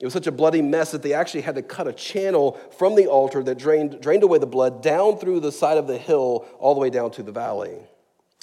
It 0.00 0.06
was 0.06 0.14
such 0.14 0.26
a 0.26 0.32
bloody 0.32 0.62
mess 0.62 0.92
that 0.92 1.02
they 1.02 1.12
actually 1.12 1.42
had 1.42 1.56
to 1.56 1.62
cut 1.62 1.86
a 1.86 1.92
channel 1.92 2.58
from 2.78 2.94
the 2.94 3.06
altar 3.06 3.42
that 3.42 3.58
drained, 3.58 4.00
drained 4.00 4.22
away 4.22 4.38
the 4.38 4.46
blood 4.46 4.82
down 4.82 5.18
through 5.18 5.40
the 5.40 5.52
side 5.52 5.76
of 5.76 5.86
the 5.86 5.98
hill 5.98 6.46
all 6.58 6.74
the 6.74 6.80
way 6.80 6.88
down 6.88 7.10
to 7.12 7.22
the 7.22 7.32
valley. 7.32 7.76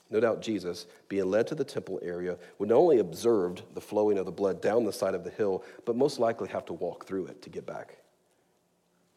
No 0.10 0.20
doubt 0.20 0.42
Jesus, 0.42 0.86
being 1.10 1.30
led 1.30 1.48
to 1.48 1.56
the 1.56 1.64
temple 1.64 2.00
area, 2.04 2.38
would 2.60 2.70
not 2.70 2.76
only 2.76 3.00
observed 3.00 3.64
the 3.74 3.82
flowing 3.82 4.20
of 4.20 4.26
the 4.26 4.32
blood 4.32 4.62
down 4.62 4.86
the 4.86 4.94
side 4.94 5.16
of 5.16 5.24
the 5.24 5.32
hill, 5.32 5.64
but 5.84 5.98
most 5.98 6.20
likely 6.20 6.48
have 6.50 6.66
to 6.66 6.74
walk 6.74 7.06
through 7.06 7.26
it 7.26 7.42
to 7.42 7.50
get 7.50 7.66
back. 7.66 7.98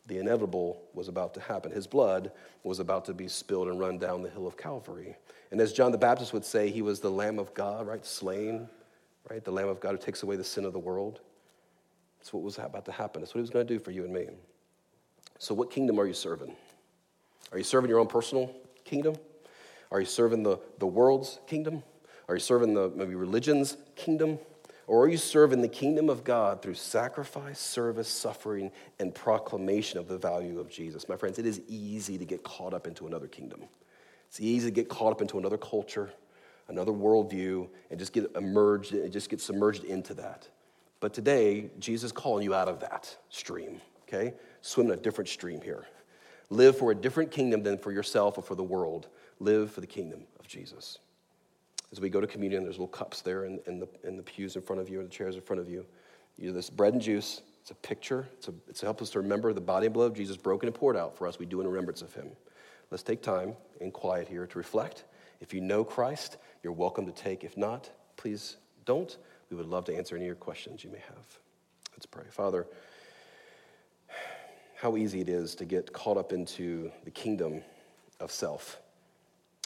The 0.07 0.18
inevitable 0.18 0.82
was 0.95 1.09
about 1.09 1.34
to 1.34 1.41
happen. 1.41 1.70
His 1.70 1.86
blood 1.86 2.32
was 2.64 2.80
about 2.80 3.05
to 3.05 3.14
be 3.14 3.28
spilled 3.28 3.68
and 3.68 3.78
run 3.78 3.99
down 3.99 4.22
the 4.22 4.30
hill 4.30 4.47
of 4.47 4.57
Calvary. 4.57 5.14
And 5.53 5.61
as 5.61 5.72
John 5.72 5.93
the 5.93 5.99
Baptist 5.99 6.32
would 6.32 6.45
say, 6.45 6.70
he 6.70 6.82
was 6.82 7.01
the 7.01 7.11
Lamb 7.11 7.38
of 7.38 7.55
God, 7.55 7.86
right? 7.86 8.05
Slain, 8.05 8.66
right? 9.30 9.45
The 9.45 9.53
Lamb 9.53 9.68
of 9.68 9.78
God 9.78 9.93
who 9.93 9.99
takes 9.99 10.22
away 10.22 10.36
the 10.36 10.43
sin 10.43 10.64
of 10.64 10.72
the 10.72 10.78
world. 10.78 11.20
That's 12.21 12.33
what 12.33 12.43
was 12.43 12.59
about 12.59 12.85
to 12.85 12.93
happen. 12.93 13.23
That's 13.23 13.35
what 13.35 13.39
he 13.39 13.43
was 13.43 13.51
going 13.51 13.66
to 13.66 13.75
do 13.75 13.81
for 13.81 13.91
you 13.91 14.05
and 14.05 14.12
me. 14.12 14.29
So, 15.39 15.55
what 15.55 15.71
kingdom 15.71 15.99
are 15.99 16.07
you 16.07 16.12
serving? 16.12 16.55
Are 17.51 17.59
you 17.59 17.64
serving 17.64 17.89
your 17.89 17.99
own 17.99 18.07
personal 18.07 18.55
kingdom? 18.85 19.16
Are 19.91 19.99
you 19.99 20.07
serving 20.07 20.43
the, 20.43 20.59
the 20.79 20.87
world's 20.87 21.41
kingdom? 21.47 21.83
Are 22.29 22.35
you 22.35 22.41
serving 22.41 22.75
the 22.75 22.91
maybe 22.95 23.14
religion's 23.14 23.77
kingdom? 23.97 24.39
Or 24.87 25.05
are 25.05 25.09
you 25.09 25.16
serving 25.16 25.62
the 25.62 25.68
kingdom 25.68 26.11
of 26.11 26.25
God 26.25 26.62
through 26.62 26.75
sacrifice, 26.75 27.59
service, 27.59 28.09
suffering, 28.09 28.71
and 28.99 29.14
proclamation 29.14 29.99
of 29.99 30.09
the 30.09 30.18
value 30.18 30.61
of 30.61 30.68
Jesus? 30.68 31.09
My 31.09 31.16
friends, 31.16 31.39
it 31.39 31.47
is 31.47 31.61
easy 31.68 32.18
to 32.18 32.25
get 32.25 32.43
caught 32.43 32.75
up 32.75 32.87
into 32.87 33.07
another 33.07 33.29
kingdom. 33.29 33.62
It's 34.29 34.41
easy 34.41 34.68
to 34.68 34.75
get 34.75 34.89
caught 34.89 35.12
up 35.12 35.23
into 35.23 35.39
another 35.39 35.59
culture, 35.59 36.11
another 36.68 36.93
worldview, 36.93 37.68
and 37.91 37.99
just 37.99 38.12
get 38.12 38.31
emerged, 38.37 38.95
just 39.11 39.31
get 39.31 39.41
submerged 39.41 39.85
into 39.85 40.12
that. 40.14 40.49
But 41.01 41.14
today, 41.14 41.70
Jesus 41.78 42.09
is 42.09 42.12
calling 42.12 42.44
you 42.44 42.55
out 42.55 42.68
of 42.68 42.80
that 42.80 43.16
stream, 43.30 43.80
okay? 44.03 44.34
Swim 44.61 44.88
in 44.88 44.92
a 44.92 44.96
different 44.96 45.28
stream 45.28 45.61
here. 45.62 45.86
Live 46.51 46.76
for 46.76 46.90
a 46.90 46.94
different 46.94 47.30
kingdom 47.30 47.62
than 47.62 47.78
for 47.78 47.90
yourself 47.90 48.36
or 48.36 48.42
for 48.42 48.55
the 48.55 48.62
world. 48.62 49.09
Live 49.38 49.72
for 49.72 49.80
the 49.80 49.86
kingdom 49.86 50.24
of 50.38 50.46
Jesus. 50.46 50.98
As 51.92 52.01
we 52.01 52.11
go 52.11 52.20
to 52.20 52.26
communion, 52.26 52.62
there's 52.62 52.76
little 52.76 52.88
cups 52.88 53.22
there 53.22 53.46
in, 53.46 53.61
in, 53.66 53.80
the, 53.80 53.88
in 54.05 54.16
the 54.16 54.22
pews 54.22 54.57
in 54.57 54.62
front 54.62 54.80
of 54.80 54.88
you 54.88 55.01
and 55.01 55.09
the 55.09 55.12
chairs 55.12 55.34
in 55.34 55.40
front 55.40 55.61
of 55.61 55.68
you. 55.68 55.86
You 56.36 56.53
this 56.53 56.70
bread 56.70 56.92
and 56.92 57.03
juice. 57.03 57.42
It's 57.62 57.70
a 57.70 57.74
picture. 57.74 58.28
It's, 58.34 58.48
a, 58.48 58.55
it's 58.68 58.80
to 58.80 58.86
help 58.86 59.03
us 59.03 59.11
to 59.11 59.20
remember 59.20 59.53
the 59.53 59.61
body 59.61 59.86
and 59.86 59.94
blood 59.94 60.07
of 60.07 60.14
Jesus 60.14 60.36
broken 60.36 60.68
and 60.68 60.74
poured 60.74 60.96
out 60.96 61.16
for 61.16 61.26
us. 61.26 61.38
We 61.38 61.46
do 61.46 61.61
in 61.61 61.66
remembrance 61.66 62.03
of 62.03 62.12
him. 62.14 62.30
Let's 62.90 63.03
take 63.03 63.22
time 63.22 63.55
in 63.80 63.90
quiet 63.90 64.28
here 64.28 64.46
to 64.46 64.59
reflect. 64.59 65.05
If 65.40 65.55
you 65.55 65.61
know 65.61 65.84
Christ, 65.84 66.36
you're 66.62 66.72
welcome 66.72 67.07
to 67.07 67.12
take. 67.12 67.44
If 67.44 67.57
not, 67.57 67.90
please 68.16 68.57
don't. 68.84 69.16
We 69.51 69.57
would 69.57 69.66
love 69.66 69.84
to 69.86 69.96
answer 69.96 70.14
any 70.14 70.24
of 70.24 70.28
your 70.28 70.36
questions 70.36 70.84
you 70.84 70.90
may 70.90 70.98
have. 70.98 71.38
Let's 71.92 72.07
pray. 72.07 72.24
Father, 72.30 72.66
how 74.76 74.96
easy 74.96 75.20
it 75.20 75.28
is 75.28 75.55
to 75.57 75.64
get 75.64 75.92
caught 75.92 76.16
up 76.16 76.32
into 76.32 76.90
the 77.05 77.11
kingdom 77.11 77.62
of 78.20 78.30
self. 78.30 78.78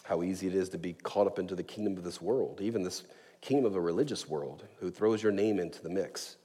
How 0.05 0.23
easy 0.23 0.47
it 0.47 0.55
is 0.55 0.71
to 0.71 0.79
be 0.79 0.95
caught 0.95 1.27
up 1.27 1.39
into 1.39 1.55
the 1.55 1.63
kingdom 1.63 1.97
of 1.97 2.05
this 2.05 2.21
world, 2.21 2.61
even 2.61 2.83
this 2.83 3.05
kingdom 3.41 3.67
of 3.67 3.77
a 3.77 3.81
religious 3.81 4.29
world 4.29 4.65
who 4.81 4.91
throws 4.91 5.23
your 5.23 5.33
name 5.33 5.59
into 5.59 5.83
the 5.83 5.91
mix. 5.91 6.37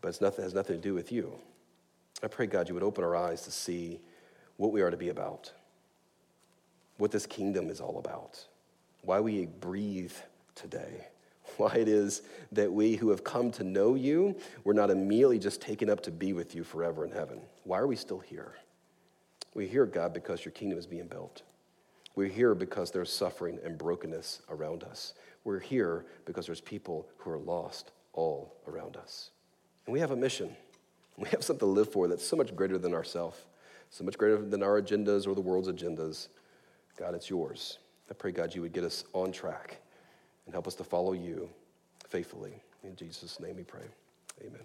But 0.00 0.08
it's 0.08 0.20
nothing, 0.20 0.44
has 0.44 0.54
nothing 0.54 0.76
to 0.76 0.82
do 0.82 0.94
with 0.94 1.10
you. 1.10 1.32
I 2.22 2.28
pray, 2.28 2.46
God, 2.46 2.68
you 2.68 2.74
would 2.74 2.84
open 2.84 3.04
our 3.04 3.16
eyes 3.16 3.42
to 3.42 3.50
see 3.50 4.00
what 4.56 4.70
we 4.70 4.80
are 4.80 4.90
to 4.90 4.96
be 4.96 5.08
about, 5.08 5.52
what 6.98 7.10
this 7.10 7.26
kingdom 7.26 7.68
is 7.68 7.80
all 7.80 7.98
about, 7.98 8.44
why 9.02 9.18
we 9.18 9.46
breathe 9.46 10.12
today 10.54 11.08
why 11.56 11.74
it 11.74 11.88
is 11.88 12.22
that 12.52 12.72
we 12.72 12.96
who 12.96 13.10
have 13.10 13.24
come 13.24 13.50
to 13.52 13.64
know 13.64 13.94
you, 13.94 14.36
we're 14.64 14.72
not 14.72 14.90
immediately 14.90 15.38
just 15.38 15.60
taken 15.60 15.90
up 15.90 16.00
to 16.02 16.10
be 16.10 16.32
with 16.32 16.54
you 16.54 16.64
forever 16.64 17.04
in 17.04 17.10
heaven. 17.10 17.40
Why 17.64 17.78
are 17.78 17.86
we 17.86 17.96
still 17.96 18.20
here? 18.20 18.54
We're 19.54 19.68
here, 19.68 19.86
God, 19.86 20.12
because 20.12 20.44
your 20.44 20.52
kingdom 20.52 20.78
is 20.78 20.86
being 20.86 21.06
built. 21.06 21.42
We're 22.16 22.28
here 22.28 22.54
because 22.54 22.90
there's 22.90 23.12
suffering 23.12 23.58
and 23.64 23.78
brokenness 23.78 24.42
around 24.50 24.84
us. 24.84 25.14
We're 25.44 25.60
here 25.60 26.06
because 26.24 26.46
there's 26.46 26.60
people 26.60 27.08
who 27.18 27.30
are 27.30 27.38
lost 27.38 27.92
all 28.12 28.56
around 28.66 28.96
us. 28.96 29.30
And 29.86 29.92
we 29.92 30.00
have 30.00 30.10
a 30.10 30.16
mission. 30.16 30.54
We 31.16 31.28
have 31.28 31.44
something 31.44 31.68
to 31.68 31.72
live 31.72 31.92
for 31.92 32.08
that's 32.08 32.26
so 32.26 32.36
much 32.36 32.56
greater 32.56 32.76
than 32.76 32.92
ourselves, 32.92 33.44
so 33.90 34.02
much 34.02 34.18
greater 34.18 34.36
than 34.38 34.64
our 34.64 34.82
agendas 34.82 35.28
or 35.28 35.34
the 35.36 35.40
world's 35.40 35.68
agendas. 35.68 36.26
God, 36.96 37.14
it's 37.14 37.30
yours. 37.30 37.78
I 38.10 38.14
pray, 38.14 38.32
God, 38.32 38.52
you 38.52 38.62
would 38.62 38.72
get 38.72 38.82
us 38.82 39.04
on 39.12 39.30
track 39.30 39.78
and 40.46 40.54
help 40.54 40.66
us 40.66 40.74
to 40.76 40.84
follow 40.84 41.12
you 41.12 41.48
faithfully. 42.08 42.52
In 42.82 42.96
Jesus' 42.96 43.40
name 43.40 43.56
we 43.56 43.64
pray. 43.64 43.86
Amen. 44.42 44.62